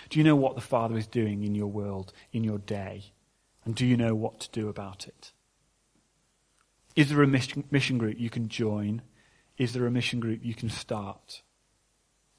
Do 0.08 0.18
you 0.18 0.24
know 0.24 0.36
what 0.36 0.54
the 0.54 0.60
Father 0.60 0.96
is 0.96 1.06
doing 1.06 1.44
in 1.44 1.54
your 1.54 1.66
world, 1.68 2.12
in 2.32 2.42
your 2.44 2.58
day? 2.58 3.12
And 3.64 3.74
do 3.74 3.84
you 3.84 3.96
know 3.96 4.14
what 4.14 4.40
to 4.40 4.50
do 4.50 4.68
about 4.68 5.06
it? 5.06 5.32
Is 6.96 7.08
there 7.10 7.22
a 7.22 7.26
mission 7.26 7.98
group 7.98 8.18
you 8.18 8.30
can 8.30 8.48
join? 8.48 9.02
Is 9.58 9.72
there 9.72 9.86
a 9.86 9.90
mission 9.90 10.20
group 10.20 10.40
you 10.42 10.54
can 10.54 10.70
start? 10.70 11.42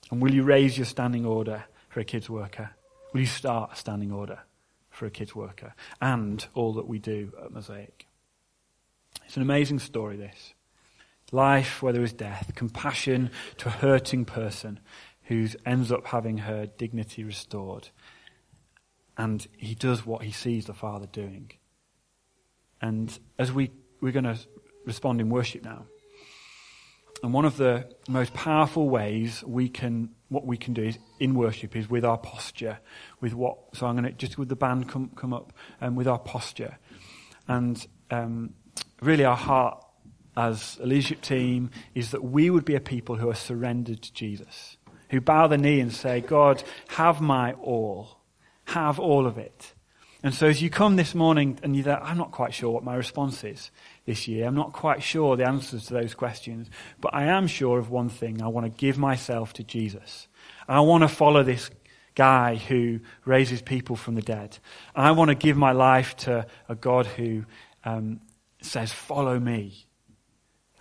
And 0.10 0.22
will 0.22 0.34
you 0.34 0.44
raise 0.44 0.78
your 0.78 0.86
standing 0.86 1.26
order 1.26 1.66
for 1.90 2.00
a 2.00 2.04
kids 2.04 2.30
worker? 2.30 2.72
Will 3.14 3.22
you 3.22 3.28
start 3.28 3.72
a 3.74 3.76
standing 3.76 4.12
order 4.12 4.40
for 4.90 5.06
a 5.06 5.12
kids 5.12 5.36
worker? 5.36 5.74
And 6.02 6.46
all 6.54 6.74
that 6.74 6.88
we 6.88 7.00
do 7.00 7.32
at 7.44 7.52
Mosaic. 7.52 8.08
It's 9.26 9.36
an 9.36 9.42
amazing 9.42 9.80
story, 9.80 10.18
this. 10.18 10.54
Life 11.32 11.82
where 11.82 11.94
there 11.94 12.04
is 12.04 12.12
death, 12.12 12.52
compassion 12.56 13.30
to 13.58 13.70
a 13.70 13.72
hurting 13.72 14.26
person 14.26 14.80
who 15.24 15.48
ends 15.66 15.92
up 15.92 16.08
having 16.08 16.40
her 16.40 16.66
dignity 16.66 17.24
restored, 17.24 17.90
and 19.18 19.46
he 19.58 19.76
does 19.76 20.06
what 20.06 20.24
he 20.24 20.32
sees 20.32 20.66
the 20.66 20.74
Father 20.74 21.08
doing. 21.08 21.52
And 22.82 23.18
as 23.38 23.52
we, 23.52 23.72
we're 24.02 24.12
going 24.12 24.26
to 24.26 24.38
respond 24.86 25.22
in 25.22 25.30
worship 25.30 25.64
now, 25.64 25.86
and 27.24 27.34
one 27.34 27.46
of 27.46 27.58
the 27.58 27.88
most 28.10 28.34
powerful 28.34 28.90
ways 28.90 29.44
we 29.46 29.70
can, 29.70 30.10
what 30.30 30.46
we 30.46 30.58
can 30.58 30.74
do 30.74 30.84
is, 30.84 30.98
in 31.20 31.36
worship 31.36 31.76
is 31.76 31.88
with 31.88 32.04
our 32.04 32.18
posture, 32.18 32.80
with 33.20 33.36
what, 33.36 33.58
so 33.74 33.86
I'm 33.86 33.96
going 33.96 34.06
to, 34.06 34.12
just 34.12 34.40
with 34.40 34.50
the 34.50 34.56
band 34.56 34.90
come, 34.90 35.12
come 35.16 35.34
up, 35.34 35.54
and 35.80 35.90
um, 35.90 35.96
with 35.96 36.08
our 36.08 36.18
posture. 36.18 36.80
And 37.48 37.86
um, 38.10 38.56
really 39.02 39.24
our 39.24 39.36
heart 39.36 39.86
as 40.36 40.80
a 40.82 40.86
leadership 40.88 41.22
team 41.22 41.70
is 41.94 42.12
that 42.12 42.24
we 42.24 42.50
would 42.50 42.66
be 42.66 42.76
a 42.76 42.80
people 42.80 43.18
who 43.18 43.30
are 43.30 43.36
surrendered 43.36 44.02
to 44.02 44.14
Jesus, 44.14 44.78
who 45.12 45.22
bow 45.22 45.46
the 45.46 45.58
knee 45.58 45.80
and 45.80 45.94
say, 45.94 46.22
God, 46.22 46.64
have 46.88 47.22
my 47.22 47.54
all 47.54 48.21
have 48.74 49.00
all 49.00 49.26
of 49.26 49.38
it. 49.38 49.74
And 50.24 50.34
so 50.34 50.48
as 50.48 50.62
you 50.62 50.70
come 50.70 50.98
this 50.98 51.16
morning 51.16 51.60
and 51.64 51.76
you're 51.76 51.86
there, 51.86 52.04
I'm 52.04 52.18
not 52.18 52.32
quite 52.32 52.54
sure 52.54 52.70
what 52.70 52.84
my 52.84 52.96
response 52.96 53.44
is 53.44 53.72
this 54.06 54.28
year. 54.28 54.46
I'm 54.46 54.56
not 54.56 54.72
quite 54.72 55.02
sure 55.02 55.36
the 55.36 55.48
answers 55.48 55.88
to 55.88 55.94
those 55.94 56.14
questions. 56.14 56.70
But 57.00 57.16
I 57.16 57.24
am 57.26 57.48
sure 57.48 57.80
of 57.80 57.90
one 57.90 58.10
thing. 58.10 58.42
I 58.42 58.48
want 58.48 58.66
to 58.66 58.70
give 58.70 59.00
myself 59.00 59.54
to 59.54 59.64
Jesus. 59.64 60.28
And 60.68 60.78
I 60.78 60.82
want 60.82 61.02
to 61.02 61.08
follow 61.08 61.42
this 61.42 61.72
guy 62.14 62.56
who 62.56 63.00
raises 63.26 63.64
people 63.64 63.96
from 63.96 64.14
the 64.14 64.22
dead. 64.22 64.60
And 64.96 65.08
I 65.08 65.12
want 65.12 65.30
to 65.30 65.36
give 65.36 65.58
my 65.58 65.72
life 65.72 66.16
to 66.18 66.46
a 66.70 66.76
God 66.76 67.08
who 67.08 67.46
um, 67.84 68.22
says, 68.62 68.92
follow 68.92 69.40
me. 69.40 69.88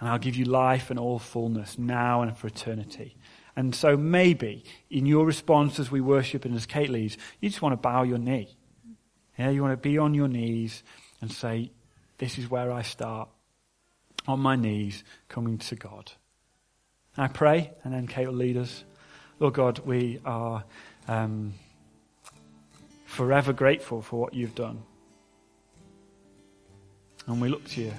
And 0.01 0.09
I'll 0.09 0.19
give 0.19 0.37
you 0.37 0.45
life 0.45 0.91
and 0.91 0.99
all 0.99 1.19
fullness 1.19 1.79
now 1.79 2.23
and 2.23 2.37
for 2.37 2.47
eternity. 2.47 3.17
And 3.57 3.75
so 3.75 3.97
maybe 3.97 4.65
in 4.91 5.07
your 5.07 5.27
response 5.27 5.79
as 5.79 5.91
we 5.91 6.01
worship 6.01 6.45
and 6.45 6.55
as 6.55 6.67
Kate 6.67 6.91
leads, 6.91 7.19
you 7.41 7.49
just 7.49 7.63
want 7.63 7.73
to 7.73 7.77
bow 7.77 8.03
your 8.03 8.19
knee 8.19 8.57
yeah, 9.41 9.49
you 9.49 9.63
want 9.63 9.73
to 9.73 9.89
be 9.89 9.97
on 9.97 10.13
your 10.13 10.29
knees 10.29 10.83
and 11.23 11.33
say, 11.33 11.71
This 12.19 12.37
is 12.37 12.51
where 12.51 12.71
I 12.71 12.83
start. 12.83 13.31
On 14.29 14.39
my 14.39 14.55
knees, 14.55 15.03
coming 15.29 15.57
to 15.57 15.77
God. 15.77 16.13
I 17.17 17.27
pray, 17.29 17.71
and 17.83 17.95
then 17.95 18.07
Kate 18.07 18.27
will 18.27 18.35
lead 18.35 18.59
us. 18.59 18.85
Lord 19.39 19.55
God, 19.55 19.79
we 19.79 20.21
are 20.27 20.63
um, 21.09 21.55
forever 23.07 23.55
grateful 23.55 24.03
for 24.03 24.21
what 24.21 24.35
you've 24.35 24.55
done. 24.55 24.83
And 27.27 27.41
we 27.41 27.49
look 27.49 27.67
to 27.69 27.81
you, 27.81 27.93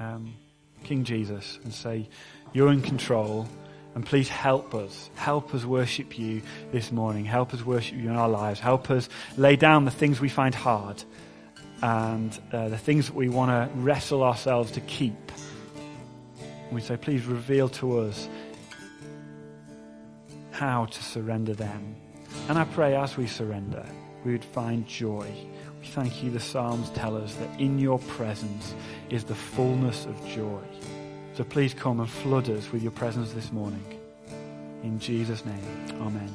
um, 0.00 0.34
King 0.82 1.04
Jesus, 1.04 1.60
and 1.62 1.72
say, 1.72 2.08
You're 2.52 2.72
in 2.72 2.82
control. 2.82 3.46
And 3.94 4.04
please 4.06 4.28
help 4.28 4.74
us. 4.74 5.10
Help 5.14 5.54
us 5.54 5.64
worship 5.64 6.18
you 6.18 6.42
this 6.72 6.92
morning. 6.92 7.24
Help 7.24 7.52
us 7.52 7.64
worship 7.64 7.96
you 7.96 8.08
in 8.08 8.16
our 8.16 8.28
lives. 8.28 8.60
Help 8.60 8.90
us 8.90 9.08
lay 9.36 9.56
down 9.56 9.84
the 9.84 9.90
things 9.90 10.20
we 10.20 10.28
find 10.28 10.54
hard 10.54 11.02
and 11.82 12.38
uh, 12.52 12.68
the 12.68 12.78
things 12.78 13.06
that 13.06 13.14
we 13.14 13.28
want 13.28 13.50
to 13.50 13.78
wrestle 13.78 14.22
ourselves 14.22 14.72
to 14.72 14.80
keep. 14.82 15.32
And 16.66 16.72
we 16.72 16.80
say, 16.80 16.96
please 16.96 17.24
reveal 17.24 17.68
to 17.70 18.00
us 18.00 18.28
how 20.50 20.86
to 20.86 21.02
surrender 21.02 21.54
them. 21.54 21.96
And 22.48 22.58
I 22.58 22.64
pray 22.64 22.96
as 22.96 23.16
we 23.16 23.26
surrender, 23.26 23.86
we 24.24 24.32
would 24.32 24.44
find 24.44 24.86
joy. 24.86 25.32
We 25.80 25.86
thank 25.86 26.22
you, 26.22 26.30
the 26.30 26.40
Psalms 26.40 26.90
tell 26.90 27.16
us 27.16 27.34
that 27.36 27.60
in 27.60 27.78
your 27.78 28.00
presence 28.00 28.74
is 29.08 29.24
the 29.24 29.34
fullness 29.34 30.04
of 30.04 30.28
joy. 30.28 30.60
So 31.38 31.44
please 31.44 31.72
come 31.72 32.00
and 32.00 32.10
flood 32.10 32.50
us 32.50 32.72
with 32.72 32.82
your 32.82 32.90
presence 32.90 33.30
this 33.30 33.52
morning. 33.52 33.84
In 34.82 34.98
Jesus' 34.98 35.44
name, 35.44 35.62
amen. 36.00 36.34